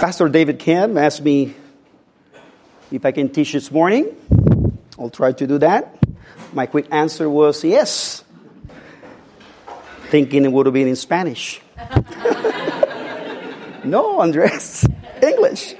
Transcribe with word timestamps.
Pastor 0.00 0.30
David 0.30 0.58
Cam 0.58 0.96
asked 0.96 1.22
me 1.22 1.54
if 2.90 3.04
I 3.04 3.12
can 3.12 3.28
teach 3.28 3.52
this 3.52 3.70
morning. 3.70 4.16
I'll 4.98 5.10
try 5.10 5.32
to 5.32 5.46
do 5.46 5.58
that. 5.58 5.94
My 6.54 6.64
quick 6.64 6.86
answer 6.90 7.28
was 7.28 7.62
yes, 7.62 8.24
thinking 10.08 10.46
it 10.46 10.52
would 10.52 10.64
have 10.64 10.72
been 10.72 10.88
in 10.88 10.96
Spanish. 10.96 11.60
no, 13.84 14.22
Andres, 14.22 14.88
English. 15.22 15.74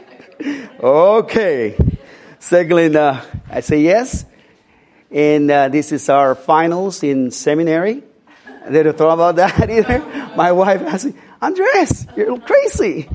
Okay. 0.78 1.78
Secondly, 2.38 2.94
uh, 2.94 3.22
I 3.48 3.60
say 3.60 3.80
yes. 3.80 4.26
And 5.10 5.50
uh, 5.50 5.70
this 5.70 5.92
is 5.92 6.10
our 6.10 6.34
finals 6.34 7.02
in 7.02 7.30
seminary. 7.30 8.02
I 8.66 8.70
didn't 8.70 8.98
thought 8.98 9.14
about 9.14 9.36
that 9.36 9.70
either. 9.70 10.00
My 10.36 10.52
wife 10.52 10.82
asked 10.82 11.06
me, 11.06 11.14
Andres, 11.40 12.06
you're 12.18 12.38
crazy. 12.38 13.08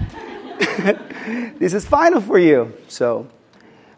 this 1.60 1.74
is 1.74 1.86
final 1.86 2.22
for 2.22 2.40
you. 2.40 2.74
So 2.88 3.28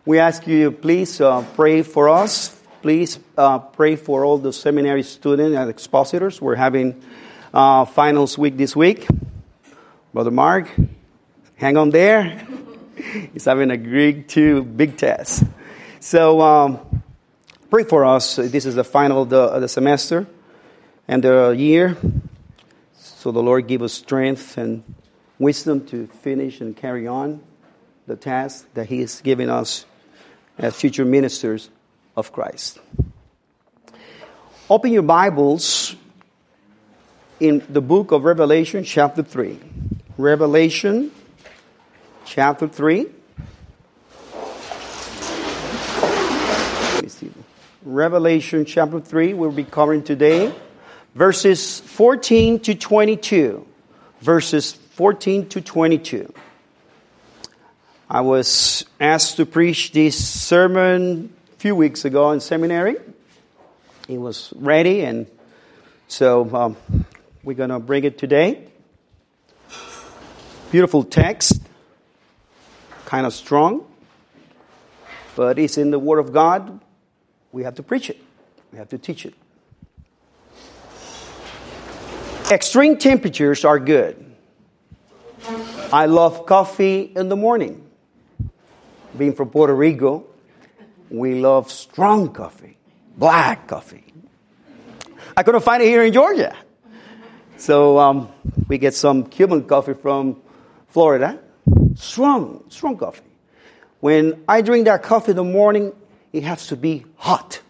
we 0.05 0.19
ask 0.19 0.47
you, 0.47 0.71
please 0.71 1.19
uh, 1.21 1.45
pray 1.55 1.83
for 1.83 2.09
us. 2.09 2.49
Please 2.81 3.19
uh, 3.37 3.59
pray 3.59 3.95
for 3.95 4.23
all 4.23 4.37
the 4.37 4.53
seminary 4.53 5.03
students 5.03 5.57
and 5.57 5.69
expositors. 5.69 6.41
We're 6.41 6.55
having 6.55 7.01
uh, 7.53 7.85
finals 7.85 8.37
week 8.37 8.57
this 8.57 8.75
week. 8.75 9.07
Brother 10.13 10.31
Mark, 10.31 10.69
hang 11.55 11.77
on 11.77 11.89
there. 11.89 12.47
He's 13.33 13.45
having 13.45 13.71
a 13.71 13.77
Greek 13.77 14.27
2 14.27 14.63
big 14.63 14.97
test. 14.97 15.43
So 15.99 16.41
um, 16.41 17.03
pray 17.69 17.83
for 17.83 18.05
us. 18.05 18.37
This 18.37 18.65
is 18.65 18.75
the 18.75 18.83
final 18.83 19.23
of 19.23 19.29
the, 19.29 19.41
of 19.41 19.61
the 19.61 19.67
semester 19.67 20.25
and 21.07 21.23
the 21.23 21.55
year. 21.57 21.97
So 22.95 23.31
the 23.31 23.43
Lord 23.43 23.67
give 23.67 23.81
us 23.81 23.93
strength 23.93 24.57
and 24.57 24.83
wisdom 25.39 25.85
to 25.87 26.07
finish 26.07 26.61
and 26.61 26.75
carry 26.75 27.07
on 27.07 27.41
the 28.07 28.15
task 28.15 28.65
that 28.73 28.87
He 28.87 29.01
is 29.01 29.21
giving 29.21 29.49
us 29.49 29.85
as 30.57 30.75
future 30.75 31.05
ministers 31.05 31.69
of 32.15 32.31
Christ. 32.31 32.79
Open 34.69 34.91
your 34.91 35.03
Bibles 35.03 35.95
in 37.39 37.65
the 37.69 37.81
book 37.81 38.11
of 38.11 38.23
Revelation, 38.23 38.83
chapter 38.83 39.23
3. 39.23 39.59
Revelation, 40.17 41.11
chapter 42.25 42.67
3. 42.67 43.07
Revelation 47.83 48.65
chapter 48.65 48.99
3, 48.99 49.33
we'll 49.33 49.49
be 49.49 49.63
covering 49.63 50.03
today 50.03 50.53
verses 51.15 51.79
14 51.79 52.59
to 52.59 52.75
22. 52.75 53.65
Verses 54.19 54.77
14 54.97 55.47
to 55.49 55.61
22. 55.61 56.33
I 58.09 58.21
was 58.21 58.83
asked 58.99 59.35
to 59.35 59.45
preach 59.45 59.91
this 59.91 60.17
sermon 60.27 61.31
a 61.53 61.55
few 61.57 61.75
weeks 61.75 62.03
ago 62.03 62.31
in 62.31 62.39
seminary. 62.39 62.95
It 64.09 64.17
was 64.17 64.51
ready, 64.55 65.03
and 65.03 65.27
so 66.07 66.49
um, 66.51 67.05
we're 67.43 67.53
going 67.53 67.69
to 67.69 67.77
bring 67.77 68.05
it 68.05 68.17
today. 68.17 68.69
Beautiful 70.71 71.03
text, 71.03 71.61
kind 73.05 73.27
of 73.27 73.35
strong, 73.35 73.85
but 75.35 75.59
it's 75.59 75.77
in 75.77 75.91
the 75.91 75.99
Word 75.99 76.17
of 76.17 76.33
God. 76.33 76.79
We 77.51 77.65
have 77.65 77.75
to 77.75 77.83
preach 77.83 78.09
it, 78.09 78.19
we 78.71 78.79
have 78.79 78.89
to 78.89 78.97
teach 78.97 79.27
it. 79.27 79.35
Extreme 82.49 82.97
temperatures 82.97 83.63
are 83.63 83.77
good. 83.77 84.26
I 85.91 86.07
love 86.07 86.45
coffee 86.45 87.13
in 87.15 87.29
the 87.29 87.37
morning. 87.37 87.89
Being 89.17 89.33
from 89.33 89.49
Puerto 89.49 89.73
Rico, 89.73 90.25
we 91.09 91.35
love 91.35 91.71
strong 91.71 92.33
coffee, 92.33 92.75
black 93.15 93.67
coffee. 93.67 94.03
I 95.35 95.43
couldn't 95.43 95.61
find 95.61 95.81
it 95.81 95.85
here 95.85 96.03
in 96.03 96.11
Georgia. 96.11 96.53
So 97.55 97.97
um, 97.99 98.29
we 98.67 98.77
get 98.77 98.95
some 98.95 99.27
Cuban 99.27 99.63
coffee 99.63 99.93
from 99.93 100.41
Florida. 100.89 101.39
Strong, 101.95 102.65
strong 102.67 102.97
coffee. 102.97 103.23
When 104.01 104.43
I 104.45 104.61
drink 104.61 104.85
that 104.85 105.03
coffee 105.03 105.31
in 105.31 105.37
the 105.37 105.43
morning, 105.45 105.93
it 106.33 106.43
has 106.43 106.67
to 106.67 106.75
be 106.75 107.05
hot, 107.15 107.61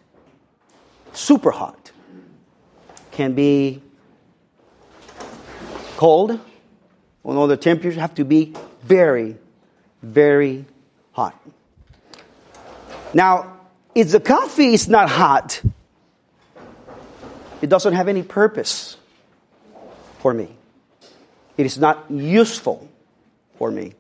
super 1.14 1.52
hot. 1.52 1.92
Can 3.12 3.34
be 3.34 3.84
cold, 5.98 6.40
although 7.28 7.48
the 7.48 7.58
temperatures 7.58 8.00
have 8.00 8.16
to 8.16 8.24
be 8.24 8.54
very, 8.84 9.36
very 10.02 10.66
hot. 11.12 11.36
Now, 13.14 13.58
if 13.94 14.12
the 14.12 14.20
coffee 14.20 14.74
is 14.74 14.88
not 14.88 15.10
hot, 15.10 15.62
it 17.62 17.68
doesn't 17.68 17.94
have 17.94 18.08
any 18.08 18.24
purpose 18.24 18.96
for 20.20 20.34
me. 20.34 20.48
It 21.58 21.66
is 21.66 21.78
not 21.78 22.06
useful 22.10 22.88
for 23.58 23.72
me. 23.72 23.94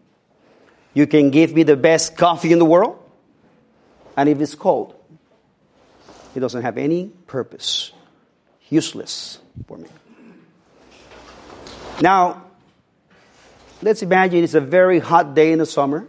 You 0.94 1.06
can 1.06 1.30
give 1.30 1.54
me 1.54 1.64
the 1.64 1.76
best 1.76 2.16
coffee 2.16 2.52
in 2.52 2.60
the 2.60 2.66
world, 2.66 2.98
and 4.16 4.30
if 4.30 4.40
it's 4.40 4.56
cold, 4.56 4.96
it 6.34 6.40
doesn't 6.40 6.62
have 6.62 6.78
any 6.78 7.12
purpose. 7.28 7.92
Useless 8.70 9.40
for 9.68 9.78
me. 9.78 9.90
Now, 12.02 12.47
let's 13.82 14.02
imagine 14.02 14.44
it's 14.44 14.54
a 14.54 14.62
very 14.62 15.00
hot 15.00 15.34
day 15.34 15.52
in 15.52 15.60
the 15.60 15.66
summer 15.66 16.08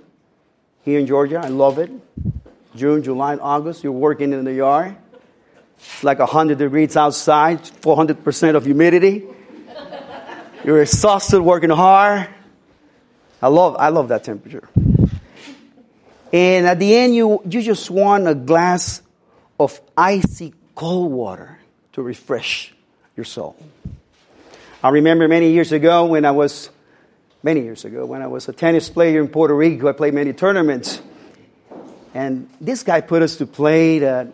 here 0.85 0.99
in 0.99 1.07
Georgia. 1.07 1.41
I 1.43 1.49
love 1.49 1.79
it. 1.79 1.91
June, 2.75 3.03
July, 3.03 3.37
August, 3.37 3.83
you're 3.83 3.93
working 3.93 4.33
in 4.33 4.45
the 4.45 4.53
yard. 4.53 4.97
It's 5.79 6.05
like 6.05 6.19
100 6.19 6.59
degrees 6.59 6.97
outside, 6.97 7.63
400% 7.63 8.57
of 8.57 8.65
humidity. 8.65 9.25
You're 10.65 10.83
exhausted 10.83 11.41
working 11.41 11.71
hard. 11.71 12.29
I 13.41 13.49
love, 13.49 13.77
I 13.79 13.89
love 13.89 14.09
that 14.09 14.25
temperature. 14.25 14.69
And 16.33 16.67
at 16.67 16.79
the 16.79 16.95
end, 16.95 17.15
you, 17.15 17.41
you 17.49 17.63
just 17.63 17.91
want 17.91 18.27
a 18.29 18.35
glass 18.35 19.03
of 19.59 19.81
icy 19.97 20.53
cold 20.75 21.13
water 21.13 21.59
to 21.93 22.03
refresh 22.03 22.75
your 23.17 23.25
soul. 23.25 23.57
I 24.83 24.91
remember 24.91 25.27
many 25.27 25.53
years 25.53 25.73
ago 25.73 26.07
when 26.07 26.25
I 26.25 26.33
was, 26.33 26.71
many 27.43 27.63
years 27.63 27.85
ago, 27.85 28.05
when 28.07 28.23
I 28.23 28.27
was 28.27 28.49
a 28.49 28.53
tennis 28.53 28.89
player 28.89 29.21
in 29.21 29.29
Puerto 29.29 29.55
Rico, 29.55 29.89
I 29.89 29.93
played 29.93 30.15
many 30.15 30.33
tournaments. 30.33 31.01
And 32.15 32.49
this 32.61 32.83
guy 32.83 33.01
put 33.01 33.23
us 33.23 33.37
to 33.37 33.47
play 33.47 34.05
at 34.05 34.29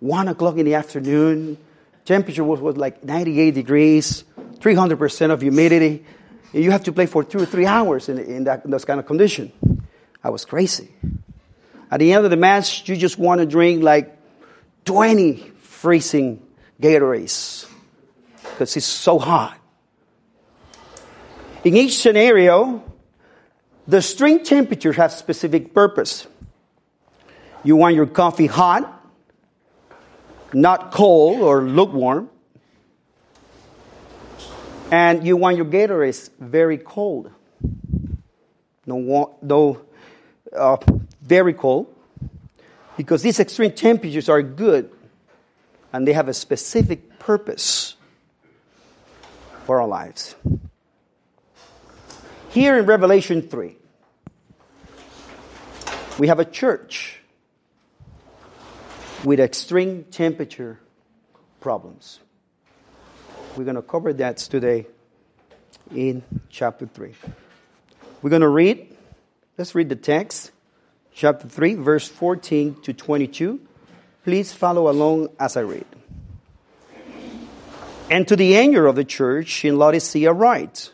1 0.00 0.28
o'clock 0.28 0.56
in 0.56 0.64
the 0.64 0.74
afternoon. 0.74 1.58
Temperature 2.04 2.44
was, 2.44 2.60
was 2.60 2.76
like 2.76 3.04
98 3.04 3.54
degrees, 3.54 4.24
300% 4.58 5.30
of 5.30 5.40
humidity. 5.40 6.04
And 6.52 6.64
you 6.64 6.70
have 6.72 6.84
to 6.84 6.92
play 6.92 7.06
for 7.06 7.22
two 7.22 7.38
or 7.38 7.46
three 7.46 7.66
hours 7.66 8.08
in, 8.08 8.18
in, 8.18 8.44
that, 8.44 8.64
in 8.64 8.70
those 8.70 8.84
kind 8.84 8.98
of 8.98 9.06
condition. 9.06 9.52
I 10.24 10.30
was 10.30 10.44
crazy. 10.44 10.90
At 11.90 12.00
the 12.00 12.12
end 12.12 12.24
of 12.24 12.30
the 12.30 12.36
match, 12.36 12.88
you 12.88 12.96
just 12.96 13.18
want 13.18 13.40
to 13.40 13.46
drink 13.46 13.82
like 13.82 14.16
20 14.84 15.36
freezing 15.60 16.42
Gatorades 16.80 17.68
because 18.42 18.76
it's 18.76 18.86
so 18.86 19.18
hot. 19.18 19.59
In 21.62 21.76
each 21.76 21.98
scenario, 21.98 22.82
the 23.86 24.00
string 24.00 24.44
temperatures 24.44 24.96
have 24.96 25.12
specific 25.12 25.74
purpose. 25.74 26.26
You 27.62 27.76
want 27.76 27.94
your 27.94 28.06
coffee 28.06 28.46
hot, 28.46 29.04
not 30.54 30.90
cold 30.90 31.42
or 31.42 31.62
lukewarm. 31.62 32.30
And 34.90 35.26
you 35.26 35.36
want 35.36 35.56
your 35.56 35.66
Gatorade 35.66 36.30
very 36.38 36.78
cold. 36.78 37.30
No, 38.86 39.36
no 39.42 39.80
uh, 40.56 40.78
very 41.22 41.52
cold. 41.52 41.94
Because 42.96 43.22
these 43.22 43.38
extreme 43.38 43.72
temperatures 43.72 44.28
are 44.28 44.42
good 44.42 44.90
and 45.92 46.06
they 46.06 46.12
have 46.12 46.28
a 46.28 46.34
specific 46.34 47.18
purpose 47.18 47.94
for 49.66 49.80
our 49.80 49.86
lives. 49.86 50.34
Here 52.50 52.76
in 52.76 52.86
Revelation 52.86 53.42
3, 53.42 53.76
we 56.18 56.26
have 56.26 56.40
a 56.40 56.44
church 56.44 57.20
with 59.22 59.38
extreme 59.38 60.02
temperature 60.10 60.80
problems. 61.60 62.18
We're 63.56 63.62
going 63.62 63.76
to 63.76 63.82
cover 63.82 64.12
that 64.14 64.38
today 64.38 64.88
in 65.94 66.24
chapter 66.48 66.86
3. 66.86 67.14
We're 68.20 68.30
going 68.30 68.42
to 68.42 68.48
read, 68.48 68.96
let's 69.56 69.76
read 69.76 69.88
the 69.88 69.94
text, 69.94 70.50
chapter 71.14 71.48
3, 71.48 71.74
verse 71.74 72.08
14 72.08 72.82
to 72.82 72.92
22. 72.92 73.60
Please 74.24 74.52
follow 74.52 74.90
along 74.90 75.28
as 75.38 75.56
I 75.56 75.60
read. 75.60 75.86
And 78.10 78.26
to 78.26 78.34
the 78.34 78.54
angel 78.54 78.88
of 78.88 78.96
the 78.96 79.04
church 79.04 79.64
in 79.64 79.78
Laodicea, 79.78 80.32
write 80.32 80.90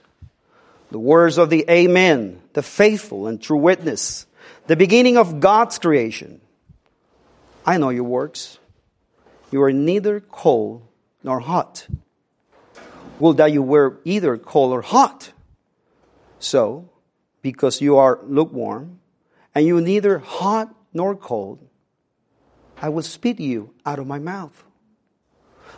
the 0.90 0.98
words 0.98 1.38
of 1.38 1.50
the 1.50 1.64
Amen, 1.68 2.40
the 2.52 2.62
faithful 2.62 3.26
and 3.26 3.40
true 3.40 3.58
witness, 3.58 4.26
the 4.66 4.76
beginning 4.76 5.16
of 5.16 5.40
God's 5.40 5.78
creation. 5.78 6.40
I 7.64 7.78
know 7.78 7.90
your 7.90 8.04
works. 8.04 8.58
You 9.50 9.62
are 9.62 9.72
neither 9.72 10.20
cold 10.20 10.86
nor 11.22 11.40
hot. 11.40 11.86
Will 13.18 13.34
that 13.34 13.52
you 13.52 13.62
were 13.62 13.98
either 14.04 14.36
cold 14.36 14.72
or 14.72 14.82
hot. 14.82 15.32
So, 16.38 16.90
because 17.42 17.80
you 17.80 17.96
are 17.96 18.20
lukewarm, 18.24 19.00
and 19.54 19.66
you 19.66 19.80
neither 19.80 20.18
hot 20.18 20.74
nor 20.92 21.16
cold, 21.16 21.66
I 22.80 22.90
will 22.90 23.02
spit 23.02 23.40
you 23.40 23.72
out 23.86 23.98
of 23.98 24.06
my 24.06 24.18
mouth. 24.18 24.64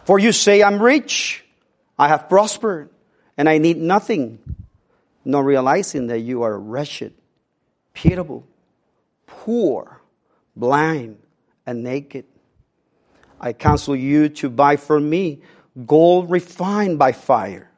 For 0.05 0.19
you 0.19 0.33
say, 0.33 0.63
I'm 0.63 0.83
rich, 0.83 1.45
I 1.99 2.09
have 2.09 2.29
prospered, 2.29 2.91
and 3.37 3.49
I 3.49 3.59
need 3.59 3.77
nothing, 3.77 4.41
not 5.29 5.45
realizing 5.45 6.07
that 6.09 6.21
you 6.21 6.43
are 6.43 6.59
wretched, 6.59 7.13
pitiable, 7.93 8.47
poor, 9.27 10.01
blind, 10.57 11.19
and 11.67 11.85
naked. 11.85 12.25
I 13.39 13.53
counsel 13.53 13.95
you 13.95 14.31
to 14.31 14.49
buy 14.49 14.77
from 14.77 15.09
me 15.09 15.43
gold 15.87 16.31
refined 16.31 16.99
by 16.99 17.13
fire, 17.13 17.71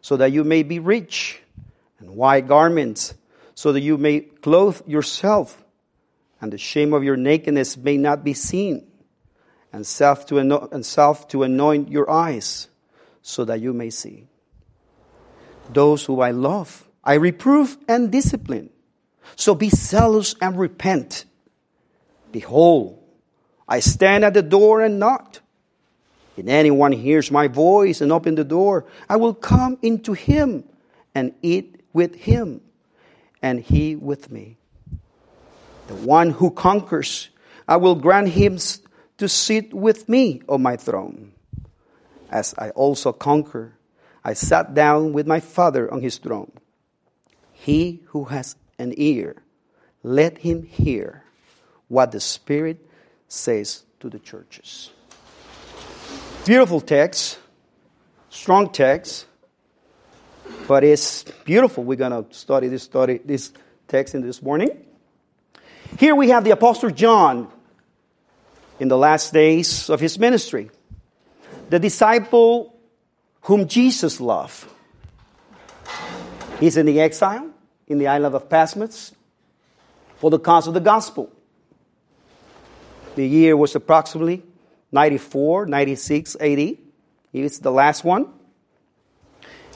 so 0.00 0.18
that 0.18 0.32
you 0.32 0.44
may 0.44 0.62
be 0.62 0.78
rich, 0.78 1.42
and 1.98 2.14
white 2.14 2.46
garments, 2.46 3.14
so 3.54 3.72
that 3.72 3.80
you 3.80 3.96
may 3.96 4.20
clothe 4.20 4.86
yourself, 4.86 5.64
and 6.40 6.52
the 6.52 6.58
shame 6.58 6.92
of 6.92 7.02
your 7.02 7.16
nakedness 7.16 7.76
may 7.76 7.96
not 7.96 8.22
be 8.22 8.34
seen, 8.34 8.86
and 9.72 9.86
self 9.86 10.26
to, 10.26 10.38
and 10.38 10.84
self 10.84 11.26
to 11.28 11.42
anoint 11.42 11.90
your 11.90 12.10
eyes, 12.10 12.68
so 13.22 13.44
that 13.44 13.60
you 13.60 13.72
may 13.72 13.88
see. 13.88 14.28
Those 15.72 16.04
who 16.04 16.20
I 16.20 16.30
love, 16.30 16.88
I 17.02 17.14
reprove 17.14 17.76
and 17.88 18.10
discipline. 18.10 18.70
So 19.36 19.54
be 19.54 19.70
zealous 19.70 20.34
and 20.40 20.58
repent. 20.58 21.24
Behold, 22.30 23.02
I 23.68 23.80
stand 23.80 24.24
at 24.24 24.34
the 24.34 24.42
door 24.42 24.82
and 24.82 24.98
knock. 24.98 25.38
If 26.36 26.46
anyone 26.46 26.92
hears 26.92 27.30
my 27.30 27.48
voice 27.48 28.00
and 28.00 28.10
open 28.10 28.34
the 28.34 28.44
door, 28.44 28.86
I 29.08 29.16
will 29.16 29.34
come 29.34 29.78
into 29.82 30.14
him 30.14 30.64
and 31.14 31.34
eat 31.42 31.82
with 31.92 32.14
him, 32.14 32.62
and 33.42 33.60
he 33.60 33.96
with 33.96 34.30
me. 34.30 34.56
The 35.88 35.94
one 35.94 36.30
who 36.30 36.50
conquers, 36.50 37.28
I 37.68 37.76
will 37.76 37.94
grant 37.94 38.28
him 38.28 38.58
to 39.18 39.28
sit 39.28 39.74
with 39.74 40.08
me 40.08 40.42
on 40.48 40.62
my 40.62 40.76
throne. 40.76 41.32
As 42.30 42.54
I 42.56 42.70
also 42.70 43.12
conquer, 43.12 43.74
I 44.24 44.34
sat 44.34 44.74
down 44.74 45.12
with 45.12 45.26
my 45.26 45.40
Father 45.40 45.92
on 45.92 46.00
his 46.00 46.18
throne. 46.18 46.52
He 47.52 48.02
who 48.06 48.24
has 48.24 48.56
an 48.78 48.94
ear, 48.96 49.42
let 50.02 50.38
him 50.38 50.62
hear 50.62 51.24
what 51.88 52.12
the 52.12 52.20
Spirit 52.20 52.84
says 53.28 53.84
to 54.00 54.08
the 54.08 54.18
churches. 54.18 54.90
Beautiful 56.44 56.80
text, 56.80 57.38
strong 58.30 58.70
text, 58.70 59.26
but 60.66 60.84
it's 60.84 61.24
beautiful. 61.44 61.84
We're 61.84 61.96
going 61.96 62.24
to 62.24 62.34
study 62.34 62.68
this 62.68 62.82
study 62.82 63.20
this 63.24 63.52
text 63.88 64.14
in 64.14 64.22
this 64.22 64.42
morning. 64.42 64.70
Here 65.98 66.14
we 66.14 66.30
have 66.30 66.44
the 66.44 66.50
apostle 66.50 66.90
John 66.90 67.48
in 68.80 68.88
the 68.88 68.96
last 68.96 69.32
days 69.32 69.90
of 69.90 70.00
his 70.00 70.18
ministry. 70.18 70.70
The 71.70 71.78
disciple 71.78 72.71
whom 73.42 73.66
Jesus 73.68 74.20
loved. 74.20 74.66
He's 76.60 76.76
in 76.76 76.86
the 76.86 77.00
exile 77.00 77.50
in 77.86 77.98
the 77.98 78.06
island 78.06 78.34
of 78.34 78.48
Patmos 78.48 79.12
for 80.16 80.30
the 80.30 80.38
cause 80.38 80.66
of 80.68 80.74
the 80.74 80.80
gospel. 80.80 81.30
The 83.16 83.26
year 83.26 83.56
was 83.56 83.74
approximately 83.74 84.42
94, 84.92 85.66
96 85.66 86.36
AD. 86.40 86.76
It's 87.32 87.58
the 87.58 87.72
last 87.72 88.04
one. 88.04 88.28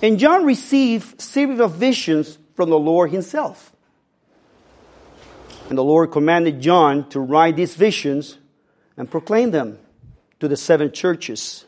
And 0.02 0.18
John 0.18 0.44
received 0.44 1.20
series 1.20 1.58
of 1.58 1.72
visions 1.74 2.38
from 2.54 2.70
the 2.70 2.78
Lord 2.78 3.10
himself. 3.10 3.72
And 5.68 5.76
the 5.76 5.84
Lord 5.84 6.12
commanded 6.12 6.60
John 6.60 7.08
to 7.10 7.20
write 7.20 7.56
these 7.56 7.74
visions 7.74 8.38
and 8.96 9.10
proclaim 9.10 9.50
them 9.50 9.78
to 10.38 10.48
the 10.48 10.56
seven 10.56 10.92
churches 10.92 11.64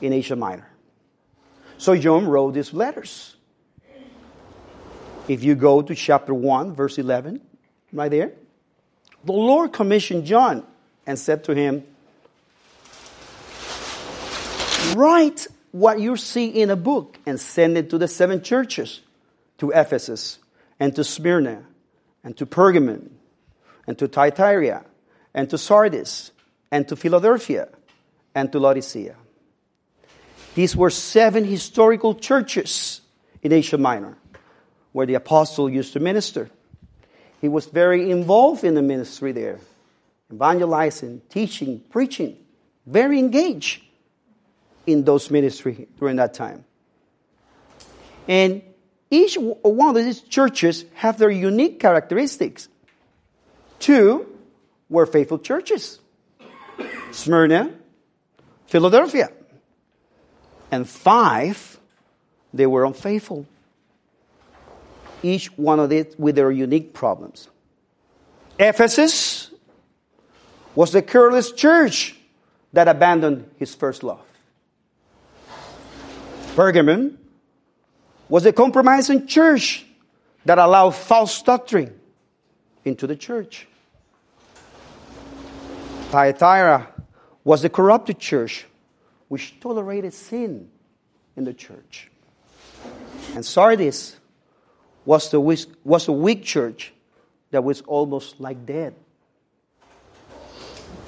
in 0.00 0.12
Asia 0.12 0.36
Minor. 0.36 0.67
So 1.78 1.96
John 1.96 2.26
wrote 2.26 2.54
these 2.54 2.74
letters. 2.74 3.36
If 5.28 5.44
you 5.44 5.54
go 5.54 5.80
to 5.80 5.94
chapter 5.94 6.34
1, 6.34 6.74
verse 6.74 6.98
11, 6.98 7.40
right 7.92 8.10
there, 8.10 8.32
the 9.24 9.32
Lord 9.32 9.72
commissioned 9.72 10.24
John 10.24 10.64
and 11.06 11.18
said 11.18 11.44
to 11.44 11.54
him, 11.54 11.84
Write 14.94 15.46
what 15.70 16.00
you 16.00 16.16
see 16.16 16.46
in 16.46 16.70
a 16.70 16.76
book 16.76 17.18
and 17.26 17.38
send 17.38 17.76
it 17.76 17.90
to 17.90 17.98
the 17.98 18.08
seven 18.08 18.42
churches 18.42 19.00
to 19.58 19.70
Ephesus 19.70 20.38
and 20.80 20.94
to 20.96 21.04
Smyrna 21.04 21.62
and 22.24 22.36
to 22.38 22.46
Pergamon 22.46 23.10
and 23.86 23.98
to 23.98 24.08
Thyatira 24.08 24.84
and 25.34 25.50
to 25.50 25.58
Sardis 25.58 26.32
and 26.70 26.88
to 26.88 26.96
Philadelphia 26.96 27.68
and 28.34 28.50
to 28.50 28.58
Laodicea. 28.58 29.14
These 30.58 30.74
were 30.74 30.90
seven 30.90 31.44
historical 31.44 32.16
churches 32.16 33.00
in 33.44 33.52
Asia 33.52 33.78
Minor 33.78 34.18
where 34.90 35.06
the 35.06 35.14
apostle 35.14 35.70
used 35.70 35.92
to 35.92 36.00
minister. 36.00 36.50
He 37.40 37.46
was 37.46 37.66
very 37.66 38.10
involved 38.10 38.64
in 38.64 38.74
the 38.74 38.82
ministry 38.82 39.30
there, 39.30 39.60
evangelizing, 40.34 41.22
teaching, 41.28 41.80
preaching, 41.90 42.38
very 42.84 43.20
engaged 43.20 43.84
in 44.84 45.04
those 45.04 45.30
ministry 45.30 45.86
during 46.00 46.16
that 46.16 46.34
time. 46.34 46.64
And 48.26 48.62
each 49.12 49.36
one 49.38 49.96
of 49.96 50.04
these 50.04 50.22
churches 50.22 50.84
have 50.94 51.18
their 51.18 51.30
unique 51.30 51.78
characteristics. 51.78 52.68
Two 53.78 54.26
were 54.88 55.06
faithful 55.06 55.38
churches. 55.38 56.00
Smyrna, 57.12 57.70
Philadelphia. 58.66 59.30
And 60.70 60.88
five, 60.88 61.78
they 62.52 62.66
were 62.66 62.84
unfaithful. 62.84 63.46
Each 65.22 65.46
one 65.56 65.80
of 65.80 65.90
it 65.90 66.18
with 66.18 66.36
their 66.36 66.50
unique 66.50 66.92
problems. 66.92 67.48
Ephesus 68.58 69.50
was 70.74 70.92
the 70.92 71.02
careless 71.02 71.52
church 71.52 72.16
that 72.72 72.86
abandoned 72.86 73.50
his 73.56 73.74
first 73.74 74.02
love. 74.02 74.20
Pergamon 76.54 77.16
was 78.28 78.44
a 78.46 78.52
compromising 78.52 79.26
church 79.26 79.86
that 80.44 80.58
allowed 80.58 80.90
false 80.90 81.42
doctrine 81.42 81.98
into 82.84 83.06
the 83.06 83.16
church. 83.16 83.66
Thyatira 86.10 86.88
was 87.44 87.62
the 87.62 87.68
corrupted 87.68 88.18
church 88.18 88.66
which 89.28 89.60
tolerated 89.60 90.12
sin 90.12 90.68
in 91.36 91.44
the 91.44 91.54
church. 91.54 92.10
And 93.34 93.44
Sardis 93.44 94.16
was 95.04 95.30
the 95.30 95.40
weak, 95.40 95.66
was 95.84 96.08
a 96.08 96.12
weak 96.12 96.44
church 96.44 96.92
that 97.50 97.64
was 97.64 97.80
almost 97.82 98.40
like 98.40 98.66
dead. 98.66 98.94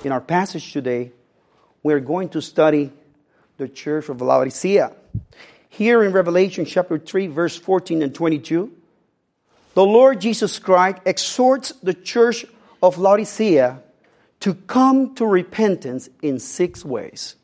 In 0.05 0.13
our 0.13 0.21
passage 0.21 0.73
today, 0.73 1.13
we're 1.83 2.01
going 2.01 2.31
to 2.31 2.41
study 2.41 2.93
the 3.59 3.69
church 3.69 4.09
of 4.09 4.21
Laodicea. 4.23 4.93
Here 5.69 6.03
in 6.03 6.13
Revelation 6.13 6.65
chapter 6.65 6.99
3, 6.99 7.27
verse 7.29 7.57
14 7.57 8.03
and 8.03 8.15
22, 8.15 8.73
the 9.75 9.85
Lord 9.85 10.21
Jesus 10.21 10.59
Christ 10.59 10.99
exhorts 11.05 11.73
the 11.83 11.95
church 11.95 12.45
of 12.83 12.99
Laodicea 12.99 13.83
to 14.41 14.55
come 14.55 15.15
to 15.17 15.27
repentance 15.27 16.09
in 16.23 16.39
six 16.39 16.85
ways. 16.85 17.37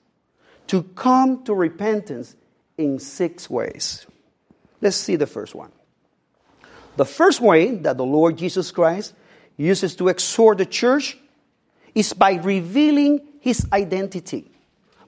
To 0.68 0.82
come 0.82 1.44
to 1.44 1.54
repentance 1.54 2.34
in 2.76 2.98
six 2.98 3.48
ways. 3.48 4.06
Let's 4.80 4.96
see 4.96 5.16
the 5.16 5.26
first 5.26 5.54
one. 5.54 5.72
The 6.96 7.04
first 7.04 7.40
way 7.40 7.76
that 7.76 7.96
the 7.96 8.04
Lord 8.04 8.38
Jesus 8.38 8.70
Christ 8.70 9.14
uses 9.56 9.96
to 9.96 10.08
exhort 10.08 10.58
the 10.58 10.66
church 10.66 11.16
is 11.94 12.12
by 12.12 12.34
revealing 12.34 13.20
his 13.40 13.66
identity. 13.72 14.50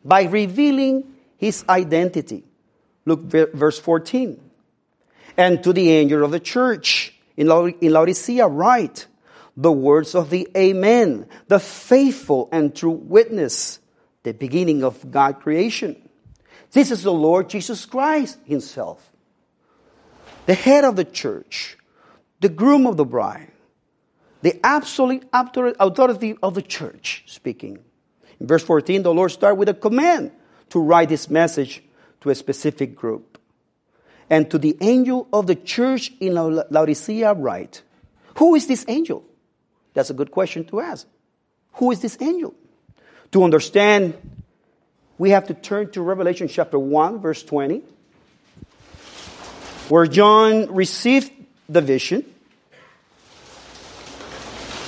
By 0.04 0.24
revealing 0.24 1.14
his 1.36 1.64
identity. 1.68 2.44
Look, 3.04 3.22
verse 3.22 3.78
14. 3.78 4.40
And 5.36 5.62
to 5.64 5.72
the 5.72 5.90
angel 5.92 6.24
of 6.24 6.30
the 6.30 6.40
church 6.40 7.14
in 7.36 7.46
Laodicea, 7.46 8.46
write 8.46 9.06
the 9.56 9.72
words 9.72 10.14
of 10.14 10.30
the 10.30 10.48
Amen, 10.56 11.26
the 11.46 11.60
faithful 11.60 12.48
and 12.52 12.74
true 12.74 12.90
witness, 12.90 13.80
the 14.22 14.34
beginning 14.34 14.82
of 14.84 15.10
God 15.10 15.40
creation. 15.40 15.96
This 16.72 16.90
is 16.90 17.02
the 17.02 17.12
Lord 17.12 17.48
Jesus 17.48 17.86
Christ 17.86 18.38
Himself. 18.44 19.10
the 20.48 20.54
head 20.54 20.82
of 20.82 20.96
the 20.96 21.04
church, 21.04 21.76
the 22.40 22.48
groom 22.48 22.86
of 22.86 22.96
the 22.96 23.04
bride, 23.04 23.52
the 24.40 24.58
absolute 24.64 25.28
authority 25.34 26.38
of 26.42 26.54
the 26.54 26.62
church 26.62 27.22
speaking. 27.26 27.78
In 28.40 28.46
verse 28.46 28.62
14, 28.62 29.02
the 29.02 29.12
Lord 29.12 29.30
starts 29.30 29.58
with 29.58 29.68
a 29.68 29.74
command 29.74 30.32
to 30.70 30.80
write 30.80 31.10
this 31.10 31.28
message 31.28 31.82
to 32.22 32.30
a 32.30 32.34
specific 32.34 32.96
group. 32.96 33.38
And 34.30 34.50
to 34.50 34.56
the 34.56 34.74
angel 34.80 35.28
of 35.34 35.46
the 35.46 35.54
church 35.54 36.12
in 36.18 36.34
Laodicea, 36.34 37.34
write. 37.34 37.82
Who 38.38 38.54
is 38.54 38.66
this 38.66 38.86
angel? 38.88 39.24
That's 39.92 40.08
a 40.08 40.14
good 40.14 40.30
question 40.30 40.64
to 40.66 40.80
ask. 40.80 41.06
Who 41.74 41.90
is 41.90 42.00
this 42.00 42.16
angel? 42.22 42.54
To 43.32 43.44
understand, 43.44 44.14
we 45.18 45.30
have 45.30 45.48
to 45.48 45.54
turn 45.54 45.90
to 45.92 46.02
Revelation 46.02 46.48
chapter 46.48 46.78
1, 46.78 47.20
verse 47.20 47.42
20, 47.42 47.82
where 49.88 50.06
John 50.06 50.74
received 50.74 51.30
the 51.68 51.80
vision. 51.80 52.24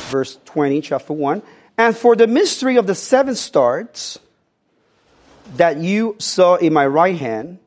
Verse 0.08 0.38
20, 0.46 0.80
chapter 0.80 1.12
1. 1.12 1.42
And 1.76 1.96
for 1.96 2.16
the 2.16 2.26
mystery 2.26 2.76
of 2.76 2.86
the 2.86 2.94
seven 2.94 3.34
stars 3.34 4.18
that 5.56 5.78
you 5.78 6.16
saw 6.18 6.56
in 6.56 6.72
my 6.72 6.86
right 6.86 7.16
hand, 7.16 7.58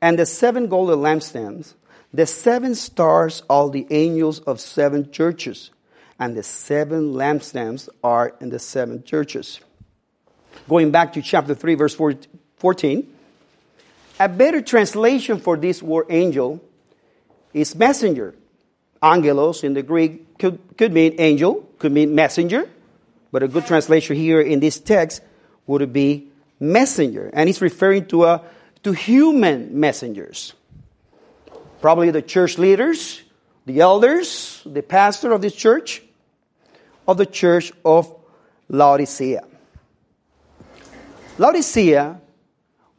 and 0.00 0.18
the 0.18 0.26
seven 0.26 0.68
golden 0.68 0.98
lampstands, 1.00 1.74
the 2.12 2.26
seven 2.26 2.74
stars 2.74 3.42
are 3.50 3.68
the 3.68 3.86
angels 3.90 4.40
of 4.40 4.60
seven 4.60 5.10
churches, 5.10 5.70
and 6.18 6.36
the 6.36 6.42
seven 6.42 7.14
lampstands 7.14 7.88
are 8.02 8.34
in 8.40 8.50
the 8.50 8.58
seven 8.58 9.02
churches. 9.04 9.60
Going 10.68 10.90
back 10.90 11.12
to 11.14 11.22
chapter 11.22 11.54
3, 11.54 11.74
verse 11.74 11.94
14, 11.94 13.14
a 14.20 14.28
better 14.28 14.60
translation 14.62 15.38
for 15.38 15.56
this 15.56 15.82
word 15.82 16.06
angel 16.10 16.60
is 17.52 17.74
messenger. 17.74 18.34
Angelos 19.02 19.62
in 19.62 19.74
the 19.74 19.82
Greek 19.82 20.38
could, 20.38 20.58
could 20.76 20.92
mean 20.92 21.14
angel, 21.18 21.68
could 21.78 21.92
mean 21.92 22.14
messenger, 22.14 22.68
but 23.30 23.42
a 23.42 23.48
good 23.48 23.66
translation 23.66 24.16
here 24.16 24.40
in 24.40 24.60
this 24.60 24.80
text 24.80 25.22
would 25.66 25.92
be 25.92 26.28
messenger. 26.58 27.30
And 27.32 27.48
it's 27.48 27.60
referring 27.60 28.06
to, 28.06 28.24
a, 28.24 28.42
to 28.82 28.92
human 28.92 29.78
messengers. 29.78 30.54
Probably 31.80 32.10
the 32.10 32.22
church 32.22 32.58
leaders, 32.58 33.22
the 33.66 33.80
elders, 33.80 34.62
the 34.66 34.82
pastor 34.82 35.32
of 35.32 35.42
this 35.42 35.54
church, 35.54 36.02
of 37.06 37.16
the 37.18 37.26
church 37.26 37.72
of 37.84 38.12
Laodicea. 38.68 39.44
Laodicea 41.38 42.20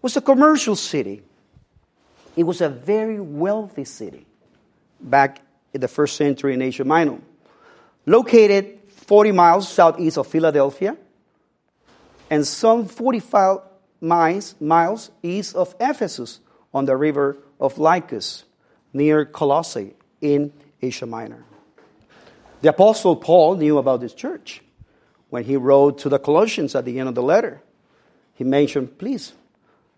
was 0.01 0.15
a 0.15 0.21
commercial 0.21 0.75
city. 0.75 1.21
It 2.37 2.43
was 2.43 2.61
a 2.61 2.69
very 2.69 3.19
wealthy 3.19 3.83
city 3.83 4.25
back 5.01 5.41
in 5.73 5.81
the 5.81 5.89
first 5.89 6.15
century 6.15 6.53
in 6.53 6.61
Asia 6.61 6.85
Minor. 6.85 7.19
Located 8.05 8.79
40 8.87 9.33
miles 9.33 9.67
southeast 9.67 10.17
of 10.17 10.27
Philadelphia 10.27 10.95
and 12.29 12.47
some 12.47 12.85
45 12.85 13.59
miles, 13.99 14.55
miles 14.61 15.11
east 15.21 15.55
of 15.55 15.75
Ephesus 15.79 16.39
on 16.73 16.85
the 16.85 16.95
river 16.95 17.37
of 17.59 17.77
Lycus 17.77 18.45
near 18.93 19.25
Colossae 19.25 19.93
in 20.21 20.53
Asia 20.81 21.05
Minor. 21.05 21.43
The 22.61 22.69
Apostle 22.69 23.17
Paul 23.17 23.55
knew 23.55 23.77
about 23.77 23.99
this 23.99 24.13
church. 24.13 24.61
When 25.29 25.43
he 25.43 25.57
wrote 25.57 25.99
to 25.99 26.09
the 26.09 26.19
Colossians 26.19 26.73
at 26.73 26.85
the 26.85 26.99
end 26.99 27.09
of 27.09 27.15
the 27.15 27.21
letter, 27.21 27.61
he 28.39 28.45
mentioned, 28.45 28.97
please 28.97 29.33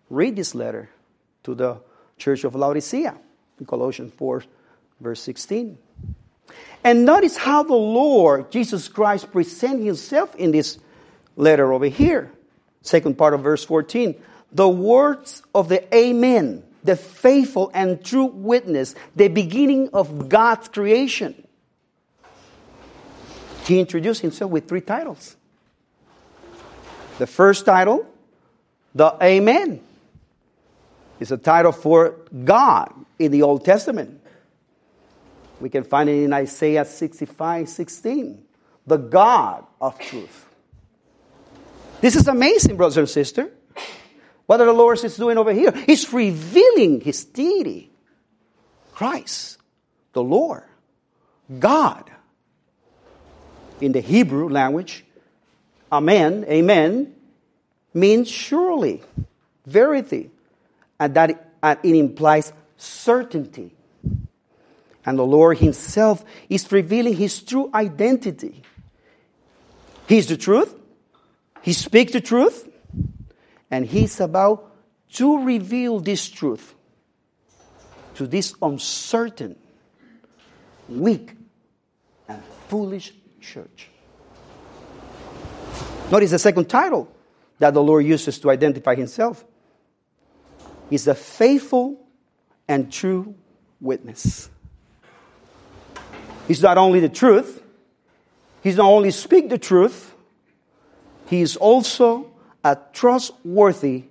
read 0.09 0.35
this 0.35 0.55
letter 0.55 0.89
to 1.43 1.53
the 1.53 1.77
church 2.17 2.43
of 2.43 2.55
Laodicea 2.55 3.15
in 3.59 3.65
Colossians 3.67 4.11
4, 4.15 4.43
verse 4.99 5.21
16. 5.21 5.77
And 6.83 7.05
notice 7.05 7.37
how 7.37 7.61
the 7.61 7.75
Lord 7.75 8.51
Jesus 8.51 8.87
Christ 8.87 9.31
presents 9.31 9.85
himself 9.85 10.35
in 10.37 10.49
this 10.49 10.79
letter 11.37 11.71
over 11.71 11.85
here. 11.85 12.31
Second 12.81 13.15
part 13.15 13.35
of 13.35 13.41
verse 13.41 13.63
14. 13.63 14.15
The 14.51 14.67
words 14.67 15.43
of 15.53 15.69
the 15.69 15.95
Amen, 15.95 16.63
the 16.83 16.95
faithful 16.95 17.69
and 17.75 18.03
true 18.03 18.25
witness, 18.25 18.95
the 19.15 19.27
beginning 19.27 19.91
of 19.93 20.29
God's 20.29 20.67
creation. 20.67 21.47
He 23.65 23.79
introduced 23.79 24.21
himself 24.21 24.49
with 24.49 24.67
three 24.67 24.81
titles. 24.81 25.35
The 27.19 27.27
first 27.27 27.67
title, 27.67 28.07
the 28.93 29.15
Amen, 29.21 29.81
is 31.19 31.31
a 31.31 31.37
title 31.37 31.71
for 31.71 32.15
God 32.43 32.93
in 33.19 33.31
the 33.31 33.43
Old 33.43 33.63
Testament. 33.63 34.19
We 35.59 35.69
can 35.69 35.83
find 35.83 36.09
it 36.09 36.23
in 36.23 36.33
Isaiah 36.33 36.85
65 36.85 37.69
16. 37.69 38.43
The 38.87 38.97
God 38.97 39.65
of 39.79 39.99
truth. 39.99 40.47
This 42.01 42.15
is 42.15 42.27
amazing, 42.27 42.77
brothers 42.77 42.97
and 42.97 43.07
sisters. 43.07 43.51
What 44.47 44.57
the 44.57 44.73
Lord 44.73 45.01
is 45.03 45.15
doing 45.15 45.37
over 45.37 45.53
here? 45.53 45.71
He's 45.71 46.11
revealing 46.11 46.99
his 46.99 47.23
deity. 47.23 47.91
Christ, 48.91 49.57
the 50.13 50.23
Lord, 50.23 50.63
God. 51.59 52.09
In 53.79 53.93
the 53.93 54.01
Hebrew 54.01 54.49
language, 54.49 55.05
amen, 55.91 56.45
amen, 56.49 57.15
means 57.93 58.29
surely, 58.29 59.01
verity, 59.65 60.31
and 60.99 61.13
that 61.15 61.51
and 61.63 61.79
it 61.83 61.95
implies 61.95 62.53
certainty. 62.77 63.75
And 65.05 65.17
the 65.17 65.25
Lord 65.25 65.57
Himself 65.57 66.23
is 66.49 66.71
revealing 66.71 67.15
His 67.15 67.41
true 67.41 67.69
identity. 67.73 68.63
He's 70.07 70.27
the 70.27 70.37
truth. 70.37 70.75
He 71.61 71.73
speaks 71.73 72.13
the 72.13 72.21
truth. 72.21 72.67
And 73.69 73.85
He's 73.85 74.19
about 74.19 74.71
to 75.13 75.43
reveal 75.43 75.99
this 75.99 76.29
truth 76.29 76.75
to 78.15 78.27
this 78.27 78.53
uncertain, 78.61 79.55
weak, 80.89 81.33
and 82.27 82.41
foolish 82.67 83.13
church. 83.39 83.87
Notice 86.11 86.31
the 86.31 86.39
second 86.39 86.69
title 86.69 87.09
that 87.61 87.75
the 87.75 87.83
Lord 87.83 88.03
uses 88.03 88.39
to 88.39 88.49
identify 88.49 88.95
Himself 88.95 89.45
is 90.89 91.07
a 91.07 91.13
faithful 91.13 92.03
and 92.67 92.91
true 92.91 93.35
witness. 93.79 94.49
He's 96.47 96.63
not 96.63 96.79
only 96.79 97.01
the 97.01 97.07
truth, 97.07 97.61
he's 98.63 98.77
not 98.77 98.87
only 98.89 99.11
speak 99.11 99.49
the 99.49 99.59
truth, 99.59 100.11
he 101.27 101.41
is 101.41 101.55
also 101.55 102.31
a 102.63 102.79
trustworthy 102.93 104.05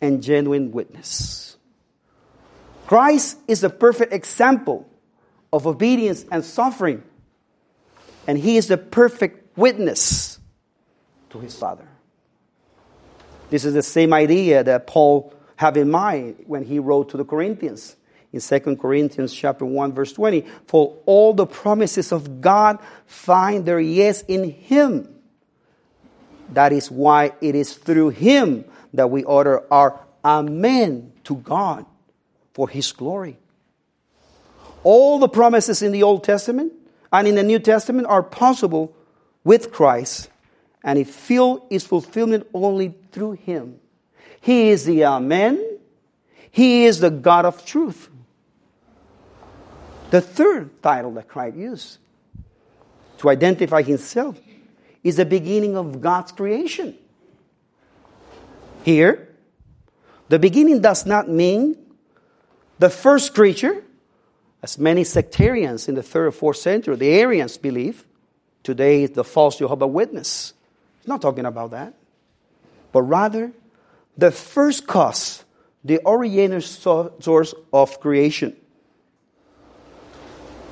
and 0.00 0.20
genuine 0.20 0.72
witness. 0.72 1.56
Christ 2.88 3.38
is 3.46 3.60
the 3.60 3.70
perfect 3.70 4.12
example 4.12 4.90
of 5.52 5.68
obedience 5.68 6.24
and 6.32 6.44
suffering, 6.44 7.04
and 8.26 8.36
he 8.36 8.56
is 8.56 8.66
the 8.66 8.76
perfect 8.76 9.56
witness 9.56 10.40
to 11.30 11.38
his 11.38 11.54
Father. 11.54 11.86
This 13.50 13.64
is 13.64 13.74
the 13.74 13.82
same 13.82 14.12
idea 14.12 14.62
that 14.64 14.86
Paul 14.86 15.32
had 15.56 15.76
in 15.76 15.90
mind 15.90 16.44
when 16.46 16.64
he 16.64 16.78
wrote 16.78 17.10
to 17.10 17.16
the 17.16 17.24
Corinthians. 17.24 17.96
In 18.32 18.40
2 18.40 18.76
Corinthians 18.76 19.32
chapter 19.32 19.64
1 19.64 19.92
verse 19.92 20.12
20 20.12 20.44
for 20.66 20.96
all 21.06 21.32
the 21.32 21.46
promises 21.46 22.12
of 22.12 22.40
God 22.40 22.78
find 23.06 23.64
their 23.64 23.80
yes 23.80 24.22
in 24.28 24.50
him. 24.50 25.08
That 26.50 26.72
is 26.72 26.90
why 26.90 27.32
it 27.40 27.54
is 27.54 27.74
through 27.74 28.10
him 28.10 28.64
that 28.92 29.10
we 29.10 29.24
utter 29.24 29.62
our 29.72 29.98
amen 30.24 31.12
to 31.24 31.36
God 31.36 31.86
for 32.52 32.68
his 32.68 32.92
glory. 32.92 33.38
All 34.82 35.18
the 35.18 35.28
promises 35.28 35.82
in 35.82 35.92
the 35.92 36.02
Old 36.02 36.22
Testament 36.22 36.72
and 37.12 37.26
in 37.26 37.34
the 37.34 37.42
New 37.42 37.58
Testament 37.58 38.06
are 38.06 38.22
possible 38.22 38.94
with 39.42 39.72
Christ 39.72 40.28
and 40.84 40.98
it 40.98 41.08
feel 41.08 41.66
its 41.70 41.84
fulfillment 41.84 42.46
only 42.54 42.94
through 43.12 43.32
him 43.32 43.78
he 44.40 44.70
is 44.70 44.84
the 44.84 45.04
amen 45.04 45.78
he 46.50 46.84
is 46.84 47.00
the 47.00 47.10
God 47.10 47.44
of 47.44 47.64
truth 47.64 48.08
the 50.10 50.20
third 50.20 50.82
title 50.82 51.12
that 51.14 51.28
Christ 51.28 51.56
used 51.56 51.98
to 53.18 53.28
identify 53.28 53.82
himself 53.82 54.38
is 55.04 55.16
the 55.16 55.26
beginning 55.26 55.76
of 55.76 56.00
God's 56.00 56.32
creation. 56.32 56.96
Here, 58.84 59.28
the 60.28 60.38
beginning 60.38 60.80
does 60.80 61.04
not 61.04 61.28
mean 61.28 61.76
the 62.78 62.90
first 62.90 63.34
creature, 63.34 63.82
as 64.62 64.78
many 64.78 65.04
sectarians 65.04 65.88
in 65.88 65.94
the 65.94 66.02
third 66.02 66.28
or 66.28 66.32
fourth 66.32 66.58
century, 66.58 66.96
the 66.96 67.10
Arians 67.10 67.56
believe. 67.58 68.04
Today, 68.62 69.06
the 69.06 69.24
false 69.24 69.58
Jehovah 69.58 69.86
Witness. 69.86 70.52
Not 71.08 71.22
talking 71.22 71.46
about 71.46 71.70
that. 71.70 71.94
But 72.92 73.02
rather, 73.02 73.50
the 74.18 74.30
first 74.30 74.86
cause, 74.86 75.42
the 75.82 76.00
original 76.06 76.60
source 76.60 77.54
of 77.72 77.98
creation. 77.98 78.54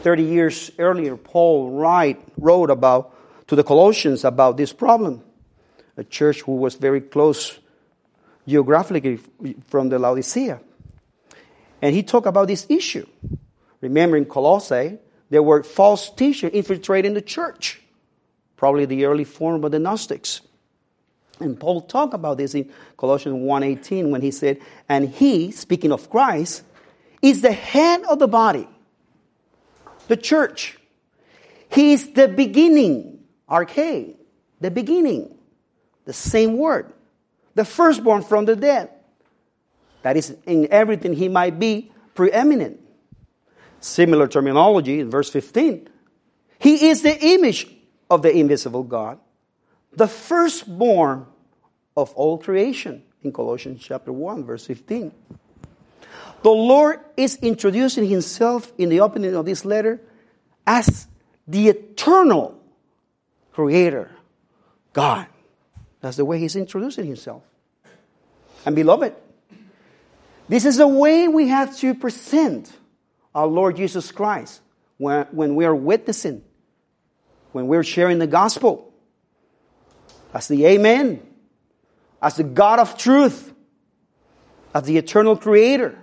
30 0.03 0.23
years 0.23 0.71
earlier, 0.79 1.17
Paul 1.17 1.71
write, 1.71 2.23
wrote 2.37 2.71
about 2.71 3.15
to 3.49 3.57
the 3.57 3.65
Colossians 3.65 4.25
about 4.25 4.59
this 4.59 4.73
problem. 4.73 5.23
A 5.97 6.05
church 6.05 6.43
who 6.43 6.57
was 6.57 6.75
very 6.75 7.01
close 7.01 7.59
geographically 8.47 9.19
from 9.69 9.89
the 9.89 9.99
Laodicea. 9.99 10.61
And 11.81 11.95
he 11.95 12.03
talked 12.03 12.27
about 12.27 12.49
this 12.49 12.67
issue. 12.69 13.07
Remember 13.81 14.19
in 14.19 14.27
Colossae, 14.27 14.99
there 15.31 15.43
were 15.43 15.63
false 15.63 16.11
teachers 16.11 16.51
infiltrating 16.53 17.15
the 17.15 17.23
church, 17.23 17.81
probably 18.57 18.85
the 18.87 19.05
early 19.05 19.25
form 19.25 19.65
of 19.65 19.71
the 19.71 19.79
Gnostics. 19.79 20.41
And 21.39 21.59
Paul 21.59 21.83
talked 21.83 22.15
about 22.15 22.39
this 22.39 22.55
in 22.55 22.71
Colossians 22.97 23.37
1.18 23.37 24.11
when 24.11 24.23
he 24.23 24.31
said, 24.31 24.59
And 24.89 25.09
he, 25.09 25.51
speaking 25.51 25.93
of 25.93 26.09
Christ, 26.09 26.63
is 27.21 27.43
the 27.43 27.53
head 27.53 28.03
of 28.05 28.19
the 28.19 28.29
body, 28.29 28.69
the 30.09 30.17
church. 30.17 30.79
He 31.71 31.93
is 31.93 32.13
the 32.13 32.29
beginning, 32.29 33.25
arche, 33.49 34.15
the 34.61 34.71
beginning, 34.71 35.37
the 36.05 36.13
same 36.13 36.57
word, 36.57 36.93
the 37.55 37.65
firstborn 37.65 38.23
from 38.23 38.47
the 38.47 38.57
dead. 38.57 38.91
That 40.03 40.17
is, 40.17 40.35
in 40.47 40.69
everything 40.71 41.13
he 41.13 41.29
might 41.29 41.59
be 41.59 41.91
preeminent. 42.15 42.81
Similar 43.81 44.29
terminology 44.29 45.01
in 45.01 45.11
verse 45.11 45.29
15. 45.29 45.89
He 46.59 46.89
is 46.89 47.03
the 47.03 47.19
image 47.35 47.67
of 48.11 48.23
the 48.23 48.35
invisible 48.35 48.83
God, 48.83 49.19
the 49.93 50.09
firstborn 50.09 51.27
of 51.97 52.13
all 52.15 52.39
creation 52.39 53.03
in 53.23 53.33
Colossians 53.33 53.83
chapter 53.83 54.13
1, 54.13 54.45
verse 54.45 54.67
15. 54.67 55.13
The 56.43 56.51
Lord 56.51 57.01
is 57.17 57.37
introducing 57.43 58.07
himself 58.07 58.73
in 58.79 58.89
the 58.89 59.01
opening 59.01 59.35
of 59.35 59.47
this 59.47 59.65
letter 59.65 60.01
as 60.67 61.07
the 61.49 61.69
eternal 61.69 62.61
creator, 63.53 64.11
God. 64.93 65.27
That's 66.01 66.19
the 66.19 66.25
way 66.25 66.39
he's 66.39 66.57
introducing 66.57 67.07
himself. 67.07 67.43
And 68.65 68.77
beloved, 68.77 69.15
this 70.49 70.65
is 70.65 70.77
the 70.77 70.87
way 70.87 71.27
we 71.27 71.49
have 71.49 71.77
to 71.79 71.95
present 71.95 72.73
our 73.35 73.47
Lord 73.47 73.77
Jesus 73.77 74.13
Christ 74.13 74.61
when, 74.99 75.27
when 75.33 75.55
we 75.57 75.65
are 75.65 75.75
witnessing, 75.75 76.43
when 77.53 77.67
we're 77.67 77.85
sharing 77.85 78.19
the 78.19 78.27
gospel. 78.27 78.93
As 80.35 80.49
the 80.49 80.67
Amen, 80.67 81.27
as 82.21 82.37
the 82.37 82.45
God 82.45 82.79
of 82.79 82.99
truth, 82.99 83.55
as 84.75 84.83
the 84.83 84.99
eternal 84.99 85.37
creator. 85.37 85.99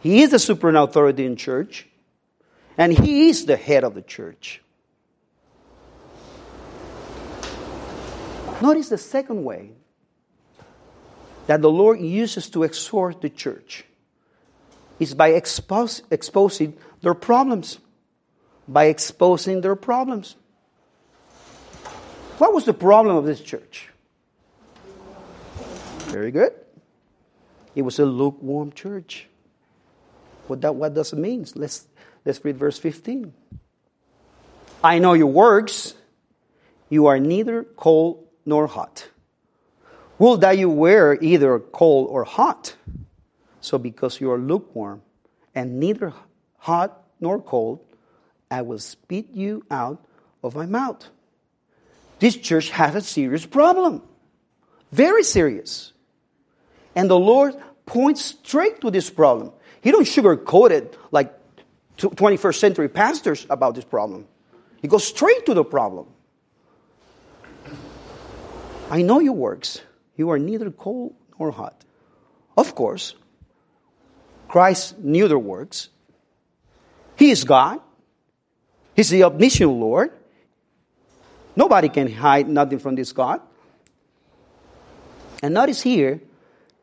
He 0.00 0.22
is 0.22 0.30
the 0.30 0.38
supreme 0.38 0.76
authority 0.76 1.26
in 1.26 1.36
church, 1.36 1.86
and 2.78 2.92
He 2.92 3.28
is 3.28 3.46
the 3.46 3.56
head 3.56 3.84
of 3.84 3.94
the 3.94 4.02
church. 4.02 4.62
Notice 8.62 8.88
the 8.88 8.98
second 8.98 9.44
way 9.44 9.72
that 11.46 11.60
the 11.60 11.70
Lord 11.70 12.00
uses 12.00 12.48
to 12.50 12.62
exhort 12.62 13.20
the 13.20 13.28
church 13.28 13.84
is 14.98 15.12
by 15.12 15.30
exposing 15.30 16.78
their 17.02 17.14
problems. 17.14 17.78
By 18.66 18.86
exposing 18.86 19.60
their 19.60 19.76
problems. 19.76 20.36
What 22.38 22.52
was 22.52 22.64
the 22.64 22.74
problem 22.74 23.16
of 23.16 23.24
this 23.24 23.40
church? 23.40 23.90
Very 26.06 26.30
good. 26.30 26.52
It 27.74 27.82
was 27.82 27.98
a 27.98 28.04
lukewarm 28.04 28.72
church. 28.72 29.28
What, 30.46 30.60
that, 30.62 30.74
what 30.74 30.94
does 30.94 31.12
it 31.12 31.18
mean? 31.18 31.46
Let's, 31.54 31.86
let's 32.24 32.44
read 32.44 32.56
verse 32.56 32.78
15. 32.78 33.32
I 34.82 34.98
know 34.98 35.14
your 35.14 35.28
works. 35.28 35.94
You 36.88 37.06
are 37.06 37.18
neither 37.18 37.64
cold 37.64 38.26
nor 38.44 38.66
hot. 38.66 39.08
Will 40.18 40.36
that 40.38 40.58
you 40.58 40.70
were 40.70 41.18
either 41.20 41.58
cold 41.58 42.08
or 42.10 42.24
hot. 42.24 42.76
So 43.60 43.78
because 43.78 44.20
you 44.20 44.30
are 44.30 44.38
lukewarm 44.38 45.02
and 45.54 45.80
neither 45.80 46.12
hot 46.58 47.02
nor 47.20 47.40
cold, 47.40 47.80
I 48.54 48.62
will 48.62 48.78
spit 48.78 49.30
you 49.32 49.66
out 49.68 49.98
of 50.44 50.54
my 50.54 50.66
mouth. 50.66 51.04
This 52.20 52.36
church 52.36 52.70
has 52.70 52.94
a 52.94 53.00
serious 53.00 53.44
problem. 53.44 54.00
Very 54.92 55.24
serious. 55.24 55.92
And 56.94 57.10
the 57.10 57.18
Lord 57.18 57.56
points 57.84 58.22
straight 58.22 58.80
to 58.82 58.92
this 58.92 59.10
problem. 59.10 59.50
He 59.80 59.90
don't 59.90 60.06
sugarcoat 60.06 60.70
it 60.70 60.96
like 61.10 61.34
21st 61.98 62.54
century 62.54 62.88
pastors 62.88 63.44
about 63.50 63.74
this 63.74 63.84
problem. 63.84 64.28
He 64.80 64.86
goes 64.86 65.04
straight 65.04 65.46
to 65.46 65.54
the 65.54 65.64
problem. 65.64 66.06
I 68.88 69.02
know 69.02 69.18
your 69.18 69.34
works. 69.34 69.80
You 70.14 70.30
are 70.30 70.38
neither 70.38 70.70
cold 70.70 71.16
nor 71.40 71.50
hot. 71.50 71.84
Of 72.56 72.76
course, 72.76 73.16
Christ 74.46 74.96
knew 75.00 75.26
their 75.26 75.42
works. 75.42 75.88
He 77.16 77.32
is 77.32 77.42
God. 77.42 77.80
He's 78.94 79.10
the 79.10 79.24
omniscient 79.24 79.70
Lord. 79.70 80.12
Nobody 81.56 81.88
can 81.88 82.10
hide 82.10 82.48
nothing 82.48 82.78
from 82.78 82.94
this 82.94 83.12
God. 83.12 83.40
And 85.42 85.54
notice 85.54 85.82
here 85.82 86.20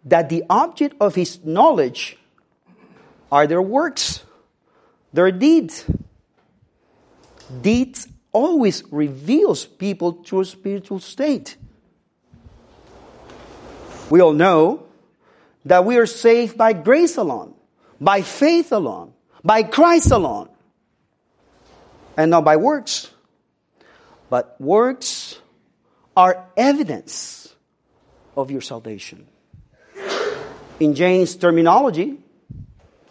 that 0.05 0.29
the 0.29 0.43
object 0.49 0.95
of 0.99 1.15
his 1.15 1.43
knowledge 1.43 2.17
are 3.31 3.47
their 3.47 3.61
works, 3.61 4.23
their 5.13 5.31
deeds. 5.31 5.85
Deeds 7.61 8.07
always 8.31 8.83
reveals 8.91 9.65
people 9.65 10.23
true 10.23 10.43
spiritual 10.43 10.99
state. 10.99 11.57
We 14.09 14.21
all 14.21 14.33
know 14.33 14.85
that 15.65 15.85
we 15.85 15.97
are 15.97 16.05
saved 16.05 16.57
by 16.57 16.73
grace 16.73 17.17
alone, 17.17 17.53
by 17.99 18.21
faith 18.21 18.71
alone, 18.71 19.13
by 19.43 19.63
Christ 19.63 20.11
alone, 20.11 20.49
and 22.17 22.31
not 22.31 22.43
by 22.43 22.57
works. 22.57 23.09
But 24.29 24.59
works 24.59 25.39
are 26.15 26.47
evidence 26.55 27.53
of 28.35 28.51
your 28.51 28.61
salvation. 28.61 29.27
In 30.79 30.95
James' 30.95 31.35
terminology, 31.35 32.17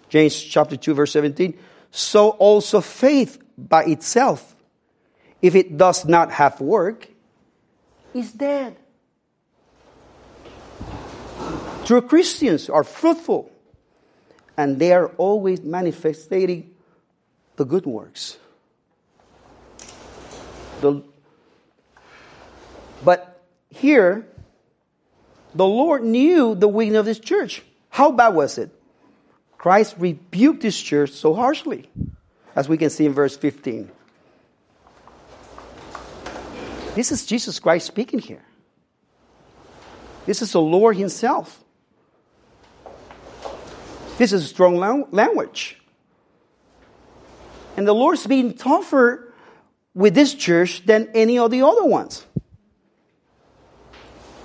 James 0.08 0.42
chapter 0.42 0.76
2, 0.76 0.94
verse 0.94 1.12
17, 1.12 1.58
so 1.90 2.30
also 2.30 2.80
faith 2.80 3.38
by 3.56 3.84
itself, 3.84 4.56
if 5.40 5.54
it 5.54 5.76
does 5.76 6.04
not 6.04 6.32
have 6.32 6.60
work, 6.60 7.08
is 8.12 8.32
dead. 8.32 8.76
True 11.84 12.02
Christians 12.02 12.68
are 12.68 12.84
fruitful 12.84 13.50
and 14.56 14.78
they 14.78 14.92
are 14.92 15.08
always 15.16 15.62
manifesting 15.62 16.74
the 17.56 17.64
good 17.64 17.86
works. 17.86 18.36
The, 20.80 21.02
but 23.04 23.42
here, 23.68 24.26
the 25.54 25.66
Lord 25.66 26.02
knew 26.02 26.54
the 26.54 26.68
weakness 26.68 27.00
of 27.00 27.06
this 27.06 27.18
church. 27.18 27.62
How 27.90 28.10
bad 28.12 28.34
was 28.34 28.58
it? 28.58 28.70
Christ 29.58 29.96
rebuked 29.98 30.62
this 30.62 30.80
church 30.80 31.10
so 31.10 31.34
harshly, 31.34 31.90
as 32.56 32.68
we 32.68 32.78
can 32.78 32.88
see 32.88 33.04
in 33.04 33.12
verse 33.12 33.36
15. 33.36 33.90
This 36.94 37.12
is 37.12 37.26
Jesus 37.26 37.58
Christ 37.58 37.86
speaking 37.86 38.18
here. 38.18 38.42
This 40.26 40.42
is 40.42 40.52
the 40.52 40.60
Lord 40.60 40.96
Himself. 40.96 41.62
This 44.18 44.32
is 44.32 44.48
strong 44.48 44.76
language. 45.10 45.80
And 47.76 47.86
the 47.86 47.94
Lord's 47.94 48.26
being 48.26 48.54
tougher 48.54 49.29
with 49.94 50.14
this 50.14 50.34
church 50.34 50.84
than 50.86 51.08
any 51.14 51.38
of 51.38 51.50
the 51.50 51.62
other 51.62 51.84
ones. 51.84 52.24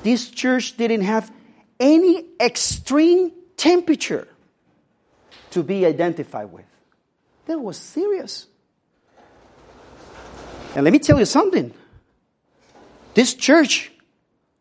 This 0.04 0.30
church 0.30 0.78
didn't 0.78 1.02
have 1.02 1.32
any 1.80 2.26
extreme 2.40 3.32
temperature 3.58 4.28
to 5.52 5.64
be 5.64 5.86
identified 5.86 6.52
with. 6.52 6.66
That 7.46 7.60
was 7.60 7.78
serious. 7.78 8.48
And 10.76 10.84
let 10.84 10.92
me 10.92 11.00
tell 11.00 11.18
you 11.18 11.26
something. 11.26 11.74
This 13.14 13.34
church 13.34 13.92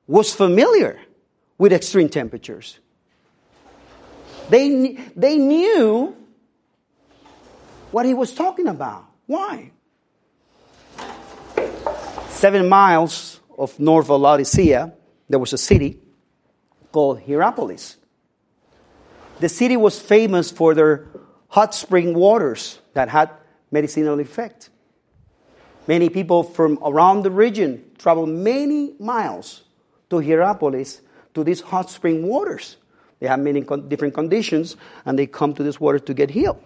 was 0.07 0.33
familiar 0.33 1.01
with 1.59 1.73
extreme 1.73 2.09
temperatures. 2.09 2.79
They, 4.49 4.99
they 5.17 5.39
knew 5.39 6.15
what 7.91 8.07
he 8.07 8.15
was 8.15 8.35
talking 8.35 8.69
about. 8.69 9.07
Why? 9.27 9.73
Seven 12.45 12.69
miles 12.69 13.41
of 13.57 13.81
north 13.81 14.11
of 14.11 14.21
Laodicea, 14.21 14.93
there 15.31 15.39
was 15.39 15.55
a 15.55 15.57
city 15.57 15.99
called 16.93 17.21
Hierapolis. 17.21 17.97
The 19.41 19.49
city 19.49 19.79
was 19.79 19.99
famous 19.99 20.51
for 20.51 20.75
their 20.75 21.07
hot 21.49 21.75
spring 21.75 22.13
waters 22.13 22.81
that 22.93 23.09
had 23.09 23.31
medicinal 23.71 24.21
effect. 24.21 24.69
Many 25.87 26.11
people 26.11 26.43
from 26.43 26.79
around 26.85 27.23
the 27.23 27.31
region 27.31 27.83
traveled 27.97 28.29
many 28.29 28.93
miles 29.01 29.63
to 30.11 30.17
Hierapolis 30.17 31.01
to 31.33 31.45
these 31.45 31.63
hot 31.63 31.89
spring 31.89 32.27
waters. 32.27 32.77
They 33.21 33.27
have 33.27 33.41
many 33.41 33.63
con- 33.63 33.89
different 33.89 34.13
conditions 34.13 34.77
and 35.07 35.19
they 35.19 35.27
come 35.27 35.55
to 35.55 35.63
this 35.63 35.81
water 35.81 35.99
to 36.01 36.13
get 36.13 36.29
healed. 36.29 36.63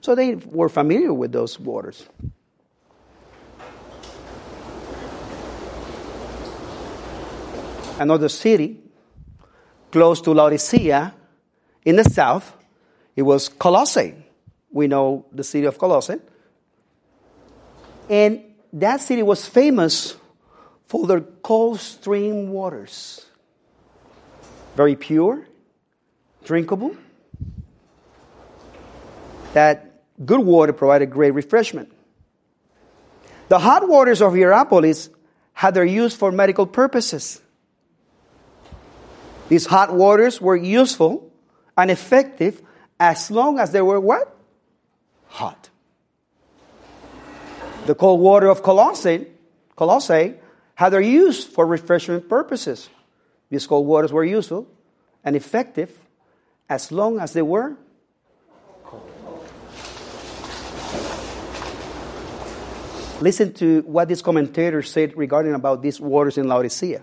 So 0.00 0.16
they 0.16 0.34
were 0.34 0.68
familiar 0.68 1.14
with 1.14 1.30
those 1.30 1.60
waters. 1.60 2.08
Another 7.98 8.28
city 8.28 8.78
close 9.90 10.20
to 10.22 10.32
Laodicea 10.32 11.14
in 11.84 11.96
the 11.96 12.04
south, 12.04 12.56
it 13.14 13.22
was 13.22 13.48
Colossae. 13.48 14.14
We 14.70 14.88
know 14.88 15.26
the 15.32 15.44
city 15.44 15.66
of 15.66 15.78
Colossae. 15.78 16.20
And 18.08 18.42
that 18.72 19.00
city 19.00 19.22
was 19.22 19.46
famous 19.46 20.16
for 20.86 21.06
their 21.06 21.20
cold 21.20 21.80
stream 21.80 22.48
waters. 22.50 23.24
Very 24.76 24.96
pure, 24.96 25.46
drinkable. 26.44 26.96
That 29.52 30.02
good 30.24 30.40
water 30.40 30.72
provided 30.72 31.10
great 31.10 31.32
refreshment. 31.32 31.92
The 33.48 33.58
hot 33.58 33.86
waters 33.86 34.22
of 34.22 34.32
Hierapolis 34.32 35.10
had 35.52 35.74
their 35.74 35.84
use 35.84 36.16
for 36.16 36.32
medical 36.32 36.66
purposes. 36.66 37.40
These 39.52 39.66
hot 39.66 39.92
waters 39.92 40.40
were 40.40 40.56
useful 40.56 41.30
and 41.76 41.90
effective 41.90 42.62
as 42.98 43.30
long 43.30 43.58
as 43.58 43.70
they 43.70 43.82
were 43.82 44.00
what? 44.00 44.34
Hot. 45.26 45.68
The 47.84 47.94
cold 47.94 48.22
water 48.22 48.48
of 48.48 48.62
Colossae, 48.62 49.26
Colossae 49.76 50.36
had 50.74 50.88
their 50.88 51.02
use 51.02 51.44
for 51.44 51.66
refreshment 51.66 52.30
purposes. 52.30 52.88
These 53.50 53.66
cold 53.66 53.86
waters 53.86 54.10
were 54.10 54.24
useful 54.24 54.68
and 55.22 55.36
effective 55.36 55.98
as 56.70 56.90
long 56.90 57.20
as 57.20 57.34
they 57.34 57.42
were 57.42 57.76
Listen 63.20 63.52
to 63.52 63.82
what 63.82 64.08
this 64.08 64.22
commentator 64.22 64.82
said 64.82 65.14
regarding 65.14 65.52
about 65.52 65.82
these 65.82 66.00
waters 66.00 66.38
in 66.38 66.48
Laodicea 66.48 67.02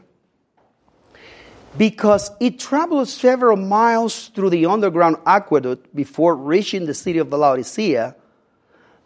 because 1.77 2.31
it 2.39 2.59
traveled 2.59 3.07
several 3.07 3.57
miles 3.57 4.29
through 4.29 4.49
the 4.49 4.65
underground 4.65 5.17
aqueduct 5.25 5.95
before 5.95 6.35
reaching 6.35 6.85
the 6.85 6.93
city 6.93 7.19
of 7.19 7.29
Laodicea, 7.31 8.15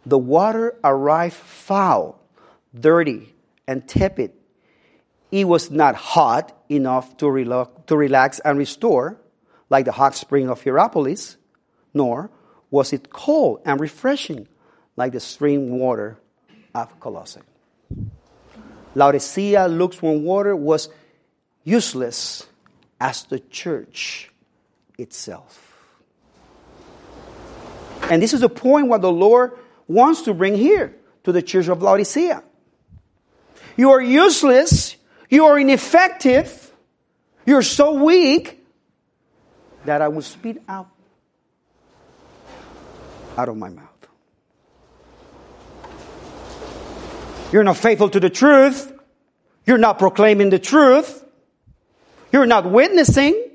the 0.06 0.18
water 0.18 0.76
arrived 0.82 1.34
foul, 1.34 2.20
dirty, 2.78 3.34
and 3.66 3.86
tepid. 3.86 4.32
It 5.30 5.46
was 5.46 5.70
not 5.70 5.94
hot 5.94 6.56
enough 6.68 7.16
to, 7.18 7.68
to 7.86 7.96
relax 7.96 8.38
and 8.40 8.58
restore, 8.58 9.18
like 9.70 9.84
the 9.84 9.92
hot 9.92 10.14
spring 10.14 10.48
of 10.48 10.62
Hierapolis, 10.62 11.36
nor 11.92 12.30
was 12.70 12.92
it 12.92 13.10
cold 13.10 13.60
and 13.64 13.80
refreshing, 13.80 14.48
like 14.96 15.12
the 15.12 15.20
spring 15.20 15.78
water 15.78 16.18
of 16.74 16.98
Colossae. 17.00 17.40
Laodicea 18.94 19.68
lukewarm 19.68 20.24
water 20.24 20.54
was 20.54 20.88
useless 21.64 22.46
as 23.04 23.24
the 23.24 23.38
church 23.38 24.30
itself. 24.96 25.60
And 28.10 28.22
this 28.22 28.32
is 28.32 28.40
the 28.40 28.48
point 28.48 28.88
what 28.88 29.02
the 29.02 29.12
Lord 29.12 29.52
wants 29.86 30.22
to 30.22 30.32
bring 30.32 30.54
here 30.54 30.96
to 31.24 31.32
the 31.32 31.42
church 31.42 31.68
of 31.68 31.82
Laodicea. 31.82 32.42
You 33.76 33.90
are 33.90 34.00
useless, 34.00 34.96
you 35.28 35.44
are 35.44 35.58
ineffective, 35.58 36.72
you're 37.44 37.60
so 37.60 38.02
weak 38.02 38.64
that 39.84 40.00
I 40.00 40.08
will 40.08 40.22
spit 40.22 40.62
out 40.66 40.88
out 43.36 43.50
of 43.50 43.56
my 43.58 43.68
mouth. 43.68 43.90
You're 47.52 47.64
not 47.64 47.76
faithful 47.76 48.08
to 48.08 48.20
the 48.20 48.30
truth. 48.30 48.92
You're 49.66 49.76
not 49.76 49.98
proclaiming 49.98 50.48
the 50.48 50.58
truth. 50.58 51.23
You're 52.34 52.46
not 52.46 52.68
witnessing. 52.68 53.48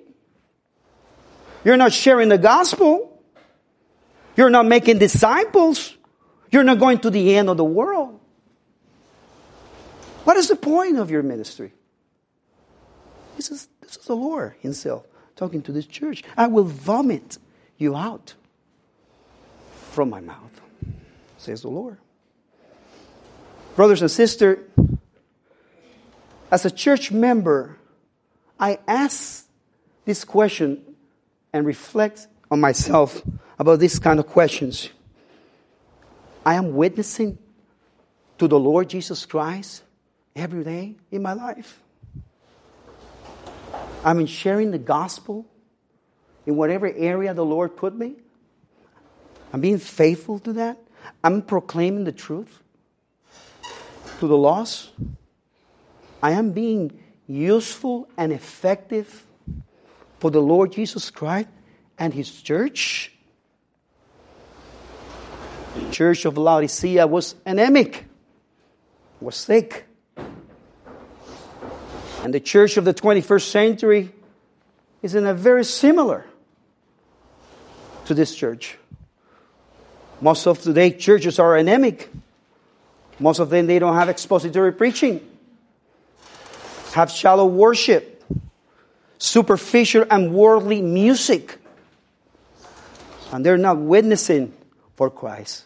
You're 1.66 1.76
not 1.76 1.92
sharing 1.92 2.30
the 2.30 2.38
gospel. 2.38 3.22
You're 4.38 4.50
not 4.50 4.68
making 4.68 5.00
disciples. 5.00 5.98
You're 6.50 6.64
not 6.64 6.80
going 6.80 7.00
to 7.00 7.10
the 7.10 7.36
end 7.36 7.50
of 7.50 7.58
the 7.58 7.66
world. 7.66 8.22
What 10.24 10.38
is 10.38 10.48
the 10.48 10.56
point 10.56 10.98
of 10.98 11.12
your 11.12 11.24
ministry? 11.24 11.74
This 13.36 13.52
is, 13.52 13.68
this 13.82 13.98
is 13.98 14.06
the 14.06 14.16
Lord 14.16 14.56
Himself 14.62 15.06
talking 15.36 15.62
to 15.64 15.74
this 15.74 15.86
church. 15.86 16.24
I 16.38 16.48
will 16.48 16.64
vomit 16.64 17.38
you 17.78 17.98
out 17.98 18.34
from 19.92 20.10
my 20.10 20.22
mouth, 20.22 20.62
says 21.38 21.64
the 21.64 21.68
Lord. 21.68 21.98
Brothers 23.76 24.02
and 24.02 24.10
sisters, 24.10 24.60
as 26.50 26.64
a 26.64 26.72
church 26.72 27.12
member, 27.12 27.76
I 28.60 28.80
ask 28.88 29.48
this 30.06 30.26
question 30.26 30.84
and 31.54 31.66
reflect 31.66 32.28
on 32.52 32.60
myself 32.60 33.22
about 33.58 33.80
these 33.80 34.00
kind 34.00 34.20
of 34.20 34.28
questions. 34.28 34.90
I 36.46 36.56
am 36.56 36.76
witnessing 36.76 37.38
to 38.38 38.48
the 38.48 38.60
Lord 38.60 38.90
Jesus 38.90 39.26
Christ 39.26 39.84
every 40.36 40.64
day 40.64 40.96
in 41.12 41.22
my 41.22 41.34
life. 41.34 41.82
I'm 44.04 44.26
sharing 44.26 44.72
the 44.72 44.78
gospel 44.78 45.46
in 46.46 46.56
whatever 46.56 46.92
area 46.92 47.34
the 47.34 47.46
Lord 47.46 47.76
put 47.76 47.96
me. 47.96 48.16
I'm 49.52 49.62
being 49.62 49.78
faithful 49.78 50.40
to 50.40 50.54
that. 50.54 50.78
I'm 51.24 51.42
proclaiming 51.42 52.04
the 52.04 52.12
truth 52.12 52.62
to 54.20 54.28
the 54.28 54.38
lost. 54.38 54.90
I 56.22 56.32
am 56.32 56.52
being 56.52 56.98
useful 57.30 58.10
and 58.18 58.34
effective 58.34 59.26
for 60.18 60.32
the 60.32 60.42
Lord 60.42 60.74
Jesus 60.74 61.12
Christ 61.12 61.48
and 61.98 62.14
His 62.14 62.42
church? 62.42 63.14
The 65.76 65.92
church 65.92 66.26
of 66.26 66.38
Laodicea 66.38 67.06
was 67.06 67.36
anemic, 67.46 68.06
was 69.22 69.36
sick. 69.36 69.86
And 72.24 72.34
the 72.34 72.40
church 72.40 72.76
of 72.76 72.84
the 72.84 72.94
21st 72.94 73.44
century 73.50 74.12
is 75.02 75.16
in 75.16 75.26
a 75.26 75.34
very 75.34 75.64
similar 75.64 76.26
to 78.06 78.14
this 78.14 78.36
church. 78.36 78.78
Most 80.20 80.48
of 80.48 80.62
today 80.62 80.92
churches 80.92 81.40
are 81.40 81.56
anemic. 81.56 82.10
Most 83.20 83.40
of 83.40 83.50
them 83.50 83.68
they 83.68 83.80
don't 83.80 83.94
have 83.94 84.10
expository 84.10 84.74
preaching 84.74 85.22
have 86.94 87.12
shallow 87.12 87.46
worship, 87.46 88.24
superficial 89.18 90.06
and 90.10 90.34
worldly 90.34 90.82
music, 90.82 91.58
and 93.32 93.46
they're 93.46 93.58
not 93.58 93.78
witnessing 93.78 94.54
for 94.96 95.10
Christ. 95.10 95.66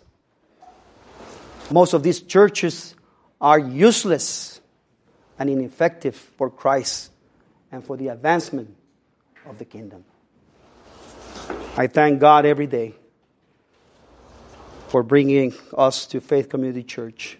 Most 1.71 1.93
of 1.93 2.03
these 2.03 2.21
churches 2.21 2.95
are 3.39 3.57
useless 3.57 4.59
and 5.39 5.49
ineffective 5.49 6.15
for 6.15 6.49
Christ 6.49 7.11
and 7.71 7.83
for 7.83 7.97
the 7.97 8.09
advancement 8.09 8.75
of 9.45 9.57
the 9.57 9.65
kingdom. 9.65 10.03
I 11.75 11.87
thank 11.87 12.19
God 12.19 12.45
every 12.45 12.67
day 12.67 12.93
for 14.89 15.01
bringing 15.01 15.53
us 15.75 16.05
to 16.07 16.21
Faith 16.21 16.49
Community 16.49 16.83
Church. 16.83 17.39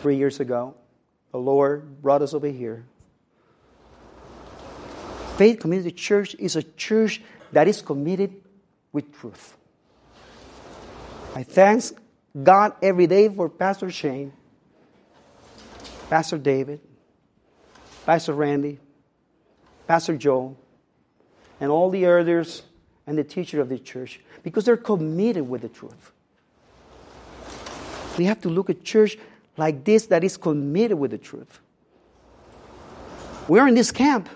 Three 0.00 0.16
years 0.16 0.40
ago, 0.40 0.74
the 1.32 1.38
Lord 1.38 2.02
brought 2.02 2.22
us 2.22 2.34
over 2.34 2.48
here. 2.48 2.84
Faith 5.36 5.60
Community 5.60 5.92
Church 5.92 6.34
is 6.38 6.56
a 6.56 6.62
church 6.62 7.22
that 7.52 7.68
is 7.68 7.80
committed 7.80 8.34
with 8.92 9.12
truth. 9.14 9.56
I 11.34 11.42
thank 11.42 11.84
God 12.42 12.72
every 12.82 13.06
day 13.06 13.28
for 13.28 13.48
Pastor 13.48 13.90
Shane, 13.90 14.32
Pastor 16.10 16.38
David, 16.38 16.80
Pastor 18.04 18.32
Randy, 18.32 18.78
Pastor 19.86 20.16
Joe, 20.16 20.56
and 21.60 21.70
all 21.70 21.90
the 21.90 22.04
elders 22.04 22.62
and 23.06 23.16
the 23.16 23.24
teacher 23.24 23.60
of 23.60 23.68
the 23.68 23.78
church 23.78 24.20
because 24.42 24.64
they're 24.64 24.76
committed 24.76 25.48
with 25.48 25.62
the 25.62 25.68
truth. 25.68 26.12
We 28.16 28.24
have 28.24 28.40
to 28.40 28.48
look 28.48 28.68
at 28.68 28.82
church 28.82 29.16
like 29.58 29.84
this 29.84 30.06
that 30.06 30.24
is 30.24 30.36
committed 30.36 30.98
with 30.98 31.10
the 31.10 31.18
truth. 31.18 31.60
We're 33.48 33.66
in 33.66 33.74
this 33.74 33.90
camp, 33.90 34.28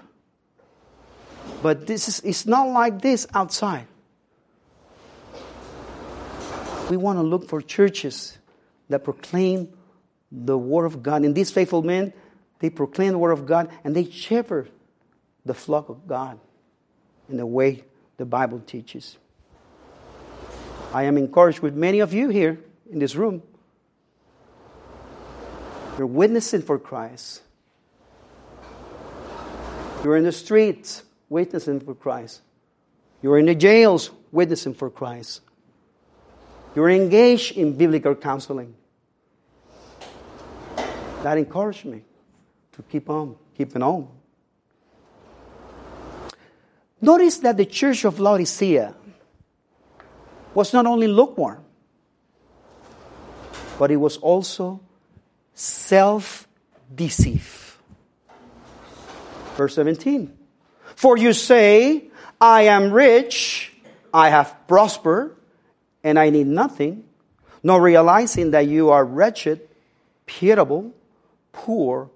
but 1.63 1.87
this 1.87 2.09
is 2.09 2.21
it's 2.21 2.47
not 2.47 2.69
like 2.69 3.01
this 3.01 3.27
outside. 3.35 3.87
We 6.91 6.97
want 6.97 7.19
to 7.19 7.23
look 7.23 7.49
for 7.49 7.63
churches 7.63 8.37
that 8.89 9.05
proclaim 9.05 9.69
the 10.31 10.59
Word 10.59 10.87
of 10.87 11.03
God. 11.03 11.25
And 11.25 11.35
these 11.35 11.51
faithful 11.51 11.83
men, 11.83 12.13
they 12.59 12.71
proclaim 12.71 13.13
the 13.13 13.19
Word 13.19 13.33
of 13.33 13.47
God 13.47 13.71
and 13.85 13.95
they 13.95 14.11
shepherd 14.11 14.71
the 15.45 15.55
flock 15.55 15.89
of 15.89 16.07
God 16.07 16.39
in 17.29 17.37
the 17.37 17.47
way 17.47 17.85
the 18.17 18.25
Bible 18.25 18.61
teaches. 18.61 19.19
I 20.93 21.05
am 21.05 21.17
encouraged 21.17 21.61
with 21.61 21.75
many 21.75 22.01
of 22.01 22.13
you 22.13 22.29
here 22.29 22.61
in 22.91 22.99
this 22.99 23.15
room. 23.15 23.43
You're 25.99 26.07
witnessing 26.07 26.63
for 26.63 26.79
Christ. 26.79 27.43
You're 30.03 30.17
in 30.17 30.25
the 30.25 30.33
streets 30.33 31.03
witnessing 31.29 31.81
for 31.81 31.95
Christ. 31.95 32.41
You're 33.23 33.39
in 33.39 33.47
the 33.47 33.55
jails 33.55 34.11
witnessing 34.33 34.75
for 34.75 34.91
Christ. 34.91 35.43
You're 36.75 36.91
engaged 36.91 37.57
in 37.57 37.77
biblical 37.77 38.15
counseling. 38.15 38.75
That 41.23 41.39
encouraged 41.39 41.85
me 41.85 42.03
to 42.73 42.83
keep 42.83 43.09
on, 43.09 43.37
keeping 43.57 43.83
on. 43.83 44.09
Notice 47.01 47.39
that 47.39 47.57
the 47.57 47.67
church 47.67 48.05
of 48.05 48.19
Laodicea 48.19 48.95
was 50.55 50.73
not 50.73 50.87
only 50.87 51.07
lukewarm, 51.07 51.65
but 53.79 53.91
it 53.91 53.97
was 53.97 54.17
also 54.17 54.81
self 55.63 56.49
deceived. 56.93 57.47
Verse 59.57 59.75
17 59.77 60.33
For 60.97 61.17
you 61.17 61.33
say, 61.33 62.11
I 62.41 62.63
am 62.63 62.93
rich, 62.93 63.73
I 64.13 64.31
have 64.31 64.67
prospered, 64.67 65.37
and 66.03 66.19
I 66.19 66.31
need 66.31 66.49
nothing, 66.49 67.05
nor 67.63 67.81
realizing 67.81 68.51
that 68.51 68.67
you 68.67 68.91
are 68.91 69.05
wretched, 69.05 69.61
pitiable, 70.27 70.93
poor, 71.53 72.11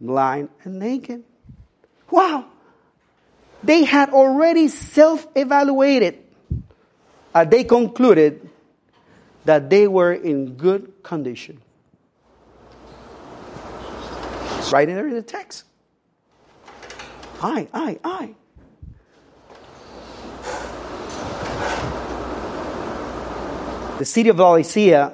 blind, 0.00 0.48
and 0.64 0.78
naked. 0.78 1.22
Wow! 2.10 2.46
They 3.62 3.84
had 3.84 4.10
already 4.10 4.68
self 4.68 5.26
evaluated. 5.34 6.18
Uh, 7.34 7.44
they 7.44 7.64
concluded 7.64 8.48
that 9.44 9.68
they 9.68 9.86
were 9.86 10.14
in 10.14 10.56
good 10.56 11.02
condition. 11.02 11.60
It's 14.55 14.55
right 14.72 14.88
in 14.88 14.94
there 14.94 15.06
in 15.06 15.14
the 15.14 15.22
text. 15.22 15.64
I, 17.42 17.68
I, 17.72 17.98
I. 18.04 18.34
The 23.98 24.04
city 24.04 24.28
of 24.28 24.38
Laodicea, 24.38 25.12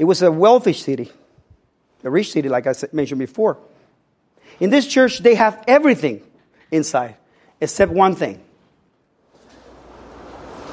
it 0.00 0.04
was 0.04 0.22
a 0.22 0.30
wealthy 0.30 0.72
city, 0.72 1.10
a 2.02 2.10
rich 2.10 2.32
city, 2.32 2.48
like 2.48 2.66
I 2.66 2.74
mentioned 2.92 3.20
before. 3.20 3.58
In 4.58 4.70
this 4.70 4.86
church, 4.86 5.20
they 5.20 5.34
have 5.36 5.62
everything 5.68 6.22
inside 6.70 7.16
except 7.60 7.92
one 7.92 8.14
thing 8.14 8.40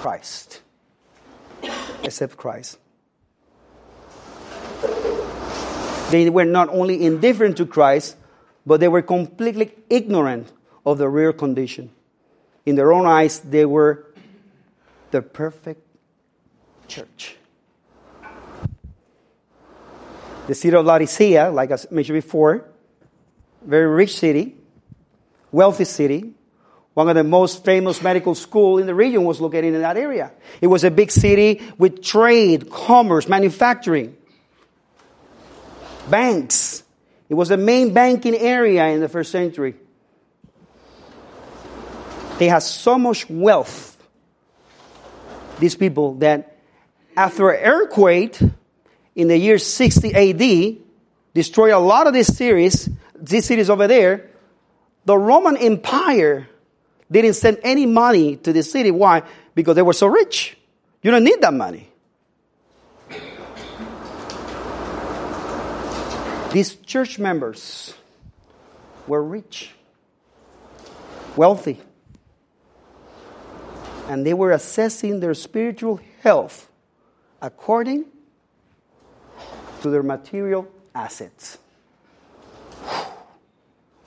Christ. 0.02 0.62
Except 2.04 2.36
Christ. 2.36 2.80
They 6.12 6.30
were 6.30 6.46
not 6.46 6.70
only 6.70 7.06
indifferent 7.06 7.58
to 7.58 7.66
Christ, 7.66 8.18
but 8.66 8.80
they 8.80 8.88
were 8.88 9.02
completely 9.02 9.72
ignorant 9.90 10.52
of 10.86 10.98
the 10.98 11.08
real 11.08 11.34
condition. 11.34 11.90
In 12.66 12.76
their 12.76 12.92
own 12.92 13.06
eyes, 13.06 13.40
they 13.40 13.66
were 13.66 14.06
the 15.12 15.22
perfect 15.22 15.82
church. 16.88 17.38
The 20.48 20.56
city 20.56 20.76
of 20.76 20.86
Laodicea, 20.86 21.50
like 21.52 21.72
I 21.72 21.78
mentioned 21.92 22.18
before, 22.18 22.66
very 23.66 23.88
rich 23.88 24.18
city, 24.18 24.56
wealthy 25.52 25.86
city. 25.86 26.34
One 26.94 27.08
of 27.08 27.16
the 27.16 27.24
most 27.24 27.64
famous 27.64 28.02
medical 28.02 28.36
schools 28.36 28.82
in 28.82 28.88
the 28.88 28.94
region 28.94 29.24
was 29.24 29.40
located 29.40 29.74
in 29.74 29.82
that 29.82 29.96
area. 29.96 30.34
It 30.60 30.68
was 30.68 30.84
a 30.84 30.92
big 30.92 31.10
city 31.10 31.62
with 31.78 32.04
trade, 32.04 32.70
commerce, 32.70 33.30
manufacturing, 33.30 34.18
banks. 36.10 36.84
It 37.30 37.36
was 37.36 37.50
the 37.50 37.58
main 37.58 37.94
banking 37.94 38.36
area 38.36 38.88
in 38.88 39.00
the 39.00 39.10
first 39.10 39.32
century. 39.32 39.76
They 42.40 42.48
had 42.48 42.64
so 42.64 42.98
much 42.98 43.30
wealth, 43.30 43.98
these 45.60 45.76
people, 45.76 46.16
that 46.16 46.58
after 47.16 47.52
an 47.52 47.64
earthquake 47.64 48.40
in 49.16 49.28
the 49.28 49.38
year 49.38 49.58
60 49.58 50.14
AD, 50.14 50.78
destroyed 51.34 51.72
a 51.72 51.80
lot 51.80 52.08
of 52.08 52.14
these 52.14 52.36
cities, 52.36 52.90
these 53.16 53.46
cities 53.46 53.70
over 53.70 53.88
there, 53.88 54.30
the 55.06 55.18
Roman 55.18 55.58
Empire 55.58 56.48
didn't 57.12 57.34
send 57.34 57.60
any 57.64 57.86
money 57.86 58.38
to 58.38 58.54
the 58.54 58.64
city. 58.64 58.90
Why? 58.90 59.24
Because 59.54 59.76
they 59.76 59.82
were 59.82 59.94
so 59.94 60.08
rich. 60.08 60.58
You 61.04 61.12
don't 61.12 61.24
need 61.24 61.42
that 61.42 61.54
money. 61.54 61.91
These 66.54 66.76
church 66.76 67.18
members 67.18 67.94
were 69.08 69.24
rich, 69.24 69.72
wealthy, 71.38 71.80
and 74.10 74.26
they 74.26 74.34
were 74.34 74.52
assessing 74.52 75.22
their 75.22 75.34
spiritual 75.34 76.02
health 76.22 76.70
according 77.42 78.06
to 79.82 79.90
their 79.90 80.04
material 80.04 80.68
assets. 80.94 81.58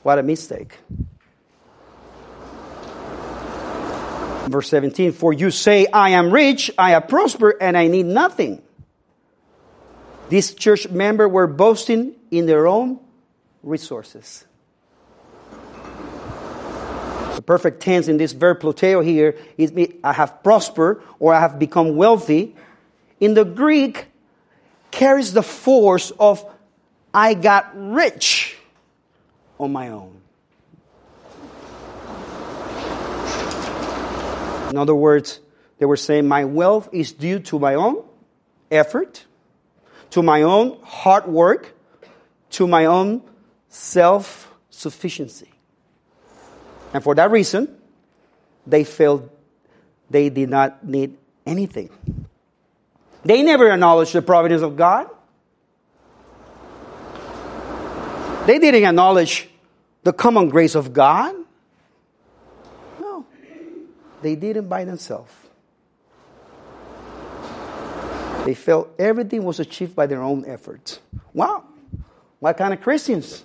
What 0.02 0.18
a 0.18 0.22
mistake. 0.22 0.76
Verse 4.48 4.68
17, 4.68 5.12
for 5.12 5.32
you 5.32 5.50
say, 5.50 5.86
I 5.86 6.10
am 6.10 6.30
rich, 6.30 6.70
I 6.76 6.90
have 6.90 7.08
prospered, 7.08 7.56
and 7.62 7.74
I 7.74 7.86
need 7.86 8.04
nothing. 8.04 8.62
These 10.28 10.54
church 10.54 10.88
members 10.88 11.30
were 11.30 11.46
boasting 11.46 12.14
in 12.30 12.46
their 12.46 12.66
own 12.66 12.98
resources. 13.62 14.44
The 17.34 17.42
perfect 17.42 17.80
tense 17.80 18.08
in 18.08 18.16
this 18.16 18.32
verb 18.32 18.60
pluteo 18.60 19.04
here 19.04 19.36
is 19.58 19.72
I 20.02 20.12
have 20.12 20.42
prospered 20.42 21.02
or 21.18 21.34
I 21.34 21.40
have 21.40 21.58
become 21.58 21.96
wealthy. 21.96 22.54
In 23.20 23.34
the 23.34 23.44
Greek, 23.44 24.06
carries 24.94 25.32
the 25.32 25.42
force 25.42 26.12
of 26.12 26.44
I 27.12 27.34
got 27.34 27.70
rich 27.74 28.56
on 29.58 29.72
my 29.72 29.88
own. 29.88 30.20
In 34.70 34.78
other 34.78 34.94
words, 34.94 35.40
they 35.78 35.86
were 35.86 35.96
saying, 35.96 36.26
My 36.26 36.44
wealth 36.44 36.88
is 36.92 37.12
due 37.12 37.40
to 37.40 37.58
my 37.58 37.74
own 37.74 38.04
effort, 38.70 39.24
to 40.14 40.22
my 40.22 40.42
own 40.42 40.78
hard 40.84 41.26
work, 41.26 41.74
to 42.48 42.68
my 42.68 42.84
own 42.84 43.20
self 43.68 44.54
sufficiency. 44.70 45.50
And 46.92 47.02
for 47.02 47.16
that 47.16 47.32
reason, 47.32 47.76
they 48.64 48.84
felt 48.84 49.28
they 50.08 50.28
did 50.28 50.50
not 50.50 50.86
need 50.86 51.16
anything. 51.44 51.90
They 53.24 53.42
never 53.42 53.68
acknowledged 53.68 54.12
the 54.12 54.22
providence 54.22 54.62
of 54.62 54.76
God. 54.76 55.10
They 58.46 58.60
didn't 58.60 58.84
acknowledge 58.84 59.48
the 60.04 60.12
common 60.12 60.48
grace 60.48 60.76
of 60.76 60.92
God. 60.92 61.34
No, 63.00 63.26
they 64.22 64.36
did 64.36 64.58
it 64.58 64.68
by 64.68 64.84
themselves. 64.84 65.32
They 68.44 68.54
felt 68.54 68.90
everything 68.98 69.44
was 69.44 69.58
achieved 69.60 69.96
by 69.96 70.06
their 70.06 70.22
own 70.22 70.44
efforts. 70.46 71.00
Wow. 71.32 71.64
What 72.40 72.56
kind 72.58 72.74
of 72.74 72.82
Christians 72.82 73.42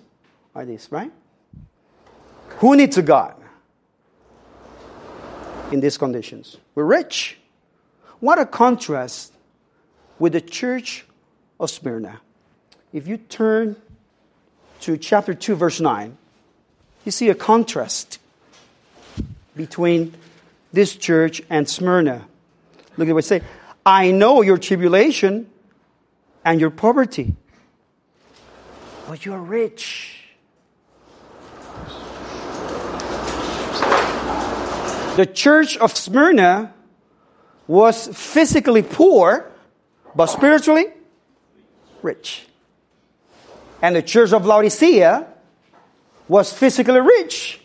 are 0.54 0.66
these, 0.66 0.88
right? 0.92 1.12
Who 2.58 2.76
needs 2.76 2.98
a 2.98 3.02
God 3.02 3.36
in 5.72 5.80
these 5.80 5.98
conditions? 5.98 6.58
We're 6.76 6.84
rich. 6.84 7.38
What 8.20 8.40
a 8.40 8.46
contrast 8.46 9.32
with 10.18 10.34
the 10.34 10.42
church 10.42 11.06
of 11.60 11.70
Smyrna. 11.70 12.20
If 12.92 13.08
you 13.08 13.18
turn 13.18 13.78
to 14.82 14.98
chapter 14.98 15.34
2, 15.34 15.56
verse 15.56 15.80
9, 15.80 16.18
you 17.06 17.12
see 17.12 17.30
a 17.30 17.36
contrast 17.36 18.20
between 19.56 20.14
this 20.74 20.96
church 20.96 21.42
and 21.50 21.70
Smyrna. 21.70 22.28
Look 22.98 23.08
at 23.08 23.14
what 23.14 23.24
it 23.24 23.28
says. 23.28 23.42
I 23.90 24.12
know 24.12 24.44
your 24.44 24.60
tribulation 24.60 25.50
and 26.46 26.62
your 26.62 26.70
poverty 26.70 27.36
but 29.10 29.26
you're 29.26 29.40
rich. 29.42 30.26
The 35.16 35.26
church 35.34 35.78
of 35.78 35.98
Smyrna 35.98 36.76
was 37.66 38.08
physically 38.10 38.84
poor, 38.84 39.52
but 40.14 40.28
spiritually 40.28 40.86
rich. 42.04 42.46
And 43.82 43.96
the 43.96 44.04
church 44.04 44.32
of 44.32 44.46
Laodicea 44.46 45.26
was 46.28 46.54
physically 46.54 47.02
rich, 47.02 47.60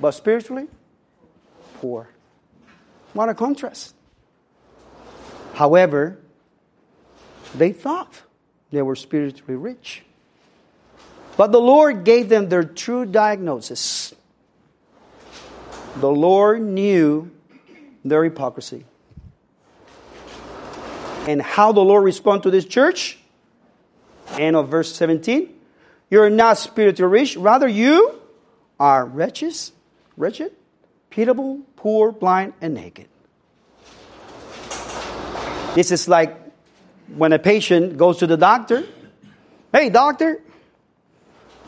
but 0.00 0.12
spiritually 0.12 0.68
poor. 1.80 2.08
What 3.12 3.28
a 3.28 3.34
contrast. 3.34 3.96
However, 5.54 6.18
they 7.54 7.72
thought 7.72 8.22
they 8.72 8.82
were 8.82 8.96
spiritually 8.96 9.54
rich. 9.54 10.02
But 11.36 11.52
the 11.52 11.60
Lord 11.60 12.04
gave 12.04 12.28
them 12.28 12.48
their 12.48 12.64
true 12.64 13.06
diagnosis. 13.06 14.14
The 15.96 16.10
Lord 16.10 16.60
knew 16.60 17.30
their 18.04 18.24
hypocrisy. 18.24 18.84
And 21.28 21.40
how 21.40 21.72
the 21.72 21.80
Lord 21.80 22.04
responded 22.04 22.42
to 22.44 22.50
this 22.50 22.64
church? 22.64 23.18
End 24.32 24.56
of 24.56 24.68
verse 24.68 24.94
17. 24.94 25.48
You're 26.10 26.30
not 26.30 26.58
spiritually 26.58 27.10
rich, 27.10 27.36
rather, 27.36 27.66
you 27.66 28.20
are 28.78 29.06
wretched, 29.06 29.54
wretched, 30.16 30.52
pitiable, 31.10 31.60
poor, 31.76 32.12
blind, 32.12 32.52
and 32.60 32.74
naked. 32.74 33.08
This 35.74 35.90
is 35.90 36.06
like 36.06 36.38
when 37.08 37.32
a 37.32 37.38
patient 37.40 37.96
goes 37.96 38.18
to 38.18 38.28
the 38.28 38.36
doctor. 38.36 38.84
Hey, 39.72 39.90
doctor, 39.90 40.40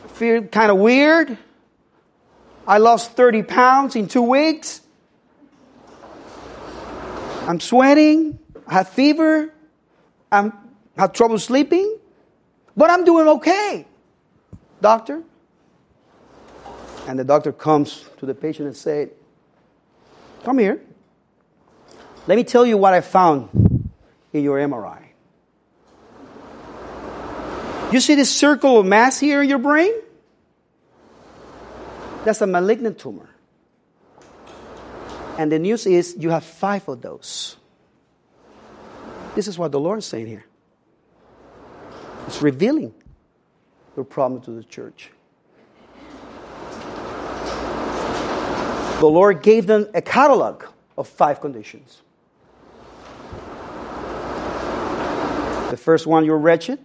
I 0.05 0.07
feel 0.07 0.43
kind 0.43 0.71
of 0.71 0.77
weird. 0.77 1.37
I 2.65 2.77
lost 2.77 3.17
30 3.17 3.43
pounds 3.43 3.97
in 3.97 4.07
two 4.07 4.21
weeks. 4.21 4.79
I'm 7.47 7.59
sweating. 7.59 8.39
I 8.65 8.75
have 8.75 8.89
fever. 8.89 9.53
I'm 10.31 10.53
have 10.97 11.11
trouble 11.11 11.37
sleeping. 11.37 11.99
But 12.77 12.89
I'm 12.89 13.03
doing 13.03 13.27
okay, 13.27 13.85
doctor. 14.79 15.21
And 17.07 17.19
the 17.19 17.25
doctor 17.25 17.51
comes 17.51 18.05
to 18.19 18.25
the 18.25 18.33
patient 18.33 18.67
and 18.67 18.75
said, 18.75 19.11
Come 20.45 20.59
here. 20.59 20.81
Let 22.25 22.37
me 22.37 22.45
tell 22.45 22.65
you 22.65 22.77
what 22.77 22.93
I 22.93 23.01
found 23.01 23.66
in 24.33 24.43
your 24.43 24.57
MRI. 24.57 25.03
You 27.91 28.01
see 28.01 28.15
this 28.15 28.33
circle 28.33 28.79
of 28.79 28.85
mass 28.85 29.19
here 29.19 29.41
in 29.41 29.49
your 29.49 29.59
brain? 29.59 29.93
That's 32.25 32.41
a 32.41 32.47
malignant 32.47 32.99
tumor. 32.99 33.29
And 35.37 35.51
the 35.51 35.59
news 35.59 35.85
is 35.85 36.15
you 36.19 36.31
have 36.31 36.43
five 36.43 36.87
of 36.89 37.01
those. 37.01 37.55
This 39.35 39.47
is 39.47 39.57
what 39.57 39.71
the 39.71 39.79
Lord 39.79 39.99
is 39.99 40.05
saying 40.05 40.27
here. 40.27 40.45
It's 42.25 42.41
revealing 42.41 42.93
the 43.95 44.03
problem 44.03 44.41
to 44.41 44.51
the 44.51 44.63
church. 44.63 45.11
The 48.99 49.05
Lord 49.05 49.43
gave 49.43 49.67
them 49.67 49.87
a 49.93 50.01
catalog 50.01 50.63
of 50.97 51.07
five 51.07 51.39
conditions. 51.39 52.01
The 55.69 55.77
first 55.77 56.07
one, 56.07 56.25
you're 56.25 56.37
wretched. 56.37 56.79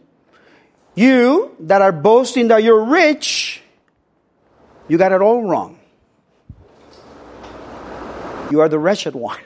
You 0.94 1.56
that 1.60 1.82
are 1.82 1.92
boasting 1.92 2.48
that 2.48 2.62
you're 2.62 2.84
rich, 2.84 3.62
you 4.88 4.98
got 4.98 5.12
it 5.12 5.22
all 5.22 5.42
wrong. 5.42 5.78
You 8.50 8.60
are 8.60 8.68
the 8.68 8.78
wretched 8.78 9.14
one. 9.14 9.40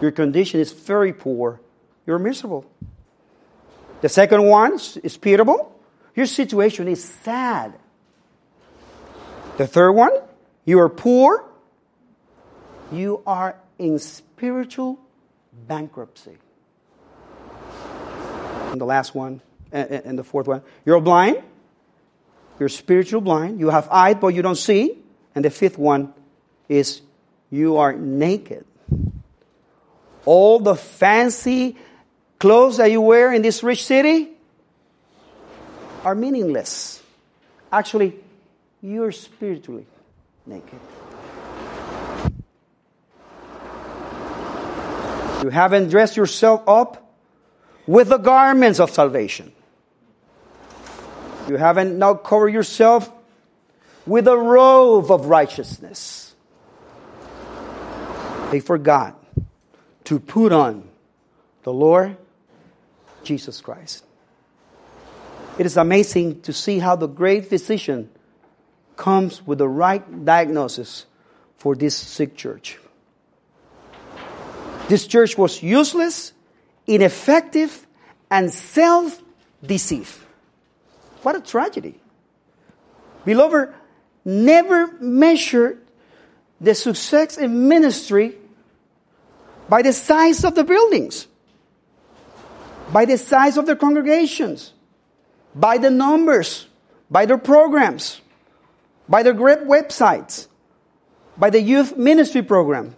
Your 0.00 0.10
condition 0.10 0.60
is 0.60 0.72
very 0.72 1.12
poor. 1.12 1.60
You're 2.06 2.18
miserable. 2.18 2.64
The 4.00 4.08
second 4.08 4.42
one 4.44 4.74
is 5.02 5.16
pitiable. 5.16 5.74
Your 6.14 6.26
situation 6.26 6.88
is 6.88 7.04
sad. 7.04 7.74
The 9.56 9.66
third 9.66 9.92
one, 9.92 10.12
you 10.64 10.80
are 10.80 10.88
poor. 10.88 11.44
You 12.90 13.22
are 13.26 13.56
in 13.78 13.98
spiritual 13.98 14.98
bankruptcy. 15.66 16.38
And 18.70 18.80
the 18.80 18.84
last 18.84 19.14
one, 19.14 19.40
and 19.72 20.18
the 20.18 20.24
fourth 20.24 20.46
one, 20.46 20.62
you're 20.84 21.00
blind. 21.00 21.42
You're 22.58 22.68
spiritual 22.68 23.20
blind. 23.20 23.60
You 23.60 23.70
have 23.70 23.88
eyes, 23.90 24.16
but 24.20 24.28
you 24.28 24.42
don't 24.42 24.56
see. 24.56 24.98
And 25.34 25.44
the 25.44 25.50
fifth 25.50 25.78
one 25.78 26.12
is 26.68 27.00
you 27.50 27.76
are 27.76 27.92
naked. 27.92 28.64
All 30.24 30.58
the 30.58 30.74
fancy 30.74 31.76
clothes 32.38 32.76
that 32.76 32.90
you 32.90 33.00
wear 33.00 33.32
in 33.32 33.42
this 33.42 33.62
rich 33.62 33.84
city 33.84 34.30
are 36.04 36.14
meaningless. 36.14 37.02
Actually, 37.72 38.16
you're 38.82 39.12
spiritually 39.12 39.86
naked. 40.46 40.78
You 45.42 45.50
haven't 45.50 45.88
dressed 45.90 46.16
yourself 46.16 46.62
up 46.66 47.07
with 47.88 48.10
the 48.10 48.18
garments 48.18 48.78
of 48.78 48.90
salvation. 48.90 49.50
You 51.48 51.56
haven't 51.56 51.98
now 51.98 52.12
covered 52.12 52.50
yourself 52.50 53.10
with 54.06 54.28
a 54.28 54.36
robe 54.36 55.10
of 55.10 55.24
righteousness. 55.26 56.34
They 58.50 58.60
forgot 58.60 59.16
to 60.04 60.20
put 60.20 60.52
on 60.52 60.86
the 61.62 61.72
Lord 61.72 62.18
Jesus 63.24 63.62
Christ. 63.62 64.04
It 65.58 65.64
is 65.64 65.78
amazing 65.78 66.42
to 66.42 66.52
see 66.52 66.78
how 66.78 66.94
the 66.94 67.08
great 67.08 67.46
physician 67.46 68.10
comes 68.96 69.46
with 69.46 69.58
the 69.58 69.68
right 69.68 70.24
diagnosis 70.26 71.06
for 71.56 71.74
this 71.74 71.96
sick 71.96 72.36
church. 72.36 72.78
This 74.88 75.06
church 75.06 75.38
was 75.38 75.62
useless, 75.62 76.34
ineffective, 76.88 77.86
and 78.30 78.52
self 78.52 79.22
deceived. 79.64 80.18
What 81.22 81.36
a 81.36 81.40
tragedy. 81.40 82.00
Beloved, 83.24 83.72
never 84.24 84.92
measure 85.00 85.78
the 86.60 86.74
success 86.74 87.38
in 87.38 87.68
ministry 87.68 88.36
by 89.68 89.82
the 89.82 89.92
size 89.92 90.44
of 90.44 90.54
the 90.54 90.64
buildings, 90.64 91.26
by 92.92 93.04
the 93.04 93.18
size 93.18 93.56
of 93.56 93.66
the 93.66 93.76
congregations, 93.76 94.72
by 95.54 95.78
the 95.78 95.90
numbers, 95.90 96.66
by 97.10 97.26
the 97.26 97.36
programs, 97.36 98.20
by 99.08 99.22
the 99.22 99.32
great 99.32 99.60
websites, 99.60 100.46
by 101.36 101.50
the 101.50 101.60
youth 101.60 101.96
ministry 101.96 102.42
program, 102.42 102.94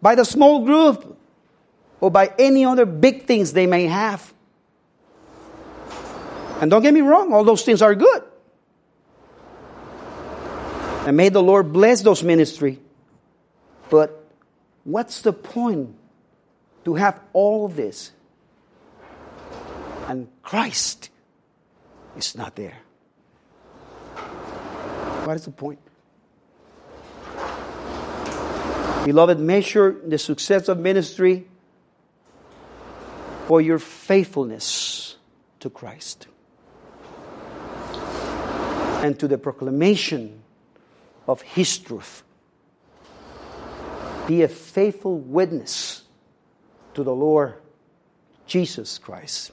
by 0.00 0.14
the 0.14 0.24
small 0.24 0.64
group, 0.64 1.15
or 2.00 2.10
by 2.10 2.32
any 2.38 2.64
other 2.64 2.86
big 2.86 3.26
things 3.26 3.52
they 3.52 3.66
may 3.66 3.86
have. 3.86 4.32
And 6.60 6.70
don't 6.70 6.82
get 6.82 6.94
me 6.94 7.02
wrong, 7.02 7.32
all 7.32 7.44
those 7.44 7.62
things 7.62 7.82
are 7.82 7.94
good. 7.94 8.22
And 11.06 11.16
may 11.16 11.28
the 11.28 11.42
Lord 11.42 11.72
bless 11.72 12.02
those 12.02 12.22
ministry. 12.22 12.80
But 13.90 14.24
what's 14.84 15.20
the 15.20 15.32
point 15.32 15.94
to 16.86 16.94
have 16.94 17.20
all 17.32 17.66
this. 17.66 18.12
And 20.06 20.28
Christ 20.40 21.10
is 22.16 22.36
not 22.36 22.54
there. 22.54 22.78
What 25.24 25.34
is 25.34 25.44
the 25.44 25.50
point? 25.50 25.80
Beloved, 29.04 29.40
measure 29.40 29.96
the 30.06 30.16
success 30.16 30.68
of 30.68 30.78
ministry 30.78 31.48
for 33.46 33.60
your 33.60 33.78
faithfulness 33.78 35.16
to 35.60 35.70
Christ 35.70 36.26
and 39.04 39.18
to 39.20 39.28
the 39.28 39.38
proclamation 39.38 40.42
of 41.28 41.42
His 41.42 41.78
truth. 41.78 42.24
Be 44.26 44.42
a 44.42 44.48
faithful 44.48 45.16
witness 45.16 46.02
to 46.94 47.04
the 47.04 47.14
Lord 47.14 47.54
Jesus 48.48 48.98
Christ. 48.98 49.52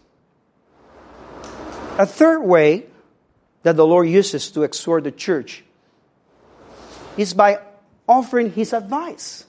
A 1.99 2.07
third 2.07 2.41
way 2.41 2.87
that 3.61 3.75
the 3.75 3.85
Lord 3.85 4.09
uses 4.09 4.49
to 4.51 4.63
exhort 4.63 5.03
the 5.03 5.11
church 5.11 5.63
is 7.15 7.35
by 7.35 7.59
offering 8.07 8.51
his 8.51 8.73
advice. 8.73 9.45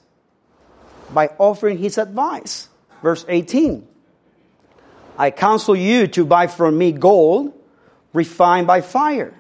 By 1.15 1.29
offering 1.39 1.79
his 1.79 1.97
advice. 1.97 2.69
Verse 3.03 3.25
18 3.27 3.89
I 5.17 5.31
counsel 5.31 5.77
you 5.77 6.07
to 6.09 6.25
buy 6.25 6.47
from 6.47 6.77
me 6.77 6.93
gold 6.93 7.53
refined 8.13 8.67
by 8.67 8.81
fire, 8.81 9.35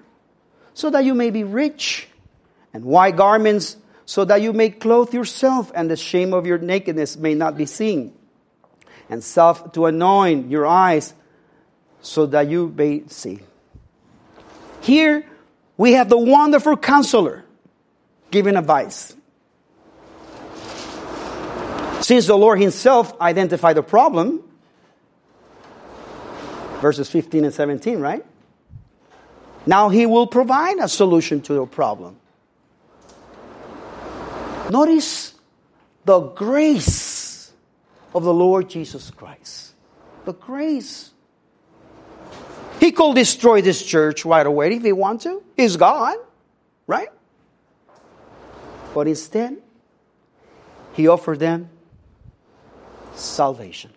so 0.72 0.90
that 0.90 1.04
you 1.04 1.14
may 1.14 1.30
be 1.30 1.44
rich, 1.44 2.08
and 2.72 2.84
white 2.84 3.16
garments 3.16 3.76
so 4.06 4.24
that 4.24 4.42
you 4.42 4.52
may 4.52 4.70
clothe 4.70 5.14
yourself, 5.14 5.72
and 5.74 5.90
the 5.90 5.96
shame 5.96 6.34
of 6.34 6.46
your 6.46 6.58
nakedness 6.58 7.16
may 7.16 7.34
not 7.34 7.56
be 7.56 7.66
seen. 7.66 8.12
And 9.08 9.22
salve 9.22 9.72
to 9.72 9.86
anoint 9.86 10.50
your 10.50 10.66
eyes, 10.66 11.14
so 12.00 12.26
that 12.26 12.48
you 12.48 12.72
may 12.76 13.04
see. 13.08 13.40
Here 14.82 15.24
we 15.76 15.92
have 15.92 16.08
the 16.08 16.18
wonderful 16.18 16.76
counselor 16.76 17.44
giving 18.30 18.56
advice. 18.56 19.16
Since 22.00 22.26
the 22.26 22.36
Lord 22.36 22.60
Himself 22.60 23.18
identified 23.20 23.76
the 23.76 23.82
problem, 23.82 24.43
verses 26.84 27.08
15 27.08 27.46
and 27.46 27.54
17, 27.54 27.98
right? 27.98 28.22
Now 29.64 29.88
He 29.88 30.04
will 30.04 30.26
provide 30.26 30.76
a 30.80 30.86
solution 30.86 31.40
to 31.40 31.54
your 31.54 31.66
problem. 31.66 32.18
Notice 34.68 35.32
the 36.04 36.20
grace 36.20 37.50
of 38.14 38.24
the 38.24 38.34
Lord 38.34 38.68
Jesus 38.68 39.10
Christ. 39.10 39.72
The 40.26 40.34
grace. 40.34 41.10
He 42.80 42.92
could 42.92 43.14
destroy 43.14 43.62
this 43.62 43.82
church 43.82 44.26
right 44.26 44.46
away 44.46 44.76
if 44.76 44.82
he 44.82 44.92
want 44.92 45.22
to. 45.22 45.42
He's 45.56 45.78
God, 45.78 46.18
right? 46.86 47.08
But 48.92 49.08
instead, 49.08 49.56
he 50.92 51.08
offered 51.08 51.38
them 51.38 51.70
salvation. 53.14 53.90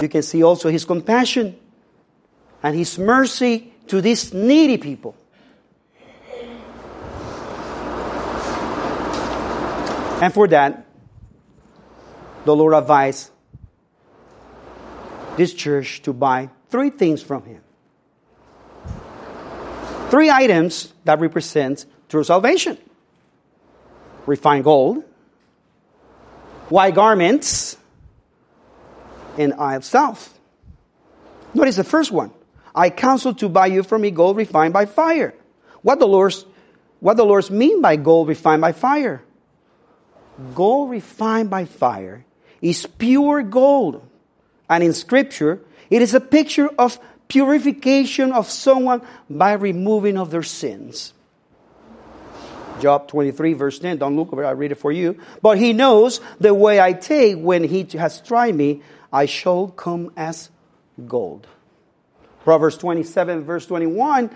You 0.00 0.08
can 0.08 0.22
see 0.22 0.42
also 0.42 0.68
his 0.68 0.84
compassion 0.84 1.56
and 2.62 2.76
his 2.76 2.98
mercy 2.98 3.72
to 3.88 4.00
these 4.00 4.32
needy 4.34 4.78
people. 4.78 5.14
And 10.20 10.32
for 10.32 10.48
that, 10.48 10.86
the 12.44 12.56
Lord 12.56 12.74
advised 12.74 13.30
this 15.36 15.52
church 15.52 16.02
to 16.02 16.12
buy 16.12 16.48
three 16.70 16.90
things 16.90 17.22
from 17.22 17.44
him. 17.44 17.60
Three 20.10 20.30
items 20.30 20.92
that 21.04 21.20
represent 21.20 21.84
true 22.08 22.24
salvation 22.24 22.78
refined 24.26 24.64
gold, 24.64 25.04
white 26.68 26.94
garments, 26.94 27.76
and 29.38 29.54
eye 29.54 29.74
of 29.74 29.84
self. 29.84 30.38
Notice 31.54 31.76
the 31.76 31.84
first 31.84 32.12
one. 32.12 32.32
I 32.74 32.90
counsel 32.90 33.32
to 33.34 33.48
buy 33.48 33.66
you 33.66 33.82
from 33.82 34.02
me 34.02 34.10
gold 34.10 34.36
refined 34.36 34.74
by 34.74 34.86
fire. 34.86 35.34
What 35.82 35.98
the 35.98 36.06
Lord's, 36.06 36.44
what 37.00 37.16
the 37.16 37.24
Lord's 37.24 37.50
mean 37.50 37.80
by 37.80 37.96
gold 37.96 38.28
refined 38.28 38.60
by 38.60 38.72
fire? 38.72 39.22
Gold 40.54 40.90
refined 40.90 41.48
by 41.48 41.64
fire 41.64 42.26
is 42.60 42.86
pure 42.86 43.42
gold. 43.42 44.06
And 44.68 44.82
in 44.82 44.92
scripture, 44.92 45.60
it 45.88 46.02
is 46.02 46.14
a 46.14 46.20
picture 46.20 46.68
of 46.78 46.98
purification 47.28 48.32
of 48.32 48.50
someone 48.50 49.02
by 49.30 49.52
removing 49.52 50.18
of 50.18 50.30
their 50.30 50.42
sins. 50.42 51.12
Job 52.80 53.08
23 53.08 53.54
verse 53.54 53.78
10, 53.78 53.98
don't 53.98 54.16
look 54.16 54.32
over 54.32 54.44
it, 54.44 54.46
I 54.46 54.50
read 54.50 54.72
it 54.72 54.76
for 54.76 54.92
you. 54.92 55.18
But 55.40 55.58
he 55.58 55.72
knows 55.72 56.20
the 56.38 56.52
way 56.52 56.78
I 56.78 56.92
take 56.92 57.38
when 57.38 57.64
he 57.64 57.84
has 57.96 58.20
tried 58.20 58.54
me, 58.54 58.82
I 59.12 59.26
shall 59.26 59.68
come 59.68 60.12
as 60.16 60.50
gold. 61.06 61.46
Proverbs 62.44 62.76
27 62.76 63.44
verse 63.44 63.66
21, 63.66 64.30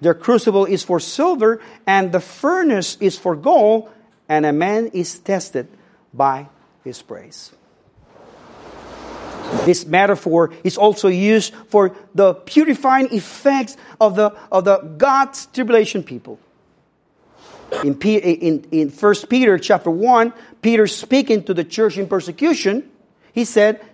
their 0.00 0.14
crucible 0.14 0.64
is 0.64 0.82
for 0.82 0.98
silver 0.98 1.60
and 1.86 2.10
the 2.10 2.20
furnace 2.20 2.96
is 3.00 3.18
for 3.18 3.36
gold 3.36 3.90
and 4.28 4.46
a 4.46 4.52
man 4.52 4.88
is 4.88 5.18
tested 5.18 5.68
by 6.14 6.48
his 6.84 7.02
praise. 7.02 7.52
This 9.64 9.84
metaphor 9.84 10.52
is 10.64 10.78
also 10.78 11.08
used 11.08 11.52
for 11.68 11.94
the 12.14 12.34
purifying 12.34 13.12
effects 13.12 13.76
of 14.00 14.16
the, 14.16 14.30
of 14.50 14.64
the 14.64 14.78
God's 14.78 15.46
tribulation 15.46 16.02
people. 16.02 16.38
In, 17.84 17.94
P, 17.94 18.16
in, 18.16 18.64
in 18.70 18.88
1 18.90 19.14
Peter 19.28 19.58
chapter 19.58 19.90
1, 19.90 20.32
Peter 20.62 20.86
speaking 20.86 21.44
to 21.44 21.54
the 21.54 21.64
church 21.64 21.98
in 21.98 22.08
persecution, 22.08 22.88
he 23.32 23.44
said, 23.44 23.84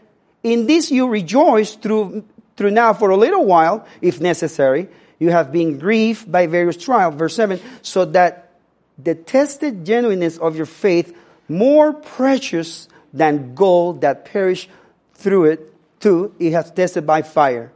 In 0.47 0.68
this 0.68 0.92
you 0.92 1.09
rejoice 1.09 1.74
through, 1.74 2.24
through 2.57 2.70
now 2.70 2.94
for 2.94 3.11
a 3.11 3.16
little 3.16 3.44
while, 3.44 3.84
if 4.01 4.20
necessary. 4.20 4.88
You 5.18 5.30
have 5.32 5.51
been 5.51 5.76
grieved 5.76 6.30
by 6.30 6.47
various 6.47 6.76
trials. 6.76 7.16
Verse 7.16 7.34
7, 7.34 7.59
so 7.82 8.05
that 8.05 8.53
the 8.97 9.16
tested 9.16 9.84
genuineness 9.84 10.38
of 10.38 10.55
your 10.55 10.66
faith 10.66 11.18
more 11.49 11.92
precious 11.92 12.86
than 13.12 13.57
gold 13.57 14.03
that 14.03 14.24
perish 14.24 14.68
through 15.14 15.47
it 15.47 15.74
too 15.99 16.32
it 16.38 16.53
has 16.53 16.70
tested 16.70 17.07
by 17.07 17.22
fire 17.22 17.72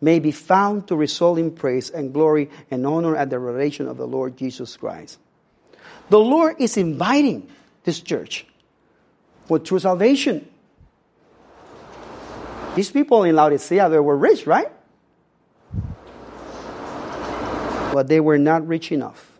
may 0.00 0.18
be 0.18 0.30
found 0.30 0.88
to 0.88 0.96
result 0.96 1.38
in 1.38 1.50
praise 1.50 1.90
and 1.90 2.14
glory 2.14 2.48
and 2.70 2.86
honor 2.86 3.16
at 3.16 3.28
the 3.28 3.38
revelation 3.38 3.86
of 3.86 3.98
the 3.98 4.06
Lord 4.06 4.38
Jesus 4.38 4.78
Christ. 4.78 5.18
The 6.08 6.18
Lord 6.18 6.56
is 6.58 6.78
inviting 6.78 7.50
this 7.84 8.00
church 8.00 8.46
for 9.44 9.58
true 9.58 9.78
salvation. 9.78 10.48
These 12.74 12.90
people 12.90 13.22
in 13.22 13.36
Laodicea, 13.36 13.88
they 13.88 14.00
were 14.00 14.16
rich, 14.16 14.46
right? 14.46 14.70
But 17.92 18.08
they 18.08 18.18
were 18.18 18.38
not 18.38 18.66
rich 18.66 18.90
enough 18.90 19.30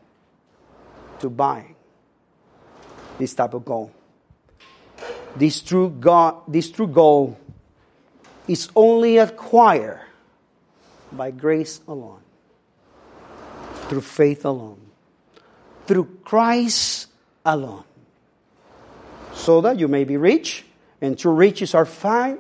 to 1.19 1.29
buy 1.29 1.75
this 3.19 3.35
type 3.35 3.55
of 3.55 3.65
gold. 3.65 3.91
This 5.35 5.61
true 5.63 5.91
God, 5.91 6.43
this 6.47 6.71
true 6.71 6.87
gold 6.87 7.37
is 8.47 8.69
only 8.77 9.19
acquired 9.19 10.01
by 11.11 11.33
grace 11.33 11.81
alone, 11.89 12.21
through 13.89 14.03
faith 14.03 14.45
alone, 14.45 14.81
through 15.87 16.19
Christ 16.23 17.09
alone, 17.45 17.85
so 19.33 19.61
that 19.63 19.79
you 19.79 19.89
may 19.89 20.05
be 20.05 20.17
rich, 20.17 20.65
and 21.01 21.19
true 21.19 21.35
riches 21.35 21.75
are 21.75 21.87
found 21.87 22.39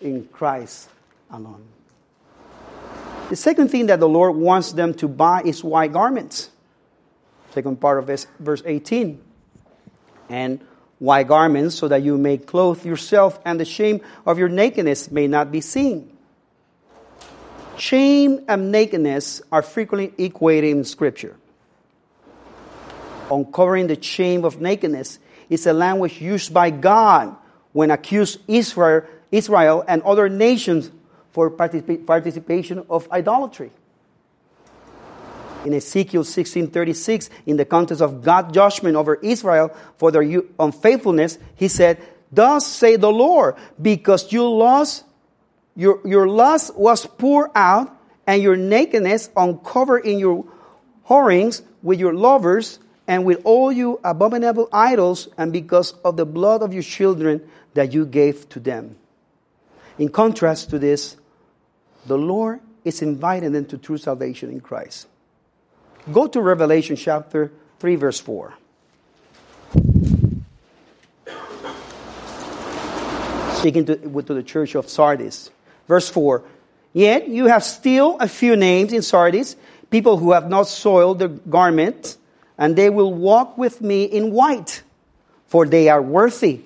in 0.00 0.28
Christ 0.28 0.88
alone. 1.30 1.64
The 3.30 3.36
second 3.36 3.68
thing 3.68 3.86
that 3.86 4.00
the 4.00 4.08
Lord 4.08 4.36
wants 4.36 4.72
them 4.72 4.94
to 4.94 5.08
buy 5.08 5.42
is 5.42 5.62
white 5.62 5.92
garments 5.92 6.50
second 7.58 7.80
part 7.80 7.98
of 7.98 8.26
verse 8.38 8.62
18. 8.64 9.20
And 10.28 10.60
white 10.98 11.26
garments, 11.26 11.74
so 11.74 11.88
that 11.88 12.02
you 12.02 12.18
may 12.18 12.38
clothe 12.38 12.84
yourself, 12.84 13.40
and 13.44 13.58
the 13.58 13.64
shame 13.64 14.00
of 14.26 14.38
your 14.38 14.48
nakedness 14.48 15.10
may 15.10 15.26
not 15.26 15.50
be 15.50 15.60
seen. 15.60 16.16
Shame 17.76 18.44
and 18.48 18.70
nakedness 18.70 19.42
are 19.50 19.62
frequently 19.62 20.12
equated 20.24 20.70
in 20.70 20.84
Scripture. 20.84 21.36
Uncovering 23.30 23.88
the 23.88 24.00
shame 24.00 24.44
of 24.44 24.60
nakedness 24.60 25.18
is 25.48 25.66
a 25.66 25.72
language 25.72 26.20
used 26.20 26.52
by 26.52 26.70
God 26.70 27.36
when 27.72 27.90
accused 27.90 28.40
Israel, 28.48 29.02
Israel 29.30 29.84
and 29.86 30.02
other 30.02 30.28
nations 30.28 30.90
for 31.30 31.50
participation 31.50 32.84
of 32.88 33.10
idolatry 33.12 33.70
in 35.64 35.74
Ezekiel 35.74 36.24
16:36 36.24 37.30
in 37.46 37.56
the 37.56 37.64
context 37.64 38.02
of 38.02 38.22
God's 38.22 38.52
judgment 38.52 38.96
over 38.96 39.16
Israel 39.16 39.70
for 39.96 40.10
their 40.10 40.42
unfaithfulness, 40.58 41.38
he 41.54 41.68
said, 41.68 41.98
"Thus 42.32 42.66
say 42.66 42.96
the 42.96 43.10
Lord, 43.10 43.54
because 43.80 44.32
you 44.32 44.48
lost 44.48 45.04
your, 45.76 46.00
your 46.04 46.26
lust 46.26 46.76
was 46.76 47.06
poured 47.06 47.50
out 47.54 47.94
and 48.26 48.42
your 48.42 48.56
nakedness 48.56 49.30
uncovered 49.36 50.04
in 50.04 50.18
your 50.18 50.44
whorings 51.04 51.62
with 51.82 52.00
your 52.00 52.14
lovers 52.14 52.80
and 53.06 53.24
with 53.24 53.40
all 53.44 53.70
you 53.70 54.00
abominable 54.02 54.68
idols 54.72 55.28
and 55.38 55.52
because 55.52 55.94
of 56.04 56.16
the 56.16 56.26
blood 56.26 56.62
of 56.62 56.74
your 56.74 56.82
children 56.82 57.40
that 57.74 57.92
you 57.92 58.04
gave 58.04 58.48
to 58.50 58.60
them." 58.60 58.97
In 59.98 60.08
contrast 60.08 60.70
to 60.70 60.78
this, 60.78 61.16
the 62.06 62.16
Lord 62.16 62.60
is 62.84 63.02
inviting 63.02 63.52
them 63.52 63.66
to 63.66 63.78
true 63.78 63.98
salvation 63.98 64.50
in 64.50 64.60
Christ. 64.60 65.08
Go 66.12 66.26
to 66.26 66.40
Revelation 66.40 66.96
chapter 66.96 67.52
3, 67.80 67.96
verse 67.96 68.20
4. 68.20 68.54
Speaking 73.56 73.84
to, 73.86 73.96
to 73.96 74.34
the 74.34 74.42
church 74.42 74.74
of 74.74 74.88
Sardis. 74.88 75.50
Verse 75.88 76.08
4 76.08 76.44
Yet 76.92 77.28
you 77.28 77.46
have 77.46 77.64
still 77.64 78.16
a 78.20 78.28
few 78.28 78.56
names 78.56 78.92
in 78.92 79.02
Sardis, 79.02 79.56
people 79.90 80.16
who 80.16 80.32
have 80.32 80.48
not 80.48 80.68
soiled 80.68 81.18
their 81.18 81.28
garment, 81.28 82.16
and 82.56 82.76
they 82.76 82.88
will 82.88 83.12
walk 83.12 83.58
with 83.58 83.80
me 83.82 84.04
in 84.04 84.32
white, 84.32 84.82
for 85.46 85.66
they 85.66 85.88
are 85.88 86.00
worthy. 86.00 86.60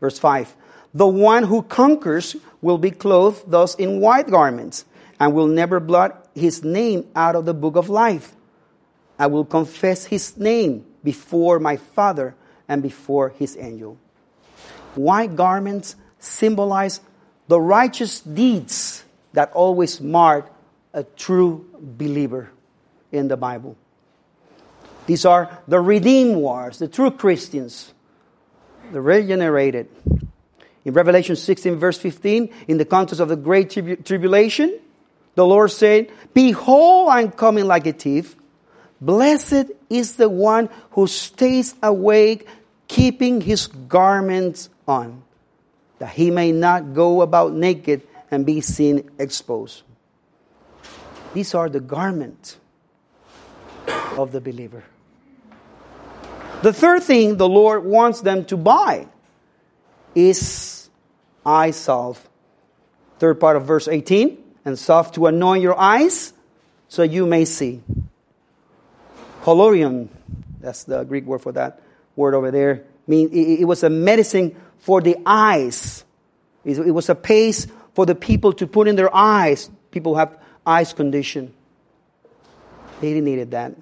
Verse 0.00 0.18
5 0.18 0.54
The 0.94 1.06
one 1.06 1.44
who 1.44 1.62
conquers 1.62 2.36
will 2.62 2.78
be 2.78 2.90
clothed 2.90 3.50
thus 3.50 3.74
in 3.74 4.00
white 4.00 4.30
garments, 4.30 4.86
and 5.20 5.34
will 5.34 5.46
never 5.46 5.78
blot 5.78 6.28
his 6.34 6.64
name 6.64 7.06
out 7.14 7.36
of 7.36 7.44
the 7.44 7.54
book 7.54 7.76
of 7.76 7.90
life 7.90 8.34
I 9.22 9.26
will 9.26 9.44
confess 9.44 10.04
his 10.04 10.36
name 10.36 10.84
before 11.04 11.60
my 11.60 11.76
Father 11.76 12.34
and 12.66 12.82
before 12.82 13.30
his 13.30 13.56
angel. 13.56 13.96
White 14.96 15.36
garments 15.36 15.94
symbolize 16.18 17.00
the 17.46 17.60
righteous 17.60 18.20
deeds 18.20 19.04
that 19.32 19.52
always 19.52 20.00
mark 20.00 20.50
a 20.92 21.04
true 21.04 21.64
believer 21.80 22.50
in 23.12 23.28
the 23.28 23.36
Bible. 23.36 23.76
These 25.06 25.24
are 25.24 25.56
the 25.68 25.78
redeemed 25.78 26.36
ones, 26.36 26.78
the 26.78 26.88
true 26.88 27.12
Christians, 27.12 27.94
the 28.90 29.00
regenerated. 29.00 29.88
In 30.84 30.94
Revelation 30.94 31.36
16, 31.36 31.76
verse 31.76 31.98
15, 31.98 32.52
in 32.68 32.78
the 32.78 32.84
context 32.84 33.20
of 33.20 33.28
the 33.28 33.36
great 33.36 33.70
tribu- 33.70 33.96
tribulation, 33.96 34.78
the 35.34 35.46
Lord 35.46 35.70
said, 35.70 36.10
Behold, 36.34 37.08
I'm 37.10 37.30
coming 37.30 37.66
like 37.66 37.86
a 37.86 37.92
thief. 37.92 38.36
Blessed 39.00 39.70
is 39.88 40.16
the 40.16 40.28
one 40.28 40.68
who 40.92 41.06
stays 41.06 41.74
awake, 41.82 42.46
keeping 42.88 43.40
his 43.40 43.66
garments 43.66 44.70
on, 44.86 45.22
that 45.98 46.10
he 46.10 46.30
may 46.30 46.52
not 46.52 46.94
go 46.94 47.22
about 47.22 47.52
naked 47.52 48.02
and 48.30 48.44
be 48.44 48.60
seen 48.60 49.10
exposed. 49.18 49.82
These 51.34 51.54
are 51.54 51.68
the 51.68 51.80
garments 51.80 52.58
of 54.16 54.32
the 54.32 54.40
believer. 54.40 54.84
The 56.62 56.72
third 56.72 57.02
thing 57.02 57.36
the 57.38 57.48
Lord 57.48 57.84
wants 57.84 58.20
them 58.20 58.44
to 58.46 58.56
buy 58.56 59.08
is 60.14 60.90
eye 61.44 61.70
salve. 61.70 62.28
Third 63.18 63.40
part 63.40 63.56
of 63.56 63.64
verse 63.64 63.88
18 63.88 64.38
and 64.64 64.78
salve 64.78 65.12
to 65.12 65.26
anoint 65.26 65.62
your 65.62 65.78
eyes 65.78 66.32
so 66.88 67.02
you 67.02 67.26
may 67.26 67.44
see. 67.44 67.82
Collyrium, 69.42 70.08
that's 70.60 70.84
the 70.84 71.04
Greek 71.04 71.24
word 71.24 71.40
for 71.40 71.52
that 71.52 71.80
word 72.14 72.34
over 72.34 72.50
there, 72.50 72.84
mean 73.06 73.30
it, 73.32 73.64
was 73.64 73.82
a 73.82 73.90
medicine 73.90 74.54
for 74.78 75.00
the 75.00 75.16
eyes. 75.26 76.04
It 76.64 76.94
was 76.94 77.08
a 77.08 77.14
paste 77.14 77.68
for 77.94 78.06
the 78.06 78.14
people 78.14 78.52
to 78.54 78.66
put 78.66 78.88
in 78.88 78.96
their 78.96 79.14
eyes. 79.14 79.68
People 79.90 80.16
have 80.16 80.38
eyes 80.66 80.92
condition. 80.92 81.52
They 83.00 83.20
needed 83.20 83.50
that. 83.50 83.74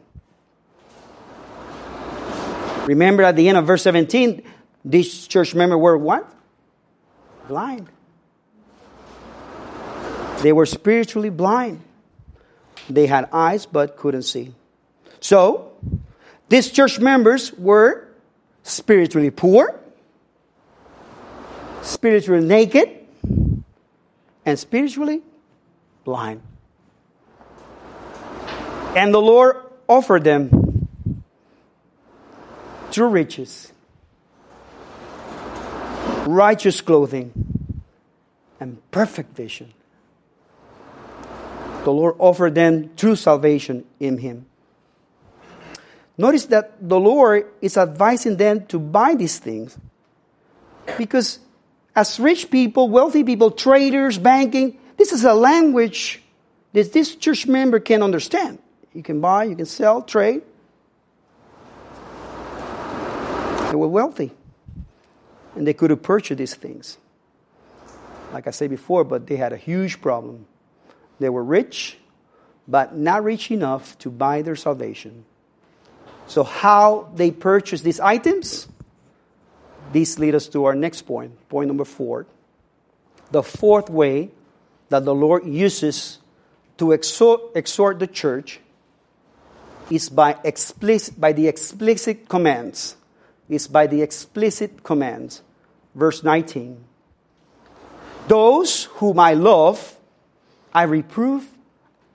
Remember 2.86 3.22
at 3.22 3.36
the 3.36 3.48
end 3.48 3.58
of 3.58 3.66
verse 3.66 3.82
17, 3.82 4.42
these 4.84 5.26
church 5.26 5.54
members 5.54 5.78
were 5.78 5.96
what? 5.96 6.32
Blind. 7.48 7.88
They 10.42 10.52
were 10.52 10.66
spiritually 10.66 11.30
blind. 11.30 11.82
They 12.88 13.06
had 13.06 13.28
eyes 13.32 13.66
but 13.66 13.96
couldn't 13.96 14.22
see. 14.22 14.54
So, 15.20 15.72
these 16.48 16.70
church 16.70 16.98
members 16.98 17.52
were 17.52 18.08
spiritually 18.62 19.30
poor, 19.30 19.78
spiritually 21.82 22.44
naked, 22.44 22.88
and 24.46 24.58
spiritually 24.58 25.22
blind. 26.04 26.42
And 28.96 29.14
the 29.14 29.20
Lord 29.20 29.56
offered 29.86 30.24
them 30.24 30.88
true 32.90 33.08
riches, 33.08 33.72
righteous 36.26 36.80
clothing, 36.80 37.32
and 38.58 38.78
perfect 38.90 39.36
vision. 39.36 39.72
The 41.84 41.90
Lord 41.90 42.16
offered 42.18 42.54
them 42.54 42.90
true 42.96 43.16
salvation 43.16 43.84
in 43.98 44.18
Him. 44.18 44.46
Notice 46.18 46.46
that 46.46 46.76
the 46.86 47.00
Lord 47.00 47.46
is 47.62 47.78
advising 47.78 48.36
them 48.36 48.66
to 48.66 48.78
buy 48.78 49.14
these 49.14 49.38
things 49.38 49.78
because, 50.98 51.38
as 51.96 52.20
rich 52.20 52.50
people, 52.50 52.90
wealthy 52.90 53.24
people, 53.24 53.50
traders, 53.50 54.18
banking, 54.18 54.78
this 54.98 55.12
is 55.12 55.24
a 55.24 55.32
language 55.32 56.22
that 56.74 56.92
this 56.92 57.16
church 57.16 57.46
member 57.46 57.80
can 57.80 58.02
understand. 58.02 58.58
You 58.92 59.02
can 59.02 59.20
buy, 59.20 59.44
you 59.44 59.56
can 59.56 59.64
sell, 59.64 60.02
trade. 60.02 60.42
They 63.70 63.76
were 63.76 63.88
wealthy. 63.88 64.32
And 65.60 65.66
they 65.66 65.74
could 65.74 65.90
have 65.90 66.00
purchased 66.00 66.38
these 66.38 66.54
things. 66.54 66.96
Like 68.32 68.46
I 68.46 68.50
said 68.50 68.70
before, 68.70 69.04
but 69.04 69.26
they 69.26 69.36
had 69.36 69.52
a 69.52 69.58
huge 69.58 70.00
problem. 70.00 70.46
They 71.18 71.28
were 71.28 71.44
rich, 71.44 71.98
but 72.66 72.96
not 72.96 73.24
rich 73.24 73.50
enough 73.50 73.98
to 73.98 74.08
buy 74.08 74.40
their 74.40 74.56
salvation. 74.56 75.26
So, 76.28 76.44
how 76.44 77.10
they 77.14 77.30
purchase 77.30 77.82
these 77.82 78.00
items? 78.00 78.68
This 79.92 80.18
leads 80.18 80.36
us 80.36 80.48
to 80.48 80.64
our 80.64 80.74
next 80.74 81.02
point, 81.02 81.36
point 81.50 81.68
number 81.68 81.84
four. 81.84 82.26
The 83.30 83.42
fourth 83.42 83.90
way 83.90 84.30
that 84.88 85.04
the 85.04 85.14
Lord 85.14 85.44
uses 85.44 86.20
to 86.78 86.92
exhort, 86.92 87.54
exhort 87.54 87.98
the 87.98 88.06
church 88.06 88.60
is 89.90 90.08
by 90.08 90.38
explicit 90.42 91.20
by 91.20 91.34
the 91.34 91.48
explicit 91.48 92.30
commands. 92.30 92.96
Is 93.50 93.68
by 93.68 93.88
the 93.88 94.00
explicit 94.00 94.82
commands. 94.82 95.42
Verse 95.94 96.22
19. 96.22 96.84
Those 98.28 98.84
whom 98.84 99.18
I 99.18 99.34
love, 99.34 99.96
I 100.72 100.84
reprove 100.84 101.46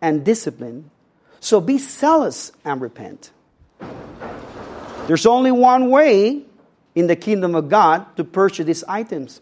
and 0.02 0.24
discipline. 0.24 0.92
So 1.40 1.60
be 1.60 1.78
zealous 1.78 2.52
and 2.64 2.80
repent. 2.82 3.32
There's 5.08 5.26
only 5.26 5.52
one 5.52 5.90
way 5.90 6.44
in 6.96 7.08
the 7.08 7.16
kingdom 7.16 7.54
of 7.54 7.70
God 7.70 8.16
to 8.18 8.24
purchase 8.24 8.66
these 8.66 8.84
items, 8.86 9.42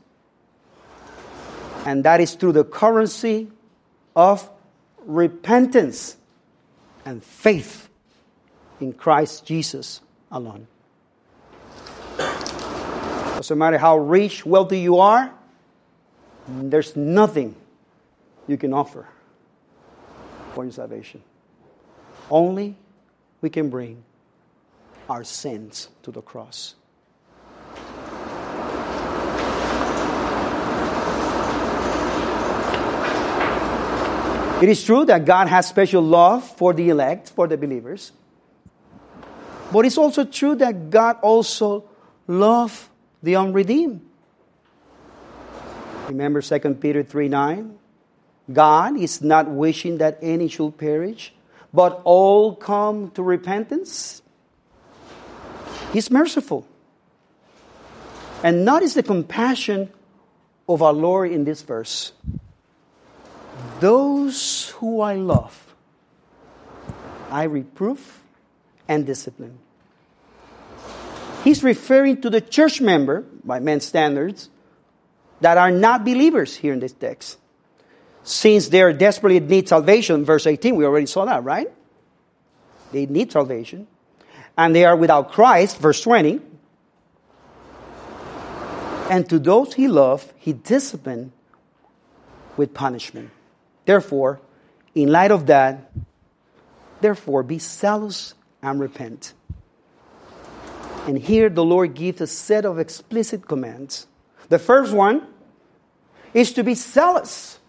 and 1.86 2.04
that 2.04 2.20
is 2.20 2.34
through 2.34 2.54
the 2.54 2.64
currency 2.64 3.48
of 4.16 4.50
repentance 5.06 6.18
and 7.06 7.24
faith 7.24 7.90
in 8.80 8.94
Christ 8.94 9.46
Jesus 9.46 10.02
alone. 10.32 10.68
Doesn't 13.44 13.58
matter 13.58 13.78
how 13.78 13.98
rich, 13.98 14.46
wealthy 14.46 14.80
you 14.80 15.00
are, 15.00 15.30
there's 16.48 16.96
nothing 16.96 17.58
you 18.48 18.56
can 18.56 18.74
offer 18.74 19.06
for 20.54 20.64
your 20.64 20.72
salvation. 20.72 21.22
Only 22.32 22.78
we 23.41 23.50
can 23.50 23.70
bring 23.70 24.02
our 25.10 25.26
sins 25.26 25.89
to 26.04 26.12
the 26.12 26.22
cross. 26.22 26.76
It 34.64 34.70
is 34.70 34.82
true 34.86 35.04
that 35.04 35.26
God 35.26 35.50
has 35.50 35.68
special 35.68 36.02
love 36.02 36.50
for 36.56 36.72
the 36.74 36.88
elect, 36.88 37.32
for 37.32 37.50
the 37.50 37.58
believers. 37.58 38.14
But 39.70 39.86
it's 39.86 39.98
also 39.98 40.24
true 40.24 40.56
that 40.56 40.89
God 40.89 41.18
also 41.22 41.84
loves 42.26 42.88
the 43.24 43.38
unredeemed. 43.38 44.02
Remember 46.08 46.42
2 46.42 46.60
Peter 46.76 47.02
3 47.02 47.30
9? 47.30 47.80
God 48.52 48.98
is 49.00 49.22
not 49.22 49.50
wishing 49.50 50.00
that 50.00 50.20
any 50.22 50.50
should 50.50 50.78
perish, 50.78 51.34
but 51.74 52.02
all 52.04 52.56
come 52.56 53.10
to 53.12 53.24
repentance. 53.24 54.22
He's 55.94 56.12
merciful. 56.12 56.68
And 58.44 58.66
notice 58.66 58.94
the 58.94 59.04
compassion 59.04 59.90
of 60.68 60.82
our 60.82 60.92
Lord 60.92 61.32
in 61.32 61.46
this 61.46 61.62
verse. 61.62 62.12
Those 63.80 64.70
who 64.78 65.00
I 65.00 65.16
love, 65.16 65.74
I 67.32 67.44
reprove 67.44 68.22
and 68.88 69.06
discipline. 69.06 69.60
He's 71.44 71.64
referring 71.64 72.22
to 72.22 72.30
the 72.30 72.41
church 72.41 72.80
member, 72.80 73.22
by 73.44 73.60
men's 73.60 73.86
standards, 73.86 74.50
that 75.41 75.58
are 75.58 75.72
not 75.72 76.06
believers 76.06 76.56
here 76.56 76.74
in 76.74 76.80
this 76.80 76.94
text. 76.94 77.38
Since 78.24 78.70
they 78.70 78.82
are 78.82 78.94
desperately 78.94 79.41
need 79.41 79.68
salvation, 79.68 80.24
verse 80.24 80.48
18, 80.48 80.76
we 80.76 80.86
already 80.86 81.06
saw 81.06 81.26
that, 81.26 81.44
right? 81.44 81.68
They 82.94 83.06
need 83.06 83.32
salvation 83.32 83.88
and 84.58 84.76
they 84.76 84.86
are 84.86 84.96
without 84.96 85.32
Christ, 85.32 85.80
verse 85.80 86.02
20. 86.02 86.39
And 89.10 89.28
to 89.30 89.39
those 89.39 89.74
he 89.74 89.88
loved, 89.88 90.32
he 90.38 90.54
disciplined 90.54 91.32
with 92.56 92.74
punishment. 92.74 93.32
Therefore, 93.86 94.39
in 94.96 95.12
light 95.12 95.32
of 95.32 95.48
that, 95.48 95.91
therefore 97.02 97.44
be 97.44 97.60
zealous 97.60 98.34
and 98.62 98.80
repent. 98.80 99.34
And 101.06 101.18
here 101.18 101.49
the 101.49 101.64
Lord 101.64 101.95
gives 101.95 102.22
a 102.22 102.28
set 102.28 102.66
of 102.66 102.80
explicit 102.80 103.47
commands. 103.47 104.08
The 104.49 104.60
first 104.60 104.93
one 104.93 105.28
is 106.34 106.54
to 106.54 106.64
be 106.64 106.76
zealous, 106.76 107.60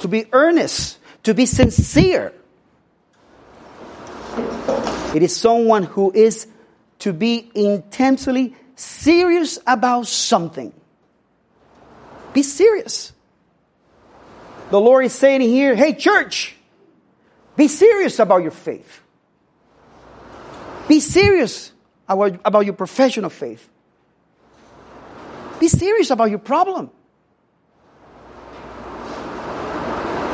to 0.00 0.08
be 0.08 0.26
earnest, 0.32 0.98
to 1.22 1.32
be 1.32 1.46
sincere. 1.46 2.32
It 5.14 5.22
is 5.22 5.34
someone 5.34 5.84
who 5.84 6.12
is 6.12 6.46
to 7.00 7.12
be 7.12 7.50
intensely 7.54 8.54
serious 8.76 9.58
about 9.66 10.06
something. 10.06 10.72
Be 12.34 12.42
serious. 12.42 13.12
The 14.70 14.80
Lord 14.80 15.04
is 15.06 15.12
saying 15.12 15.40
here, 15.40 15.74
hey, 15.74 15.94
church, 15.94 16.54
be 17.56 17.68
serious 17.68 18.18
about 18.18 18.42
your 18.42 18.50
faith. 18.50 19.00
Be 20.88 21.00
serious 21.00 21.70
about, 22.08 22.64
your 22.64 22.74
profession 22.74 23.24
of 23.24 23.32
faith. 23.32 23.68
Be 25.60 25.68
serious 25.68 26.10
about 26.10 26.30
your 26.30 26.38
problem. 26.38 26.90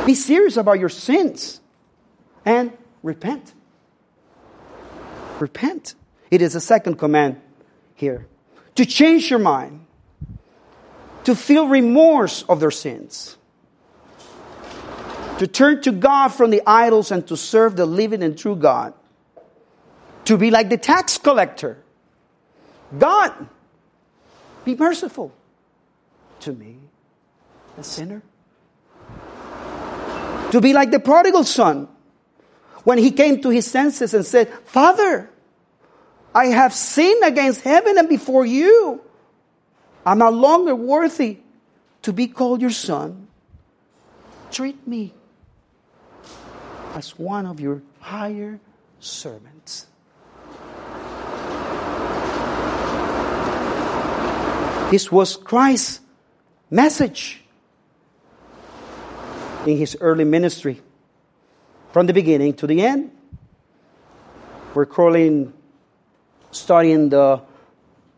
Be 0.05 0.15
serious 0.15 0.57
about 0.57 0.79
your 0.79 0.89
sins 0.89 1.61
and 2.43 2.75
repent. 3.03 3.53
Repent. 5.39 5.95
It 6.29 6.41
is 6.41 6.55
a 6.55 6.61
second 6.61 6.95
command 6.95 7.39
here. 7.95 8.25
To 8.75 8.85
change 8.85 9.29
your 9.29 9.39
mind, 9.39 9.85
to 11.25 11.35
feel 11.35 11.67
remorse 11.67 12.43
of 12.43 12.59
their 12.59 12.71
sins, 12.71 13.37
to 15.37 15.47
turn 15.47 15.81
to 15.81 15.91
God 15.91 16.29
from 16.29 16.49
the 16.49 16.61
idols 16.65 17.11
and 17.11 17.27
to 17.27 17.37
serve 17.37 17.75
the 17.75 17.85
living 17.85 18.23
and 18.23 18.37
true 18.37 18.55
God, 18.55 18.93
to 20.31 20.37
be 20.37 20.49
like 20.49 20.69
the 20.69 20.77
tax 20.77 21.17
collector. 21.17 21.77
God, 22.97 23.33
be 24.63 24.75
merciful 24.75 25.33
to 26.39 26.53
me, 26.53 26.77
a 27.77 27.83
sinner. 27.83 28.21
To 30.51 30.61
be 30.61 30.71
like 30.71 30.89
the 30.89 31.01
prodigal 31.01 31.43
son 31.43 31.89
when 32.85 32.97
he 32.97 33.11
came 33.11 33.41
to 33.41 33.49
his 33.49 33.69
senses 33.69 34.13
and 34.13 34.25
said, 34.25 34.47
Father, 34.63 35.29
I 36.33 36.45
have 36.45 36.73
sinned 36.73 37.25
against 37.25 37.59
heaven 37.59 37.97
and 37.97 38.07
before 38.07 38.45
you. 38.45 39.01
I'm 40.05 40.19
no 40.19 40.29
longer 40.29 40.73
worthy 40.73 41.39
to 42.03 42.13
be 42.13 42.27
called 42.27 42.61
your 42.61 42.71
son. 42.71 43.27
Treat 44.49 44.87
me 44.87 45.13
as 46.95 47.19
one 47.19 47.45
of 47.45 47.59
your 47.59 47.81
higher 47.99 48.61
servants. 49.01 49.90
This 54.91 55.09
was 55.09 55.37
Christ's 55.37 56.01
message 56.69 57.41
in 59.65 59.77
his 59.77 59.95
early 60.01 60.25
ministry 60.25 60.81
from 61.93 62.07
the 62.07 62.13
beginning 62.13 62.55
to 62.55 62.67
the 62.67 62.81
end. 62.81 63.09
We're 64.73 64.85
calling, 64.85 65.53
studying 66.51 67.07
the, 67.07 67.41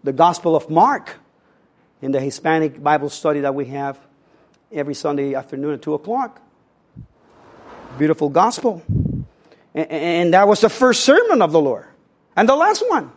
the 0.04 0.14
Gospel 0.14 0.56
of 0.56 0.68
Mark 0.72 1.16
in 2.02 2.12
the 2.12 2.20
Hispanic 2.20 2.82
Bible 2.82 3.12
study 3.12 3.42
that 3.42 3.54
we 3.54 3.66
have 3.66 4.00
every 4.72 4.96
Sunday 4.96 5.36
afternoon 5.36 5.76
at 5.76 5.84
2 5.84 5.94
o'clock. 5.94 6.42
Beautiful 8.00 8.30
Gospel. 8.30 8.82
And, 9.76 9.92
and 9.92 10.34
that 10.34 10.48
was 10.48 10.62
the 10.62 10.70
first 10.70 11.04
sermon 11.04 11.44
of 11.44 11.52
the 11.52 11.62
Lord. 11.62 11.86
And 12.36 12.50
the 12.50 12.56
last 12.56 12.84
one. 12.90 13.12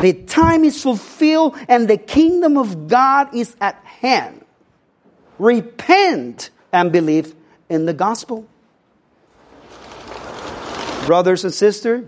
The 0.00 0.14
time 0.14 0.64
is 0.64 0.82
fulfilled 0.82 1.56
and 1.68 1.88
the 1.88 1.98
kingdom 1.98 2.56
of 2.56 2.88
God 2.88 3.34
is 3.34 3.54
at 3.60 3.76
hand. 3.84 4.44
Repent 5.38 6.50
and 6.72 6.90
believe 6.90 7.34
in 7.68 7.84
the 7.86 7.92
gospel. 7.92 8.48
Brothers 11.06 11.44
and 11.44 11.52
sisters, 11.52 12.04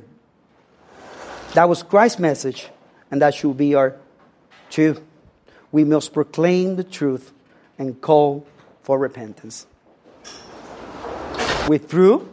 that 1.55 1.69
was 1.69 1.83
Christ's 1.83 2.19
message, 2.19 2.69
and 3.11 3.21
that 3.21 3.35
should 3.35 3.57
be 3.57 3.75
our 3.75 3.97
too. 4.71 5.03
We 5.71 5.85
must 5.85 6.15
proclaim 6.15 6.77
the 6.77 6.85
truth 6.85 7.33
and 7.79 8.01
call 8.01 8.47
for 8.83 8.99
repentance. 8.99 9.67
With 11.69 11.89
true 11.91 12.29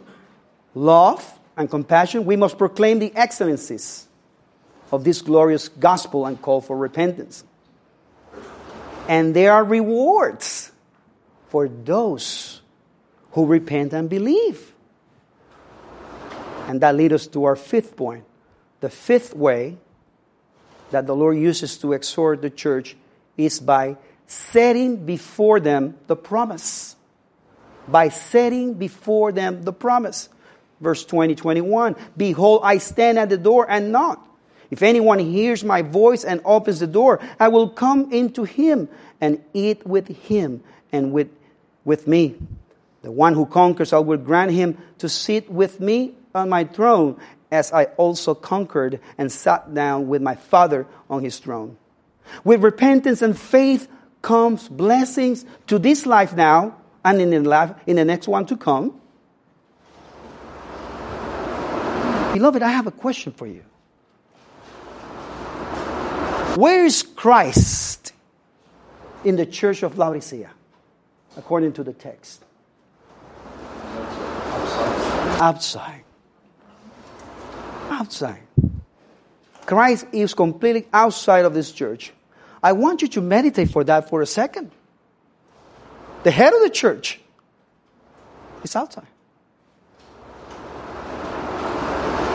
love 0.74 1.38
and 1.56 1.68
compassion, 1.68 2.24
we 2.24 2.36
must 2.36 2.56
proclaim 2.56 2.98
the 2.98 3.14
excellencies 3.14 4.06
of 4.92 5.04
this 5.04 5.22
glorious 5.22 5.68
gospel 5.68 6.26
and 6.26 6.40
call 6.40 6.60
for 6.60 6.76
repentance. 6.76 7.44
And 9.08 9.34
there 9.34 9.52
are 9.52 9.64
rewards 9.64 10.72
for 11.48 11.68
those 11.68 12.62
who 13.32 13.46
repent 13.46 13.92
and 13.92 14.08
believe. 14.08 14.72
And 16.68 16.80
that 16.80 16.94
leads 16.94 17.14
us 17.14 17.26
to 17.28 17.44
our 17.44 17.56
fifth 17.56 17.96
point. 17.96 18.24
The 18.80 18.90
fifth 18.90 19.34
way 19.34 19.78
that 20.90 21.06
the 21.06 21.14
Lord 21.14 21.36
uses 21.36 21.78
to 21.78 21.92
exhort 21.92 22.42
the 22.42 22.50
church 22.50 22.96
is 23.36 23.60
by 23.60 23.96
setting 24.26 25.04
before 25.04 25.58
them 25.58 25.96
the 26.06 26.16
promise. 26.16 26.96
By 27.88 28.08
setting 28.08 28.74
before 28.74 29.32
them 29.32 29.62
the 29.64 29.72
promise. 29.72 30.28
Verse 30.80 31.04
20, 31.04 31.34
21. 31.34 31.96
Behold, 32.16 32.60
I 32.64 32.78
stand 32.78 33.18
at 33.18 33.28
the 33.28 33.38
door 33.38 33.68
and 33.68 33.90
knock. 33.90 34.29
If 34.70 34.82
anyone 34.82 35.18
hears 35.18 35.64
my 35.64 35.82
voice 35.82 36.24
and 36.24 36.40
opens 36.44 36.80
the 36.80 36.86
door, 36.86 37.20
I 37.38 37.48
will 37.48 37.68
come 37.68 38.12
into 38.12 38.44
him 38.44 38.88
and 39.20 39.42
eat 39.52 39.86
with 39.86 40.06
him 40.08 40.62
and 40.92 41.12
with, 41.12 41.28
with 41.84 42.06
me. 42.06 42.36
The 43.02 43.10
one 43.10 43.34
who 43.34 43.46
conquers, 43.46 43.92
I 43.92 43.98
will 43.98 44.18
grant 44.18 44.52
him 44.52 44.78
to 44.98 45.08
sit 45.08 45.50
with 45.50 45.80
me 45.80 46.14
on 46.34 46.48
my 46.48 46.64
throne, 46.64 47.20
as 47.50 47.72
I 47.72 47.84
also 47.84 48.34
conquered 48.34 49.00
and 49.18 49.32
sat 49.32 49.74
down 49.74 50.06
with 50.06 50.22
my 50.22 50.36
Father 50.36 50.86
on 51.08 51.24
his 51.24 51.38
throne. 51.40 51.76
With 52.44 52.62
repentance 52.62 53.22
and 53.22 53.36
faith 53.36 53.88
comes 54.22 54.68
blessings 54.68 55.44
to 55.66 55.78
this 55.78 56.06
life 56.06 56.34
now 56.36 56.76
and 57.04 57.20
in 57.20 57.30
the, 57.30 57.40
life, 57.40 57.74
in 57.86 57.96
the 57.96 58.04
next 58.04 58.28
one 58.28 58.46
to 58.46 58.56
come. 58.56 59.00
Beloved, 62.32 62.62
I 62.62 62.70
have 62.70 62.86
a 62.86 62.92
question 62.92 63.32
for 63.32 63.48
you. 63.48 63.64
Where 66.56 66.84
is 66.84 67.02
Christ 67.02 68.12
in 69.24 69.36
the 69.36 69.46
church 69.46 69.82
of 69.82 69.96
Laodicea, 69.96 70.50
according 71.36 71.74
to 71.74 71.84
the 71.84 71.92
text? 71.92 72.44
Outside. 75.40 76.02
Outside. 77.88 78.40
Christ 79.64 80.06
is 80.12 80.34
completely 80.34 80.86
outside 80.92 81.44
of 81.44 81.54
this 81.54 81.70
church. 81.70 82.12
I 82.62 82.72
want 82.72 83.02
you 83.02 83.08
to 83.08 83.20
meditate 83.20 83.70
for 83.70 83.84
that 83.84 84.10
for 84.10 84.20
a 84.20 84.26
second. 84.26 84.72
The 86.24 86.30
head 86.30 86.52
of 86.52 86.60
the 86.60 86.70
church 86.70 87.20
is 88.62 88.74
outside. 88.74 89.06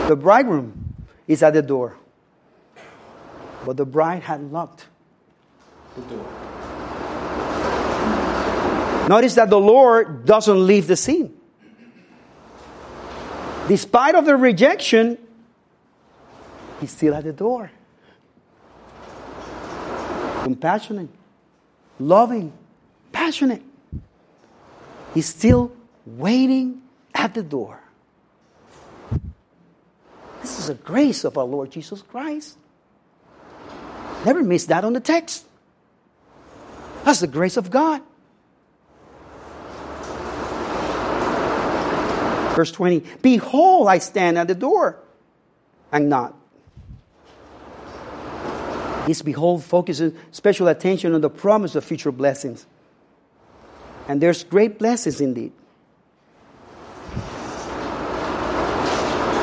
The 0.08 0.16
bridegroom 0.16 0.94
is 1.28 1.42
at 1.42 1.52
the 1.52 1.62
door. 1.62 1.96
But 3.66 3.76
the 3.76 3.84
bride 3.84 4.22
had 4.22 4.52
locked 4.52 4.86
the 5.96 6.02
door. 6.02 6.24
Notice 9.08 9.34
that 9.34 9.50
the 9.50 9.58
Lord 9.58 10.24
doesn't 10.24 10.64
leave 10.64 10.86
the 10.86 10.94
scene. 10.94 11.36
Despite 13.66 14.14
of 14.14 14.24
the 14.24 14.36
rejection, 14.36 15.18
he's 16.80 16.92
still 16.92 17.12
at 17.12 17.24
the 17.24 17.32
door. 17.32 17.72
Compassionate, 20.44 21.08
loving, 21.98 22.52
passionate. 23.10 23.62
He's 25.12 25.26
still 25.26 25.72
waiting 26.06 26.82
at 27.12 27.34
the 27.34 27.42
door. 27.42 27.80
This 30.40 30.60
is 30.60 30.68
a 30.68 30.74
grace 30.74 31.24
of 31.24 31.36
our 31.36 31.44
Lord 31.44 31.72
Jesus 31.72 32.00
Christ. 32.00 32.58
Never 34.26 34.42
miss 34.42 34.64
that 34.66 34.84
on 34.84 34.92
the 34.92 34.98
text. 34.98 35.46
That's 37.04 37.20
the 37.20 37.28
grace 37.28 37.56
of 37.56 37.70
God. 37.70 38.02
Verse 42.56 42.72
20 42.72 43.04
Behold, 43.22 43.86
I 43.86 43.98
stand 43.98 44.36
at 44.36 44.48
the 44.48 44.56
door 44.56 44.98
and 45.92 46.08
knock. 46.08 46.34
This 49.06 49.22
behold 49.22 49.62
focuses 49.62 50.12
special 50.32 50.66
attention 50.66 51.14
on 51.14 51.20
the 51.20 51.30
promise 51.30 51.76
of 51.76 51.84
future 51.84 52.10
blessings. 52.10 52.66
And 54.08 54.20
there's 54.20 54.42
great 54.42 54.76
blessings 54.76 55.20
indeed. 55.20 55.52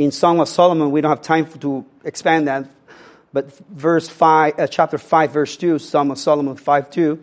In 0.01 0.11
Song 0.11 0.41
of 0.41 0.49
Solomon, 0.49 0.91
we 0.91 0.99
don't 0.99 1.11
have 1.11 1.21
time 1.21 1.45
to 1.59 1.85
expand 2.03 2.49
that 2.49 2.67
but 3.33 3.51
verse 3.69 4.07
5, 4.07 4.59
uh, 4.59 4.67
chapter 4.67 4.99
5, 4.99 5.31
verse 5.31 5.57
2, 5.57 5.79
Psalm 5.79 6.11
of 6.11 6.19
Solomon 6.19 6.55
5 6.55 6.89
2, 6.91 7.19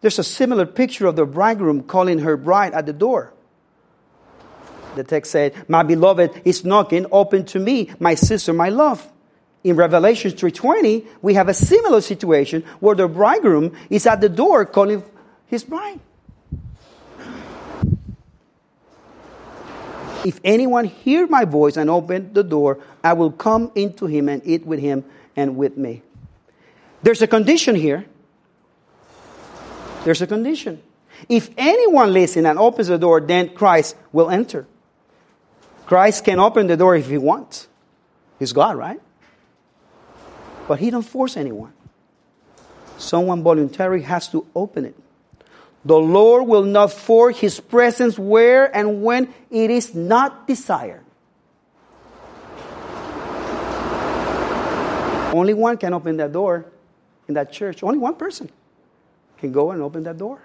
there's 0.00 0.20
a 0.20 0.24
similar 0.24 0.64
picture 0.64 1.06
of 1.06 1.16
the 1.16 1.26
bridegroom 1.26 1.82
calling 1.82 2.20
her 2.20 2.36
bride 2.36 2.72
at 2.72 2.86
the 2.86 2.92
door. 2.92 3.32
The 4.94 5.02
text 5.02 5.32
said, 5.32 5.68
My 5.68 5.82
beloved 5.82 6.42
is 6.44 6.64
knocking, 6.64 7.06
open 7.10 7.44
to 7.46 7.58
me, 7.58 7.90
my 7.98 8.14
sister, 8.14 8.52
my 8.52 8.68
love. 8.68 9.06
In 9.64 9.74
Revelation 9.74 10.30
3.20, 10.30 11.04
we 11.20 11.34
have 11.34 11.48
a 11.48 11.54
similar 11.54 12.00
situation 12.00 12.62
where 12.78 12.94
the 12.94 13.08
bridegroom 13.08 13.76
is 13.90 14.06
at 14.06 14.20
the 14.20 14.28
door 14.28 14.64
calling 14.64 15.02
his 15.46 15.64
bride. 15.64 15.98
If 20.24 20.40
anyone 20.44 20.84
hear 20.84 21.26
my 21.26 21.44
voice 21.44 21.76
and 21.76 21.90
open 21.90 22.32
the 22.32 22.44
door, 22.44 22.78
I 23.02 23.12
will 23.14 23.32
come 23.32 23.72
into 23.74 24.06
him 24.06 24.28
and 24.28 24.42
eat 24.44 24.64
with 24.64 24.80
him 24.80 25.04
and 25.38 25.56
with 25.56 25.76
me. 25.76 26.02
There's 27.00 27.22
a 27.22 27.28
condition 27.28 27.76
here. 27.76 28.04
There's 30.04 30.20
a 30.20 30.26
condition. 30.26 30.82
If 31.28 31.50
anyone 31.56 32.12
listens 32.12 32.44
and 32.44 32.58
opens 32.58 32.88
the 32.88 32.98
door, 32.98 33.20
then 33.20 33.50
Christ 33.50 33.94
will 34.12 34.30
enter. 34.30 34.66
Christ 35.86 36.24
can 36.24 36.40
open 36.40 36.66
the 36.66 36.76
door 36.76 36.96
if 36.96 37.08
he 37.08 37.18
wants. 37.18 37.68
He's 38.40 38.52
God, 38.52 38.76
right? 38.76 39.00
But 40.66 40.80
he 40.80 40.90
don't 40.90 41.02
force 41.02 41.36
anyone. 41.36 41.72
Someone 42.98 43.42
voluntarily 43.44 44.02
has 44.02 44.28
to 44.28 44.44
open 44.56 44.84
it. 44.86 44.96
The 45.84 45.96
Lord 45.96 46.48
will 46.48 46.64
not 46.64 46.92
force 46.92 47.38
his 47.38 47.60
presence 47.60 48.18
where 48.18 48.76
and 48.76 49.02
when 49.02 49.32
it 49.50 49.70
is 49.70 49.94
not 49.94 50.48
desired. 50.48 51.04
Only 55.38 55.54
one 55.54 55.76
can 55.76 55.94
open 55.94 56.16
that 56.16 56.32
door 56.32 56.66
in 57.28 57.34
that 57.34 57.52
church. 57.52 57.84
Only 57.84 57.98
one 57.98 58.16
person 58.16 58.50
can 59.38 59.52
go 59.52 59.70
and 59.70 59.80
open 59.80 60.02
that 60.02 60.18
door. 60.18 60.40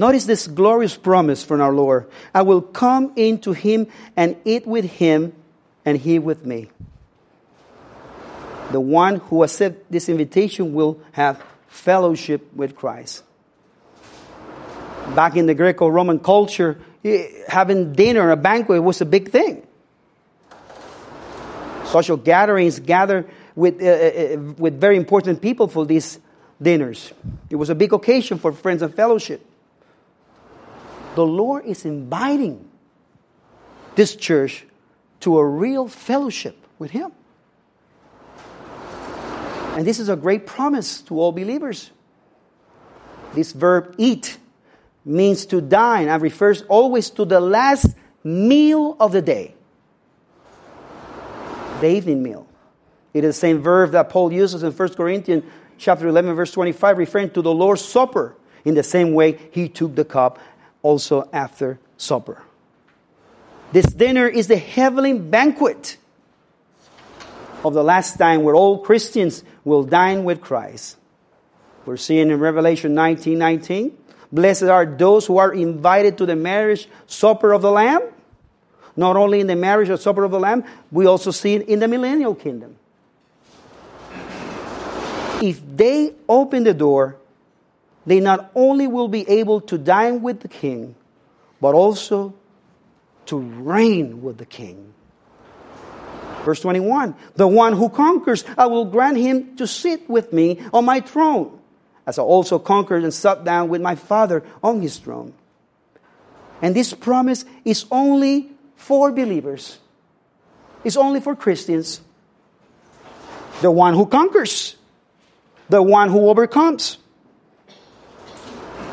Notice 0.00 0.24
this 0.24 0.48
glorious 0.48 0.96
promise 0.96 1.44
from 1.44 1.60
our 1.60 1.72
Lord 1.72 2.10
I 2.34 2.42
will 2.42 2.60
come 2.60 3.12
into 3.14 3.52
him 3.52 3.86
and 4.16 4.36
eat 4.44 4.66
with 4.66 4.84
him, 4.84 5.32
and 5.84 5.96
he 5.96 6.18
with 6.18 6.44
me. 6.44 6.70
The 8.72 8.80
one 8.80 9.16
who 9.16 9.44
accepts 9.44 9.84
this 9.88 10.08
invitation 10.08 10.74
will 10.74 10.98
have 11.12 11.40
fellowship 11.68 12.52
with 12.52 12.74
Christ. 12.74 13.22
Back 15.14 15.36
in 15.36 15.46
the 15.46 15.54
Greco 15.54 15.86
Roman 15.86 16.18
culture, 16.18 16.80
eh, 17.04 17.28
having 17.46 17.92
dinner, 17.92 18.30
a 18.30 18.36
banquet 18.36 18.82
was 18.82 19.00
a 19.00 19.06
big 19.06 19.30
thing. 19.30 19.64
Social 21.92 22.16
gatherings 22.16 22.80
gather 22.80 23.26
with, 23.54 23.82
uh, 23.82 23.86
uh, 23.86 24.54
with 24.56 24.80
very 24.80 24.96
important 24.96 25.42
people 25.42 25.68
for 25.68 25.84
these 25.84 26.18
dinners. 26.60 27.12
It 27.50 27.56
was 27.56 27.68
a 27.68 27.74
big 27.74 27.92
occasion 27.92 28.38
for 28.38 28.52
friends 28.52 28.80
and 28.80 28.94
fellowship. 28.94 29.44
The 31.14 31.26
Lord 31.26 31.66
is 31.66 31.84
inviting 31.84 32.66
this 33.94 34.16
church 34.16 34.64
to 35.20 35.38
a 35.38 35.46
real 35.46 35.86
fellowship 35.86 36.56
with 36.78 36.90
Him. 36.90 37.12
And 39.76 39.86
this 39.86 40.00
is 40.00 40.08
a 40.08 40.16
great 40.16 40.46
promise 40.46 41.02
to 41.02 41.20
all 41.20 41.32
believers. 41.32 41.90
This 43.34 43.52
verb 43.52 43.94
eat 43.98 44.38
means 45.04 45.44
to 45.46 45.60
dine 45.60 46.08
and 46.08 46.22
refers 46.22 46.62
always 46.62 47.10
to 47.10 47.26
the 47.26 47.40
last 47.40 47.86
meal 48.24 48.96
of 48.98 49.12
the 49.12 49.20
day, 49.22 49.54
the 51.82 51.90
evening 51.90 52.22
meal. 52.22 52.46
It 53.12 53.24
is 53.24 53.34
the 53.36 53.40
same 53.40 53.60
verb 53.60 53.90
that 53.90 54.08
Paul 54.08 54.32
uses 54.32 54.62
in 54.62 54.72
1 54.72 54.94
Corinthians 54.94 55.44
chapter 55.76 56.08
11 56.08 56.34
verse 56.34 56.52
25 56.52 56.96
referring 56.96 57.30
to 57.30 57.42
the 57.42 57.52
Lord's 57.52 57.84
supper. 57.84 58.34
In 58.64 58.74
the 58.74 58.82
same 58.82 59.12
way 59.12 59.38
he 59.50 59.68
took 59.68 59.94
the 59.94 60.04
cup 60.04 60.38
also 60.82 61.28
after 61.32 61.78
supper. 61.96 62.42
This 63.72 63.86
dinner 63.86 64.26
is 64.26 64.46
the 64.46 64.56
heavenly 64.56 65.14
banquet 65.14 65.96
of 67.64 67.74
the 67.74 67.82
last 67.82 68.18
time 68.18 68.42
where 68.42 68.54
all 68.54 68.78
Christians 68.78 69.44
will 69.64 69.82
dine 69.82 70.24
with 70.24 70.40
Christ. 70.40 70.96
We're 71.84 71.96
seeing 71.96 72.30
in 72.30 72.38
Revelation 72.38 72.94
19 72.94 73.38
19. 73.38 73.98
Blessed 74.30 74.64
are 74.64 74.86
those 74.86 75.26
who 75.26 75.38
are 75.38 75.52
invited 75.52 76.18
to 76.18 76.26
the 76.26 76.36
marriage 76.36 76.88
supper 77.06 77.52
of 77.52 77.62
the 77.62 77.70
Lamb. 77.70 78.02
Not 78.96 79.16
only 79.16 79.40
in 79.40 79.46
the 79.46 79.56
marriage 79.56 79.88
or 79.88 79.96
supper 79.96 80.24
of 80.24 80.30
the 80.30 80.40
Lamb, 80.40 80.64
we 80.90 81.06
also 81.06 81.30
see 81.30 81.54
it 81.54 81.68
in 81.68 81.78
the 81.78 81.88
millennial 81.88 82.34
kingdom. 82.34 82.76
If 85.42 85.60
they 85.76 86.14
open 86.28 86.64
the 86.64 86.74
door, 86.74 87.16
they 88.06 88.20
not 88.20 88.50
only 88.54 88.86
will 88.86 89.08
be 89.08 89.28
able 89.28 89.60
to 89.62 89.78
dine 89.78 90.22
with 90.22 90.40
the 90.40 90.48
king, 90.48 90.94
but 91.60 91.74
also 91.74 92.34
to 93.26 93.38
reign 93.38 94.22
with 94.22 94.38
the 94.38 94.46
king. 94.46 94.92
Verse 96.44 96.60
21 96.60 97.14
The 97.36 97.48
one 97.48 97.72
who 97.72 97.88
conquers, 97.88 98.44
I 98.58 98.66
will 98.66 98.84
grant 98.84 99.16
him 99.16 99.56
to 99.56 99.66
sit 99.66 100.08
with 100.08 100.32
me 100.32 100.60
on 100.72 100.84
my 100.84 101.00
throne, 101.00 101.58
as 102.06 102.18
I 102.18 102.22
also 102.22 102.58
conquered 102.58 103.04
and 103.04 103.14
sat 103.14 103.44
down 103.44 103.68
with 103.68 103.80
my 103.80 103.94
Father 103.94 104.44
on 104.62 104.80
his 104.80 104.98
throne. 104.98 105.34
And 106.60 106.76
this 106.76 106.94
promise 106.94 107.44
is 107.64 107.86
only 107.90 108.51
for 108.82 109.12
believers, 109.12 109.78
it's 110.84 110.96
only 110.96 111.20
for 111.20 111.36
Christians. 111.36 112.00
The 113.60 113.70
one 113.70 113.94
who 113.94 114.06
conquers, 114.06 114.76
the 115.68 115.82
one 115.82 116.10
who 116.10 116.28
overcomes. 116.28 116.98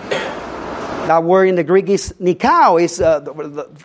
That 0.09 1.23
word 1.23 1.49
in 1.49 1.55
the 1.55 1.63
Greek 1.63 1.89
is 1.89 2.13
nikao. 2.21 2.79
Is, 2.79 3.01
uh, 3.01 3.19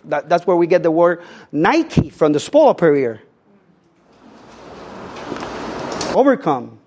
that, 0.05 0.29
that's 0.29 0.45
where 0.45 0.55
we 0.55 0.67
get 0.67 0.83
the 0.83 0.91
word 0.91 1.23
Nike 1.51 2.11
from 2.11 2.33
the 2.33 2.39
spoiler 2.39 2.75
period 2.75 3.19
overcome. 6.13 6.79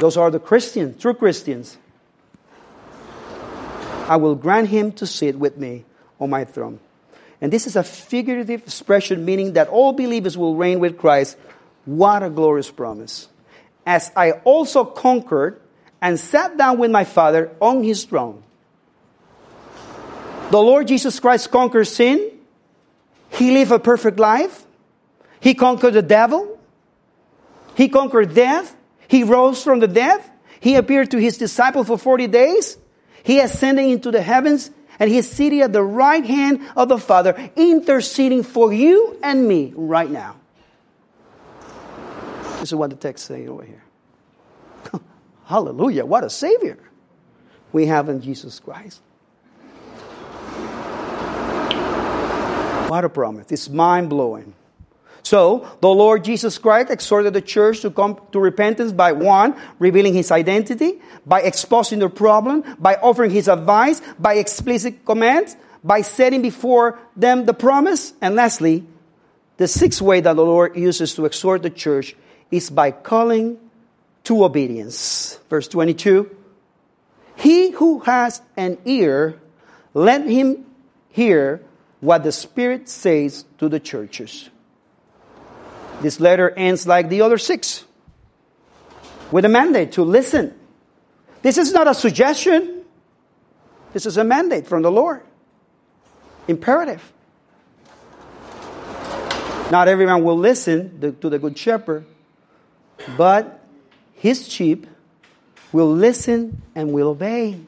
Those 0.00 0.16
are 0.16 0.30
the 0.30 0.40
Christians, 0.40 1.00
true 1.00 1.14
Christians. 1.14 1.76
I 4.08 4.16
will 4.16 4.34
grant 4.34 4.68
him 4.68 4.92
to 4.92 5.06
sit 5.06 5.38
with 5.38 5.56
me 5.58 5.84
on 6.18 6.30
my 6.30 6.44
throne. 6.44 6.80
And 7.44 7.52
this 7.52 7.66
is 7.66 7.76
a 7.76 7.82
figurative 7.82 8.62
expression 8.62 9.26
meaning 9.26 9.52
that 9.52 9.68
all 9.68 9.92
believers 9.92 10.34
will 10.34 10.56
reign 10.56 10.80
with 10.80 10.96
Christ. 10.96 11.36
What 11.84 12.22
a 12.22 12.30
glorious 12.30 12.70
promise. 12.70 13.28
As 13.84 14.10
I 14.16 14.30
also 14.48 14.86
conquered 14.86 15.60
and 16.00 16.18
sat 16.18 16.56
down 16.56 16.78
with 16.78 16.90
my 16.90 17.04
Father 17.04 17.54
on 17.60 17.82
his 17.82 18.04
throne. 18.04 18.42
The 20.52 20.58
Lord 20.58 20.88
Jesus 20.88 21.20
Christ 21.20 21.50
conquered 21.50 21.84
sin. 21.84 22.30
He 23.28 23.50
lived 23.50 23.72
a 23.72 23.78
perfect 23.78 24.18
life. 24.18 24.64
He 25.38 25.52
conquered 25.52 25.92
the 25.92 26.00
devil. 26.00 26.58
He 27.74 27.90
conquered 27.90 28.32
death. 28.32 28.74
He 29.06 29.22
rose 29.22 29.62
from 29.62 29.80
the 29.80 29.88
dead. 29.88 30.22
He 30.60 30.76
appeared 30.76 31.10
to 31.10 31.18
his 31.18 31.36
disciples 31.36 31.88
for 31.88 31.98
40 31.98 32.26
days. 32.26 32.78
He 33.22 33.38
ascended 33.38 33.84
into 33.84 34.10
the 34.10 34.22
heavens 34.22 34.70
and 34.98 35.10
he 35.10 35.18
is 35.18 35.30
seated 35.30 35.60
at 35.62 35.72
the 35.72 35.82
right 35.82 36.24
hand 36.24 36.60
of 36.76 36.88
the 36.88 36.98
Father, 36.98 37.50
interceding 37.56 38.42
for 38.42 38.72
you 38.72 39.18
and 39.22 39.46
me 39.46 39.72
right 39.76 40.10
now. 40.10 40.36
This 42.60 42.70
is 42.70 42.74
what 42.74 42.90
the 42.90 42.96
text 42.96 43.24
is 43.24 43.28
saying 43.28 43.48
over 43.48 43.64
here. 43.64 43.82
Hallelujah. 45.44 46.04
What 46.04 46.24
a 46.24 46.30
Savior 46.30 46.78
we 47.72 47.86
have 47.86 48.08
in 48.08 48.22
Jesus 48.22 48.60
Christ. 48.60 49.00
What 52.88 53.04
a 53.04 53.08
promise. 53.08 53.50
It's 53.50 53.68
mind 53.68 54.08
blowing. 54.08 54.54
So, 55.24 55.66
the 55.80 55.88
Lord 55.88 56.22
Jesus 56.22 56.58
Christ 56.58 56.90
exhorted 56.90 57.32
the 57.32 57.40
church 57.40 57.80
to 57.80 57.90
come 57.90 58.20
to 58.32 58.38
repentance 58.38 58.92
by 58.92 59.12
one, 59.12 59.56
revealing 59.78 60.12
his 60.12 60.30
identity, 60.30 61.00
by 61.24 61.40
exposing 61.40 61.98
the 61.98 62.10
problem, 62.10 62.62
by 62.78 62.96
offering 62.96 63.30
his 63.30 63.48
advice, 63.48 64.02
by 64.18 64.34
explicit 64.34 65.06
commands, 65.06 65.56
by 65.82 66.02
setting 66.02 66.42
before 66.42 66.98
them 67.16 67.46
the 67.46 67.54
promise, 67.54 68.12
and 68.20 68.34
lastly, 68.34 68.84
the 69.56 69.66
sixth 69.66 70.02
way 70.02 70.20
that 70.20 70.36
the 70.36 70.44
Lord 70.44 70.76
uses 70.76 71.14
to 71.14 71.24
exhort 71.24 71.62
the 71.62 71.70
church 71.70 72.14
is 72.50 72.68
by 72.68 72.90
calling 72.90 73.58
to 74.24 74.44
obedience. 74.44 75.40
Verse 75.48 75.68
22 75.68 76.28
He 77.36 77.70
who 77.70 78.00
has 78.00 78.42
an 78.58 78.76
ear, 78.84 79.40
let 79.94 80.26
him 80.26 80.66
hear 81.08 81.62
what 82.00 82.24
the 82.24 82.32
Spirit 82.32 82.90
says 82.90 83.46
to 83.56 83.70
the 83.70 83.80
churches. 83.80 84.50
This 86.00 86.20
letter 86.20 86.50
ends 86.50 86.86
like 86.86 87.08
the 87.08 87.22
other 87.22 87.38
six 87.38 87.84
with 89.30 89.44
a 89.44 89.48
mandate 89.48 89.92
to 89.92 90.02
listen. 90.02 90.54
This 91.42 91.58
is 91.58 91.72
not 91.72 91.88
a 91.88 91.94
suggestion, 91.94 92.84
this 93.92 94.06
is 94.06 94.16
a 94.16 94.24
mandate 94.24 94.66
from 94.66 94.82
the 94.82 94.90
Lord. 94.90 95.22
Imperative. 96.46 97.12
Not 99.70 99.88
everyone 99.88 100.24
will 100.24 100.38
listen 100.38 101.00
to 101.20 101.30
the 101.30 101.38
Good 101.38 101.56
Shepherd, 101.56 102.04
but 103.16 103.64
his 104.14 104.46
sheep 104.46 104.86
will 105.72 105.90
listen 105.90 106.62
and 106.74 106.92
will 106.92 107.08
obey. 107.08 107.58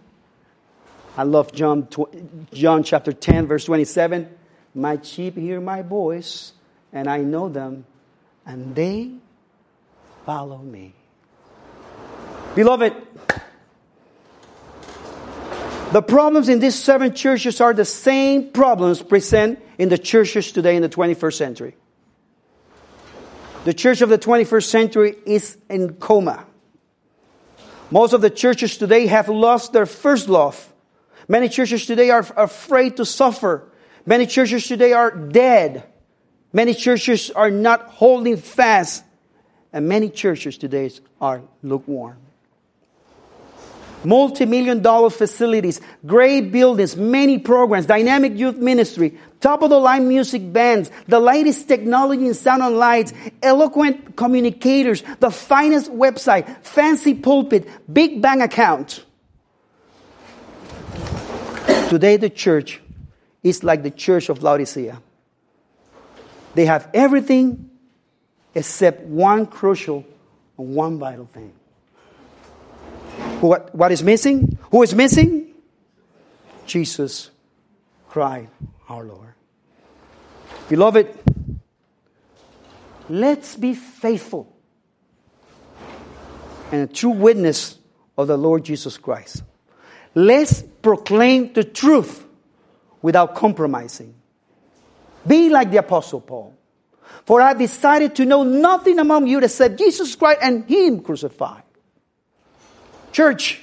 I 1.16 1.22
love 1.22 1.52
John, 1.52 1.88
John 2.52 2.82
chapter 2.82 3.12
10, 3.12 3.46
verse 3.46 3.64
27. 3.64 4.28
My 4.74 5.00
sheep 5.02 5.36
hear 5.36 5.60
my 5.60 5.82
voice, 5.82 6.52
and 6.92 7.08
I 7.08 7.18
know 7.18 7.48
them, 7.48 7.86
and 8.46 8.74
they 8.74 9.10
follow 10.24 10.58
me. 10.58 10.94
Beloved, 12.54 12.94
the 15.92 16.02
problems 16.02 16.48
in 16.48 16.60
these 16.60 16.74
seven 16.74 17.14
churches 17.14 17.60
are 17.60 17.74
the 17.74 17.84
same 17.84 18.50
problems 18.50 19.02
present 19.02 19.58
in 19.78 19.88
the 19.88 19.98
churches 19.98 20.52
today 20.52 20.76
in 20.76 20.82
the 20.82 20.88
21st 20.88 21.34
century. 21.34 21.76
The 23.64 23.74
church 23.74 24.00
of 24.00 24.08
the 24.08 24.18
21st 24.18 24.64
century 24.64 25.16
is 25.26 25.58
in 25.68 25.94
coma. 25.94 26.46
Most 27.90 28.12
of 28.12 28.20
the 28.20 28.30
churches 28.30 28.78
today 28.78 29.06
have 29.06 29.28
lost 29.28 29.72
their 29.72 29.86
first 29.86 30.28
love. 30.28 30.72
Many 31.28 31.48
churches 31.48 31.86
today 31.86 32.10
are 32.10 32.26
afraid 32.36 32.96
to 32.96 33.04
suffer. 33.04 33.68
Many 34.04 34.26
churches 34.26 34.66
today 34.66 34.92
are 34.92 35.10
dead. 35.10 35.84
Many 36.56 36.72
churches 36.72 37.30
are 37.30 37.50
not 37.50 37.82
holding 37.82 38.38
fast. 38.38 39.04
And 39.74 39.88
many 39.88 40.08
churches 40.08 40.56
today 40.56 40.90
are 41.20 41.42
lukewarm 41.62 42.16
multi-million 44.04 44.82
dollar 44.82 45.10
facilities, 45.10 45.80
great 46.06 46.52
buildings, 46.52 46.96
many 46.96 47.38
programs, 47.38 47.86
dynamic 47.86 48.38
youth 48.38 48.56
ministry, 48.56 49.18
top 49.40 49.62
of 49.62 49.70
the 49.70 49.78
line 49.78 50.06
music 50.06 50.52
bands, 50.52 50.92
the 51.08 51.18
latest 51.18 51.66
technology 51.66 52.24
in 52.26 52.34
sound 52.34 52.62
and 52.62 52.78
lights, 52.78 53.12
eloquent 53.42 54.14
communicators, 54.14 55.02
the 55.18 55.30
finest 55.30 55.90
website, 55.90 56.46
fancy 56.64 57.14
pulpit, 57.14 57.66
big 57.92 58.22
bank 58.22 58.40
account. 58.42 59.04
Today 61.88 62.16
the 62.16 62.30
church 62.30 62.80
is 63.42 63.64
like 63.64 63.82
the 63.82 63.90
church 63.90 64.28
of 64.28 64.40
Laodicea. 64.42 65.02
They 66.56 66.64
have 66.64 66.88
everything 66.94 67.68
except 68.54 69.02
one 69.02 69.44
crucial 69.44 70.06
and 70.56 70.74
one 70.74 70.98
vital 70.98 71.26
thing. 71.26 71.52
What, 73.42 73.74
what 73.74 73.92
is 73.92 74.02
missing? 74.02 74.58
Who 74.70 74.82
is 74.82 74.94
missing? 74.94 75.52
Jesus 76.64 77.30
Christ, 78.08 78.48
our 78.88 79.04
Lord. 79.04 79.34
Beloved, 80.70 81.06
let's 83.10 83.54
be 83.54 83.74
faithful 83.74 84.50
and 86.72 86.88
a 86.88 86.92
true 86.92 87.10
witness 87.10 87.78
of 88.16 88.28
the 88.28 88.38
Lord 88.38 88.64
Jesus 88.64 88.96
Christ. 88.96 89.42
Let's 90.14 90.62
proclaim 90.62 91.52
the 91.52 91.64
truth 91.64 92.24
without 93.02 93.34
compromising. 93.34 94.14
Be 95.26 95.48
like 95.48 95.70
the 95.70 95.78
Apostle 95.78 96.20
Paul. 96.20 96.54
For 97.24 97.40
I 97.40 97.54
decided 97.54 98.14
to 98.16 98.24
know 98.24 98.44
nothing 98.44 98.98
among 98.98 99.26
you 99.26 99.40
except 99.40 99.78
Jesus 99.78 100.14
Christ 100.14 100.40
and 100.42 100.64
Him 100.64 101.00
crucified. 101.00 101.62
Church, 103.12 103.60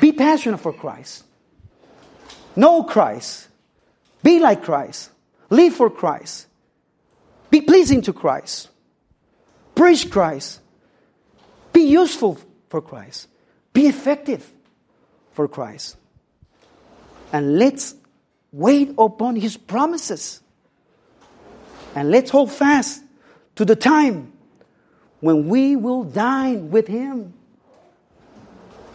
be 0.00 0.12
passionate 0.12 0.58
for 0.58 0.72
Christ. 0.72 1.24
Know 2.56 2.82
Christ. 2.82 3.48
Be 4.22 4.38
like 4.40 4.62
Christ. 4.62 5.10
Live 5.48 5.74
for 5.74 5.88
Christ. 5.88 6.46
Be 7.50 7.60
pleasing 7.60 8.02
to 8.02 8.12
Christ. 8.12 8.68
Preach 9.74 10.10
Christ. 10.10 10.60
Be 11.72 11.82
useful 11.82 12.38
for 12.68 12.82
Christ. 12.82 13.28
Be 13.72 13.86
effective 13.86 14.50
for 15.32 15.48
Christ. 15.48 15.96
And 17.32 17.58
let's 17.58 17.94
wait 18.52 18.94
upon 18.98 19.36
His 19.36 19.56
promises. 19.56 20.40
And 21.94 22.10
let's 22.10 22.30
hold 22.30 22.52
fast 22.52 23.02
to 23.56 23.64
the 23.64 23.76
time 23.76 24.32
when 25.20 25.48
we 25.48 25.76
will 25.76 26.04
dine 26.04 26.70
with 26.70 26.86
Him 26.86 27.34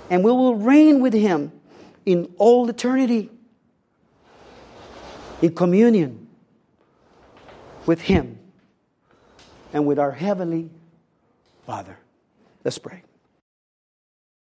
and 0.10 0.24
we 0.24 0.32
will 0.32 0.55
reign 0.55 0.99
with 0.99 1.14
him 1.14 1.51
in 2.05 2.34
all 2.38 2.70
eternity 2.70 3.30
in 5.41 5.53
communion 5.53 6.28
with 7.86 8.01
him 8.01 8.39
and 9.74 9.86
with 9.86 9.99
our 9.99 10.12
heavenly 10.12 10.70
Father. 11.66 11.97
Let's 12.64 12.78
pray. 12.78 13.03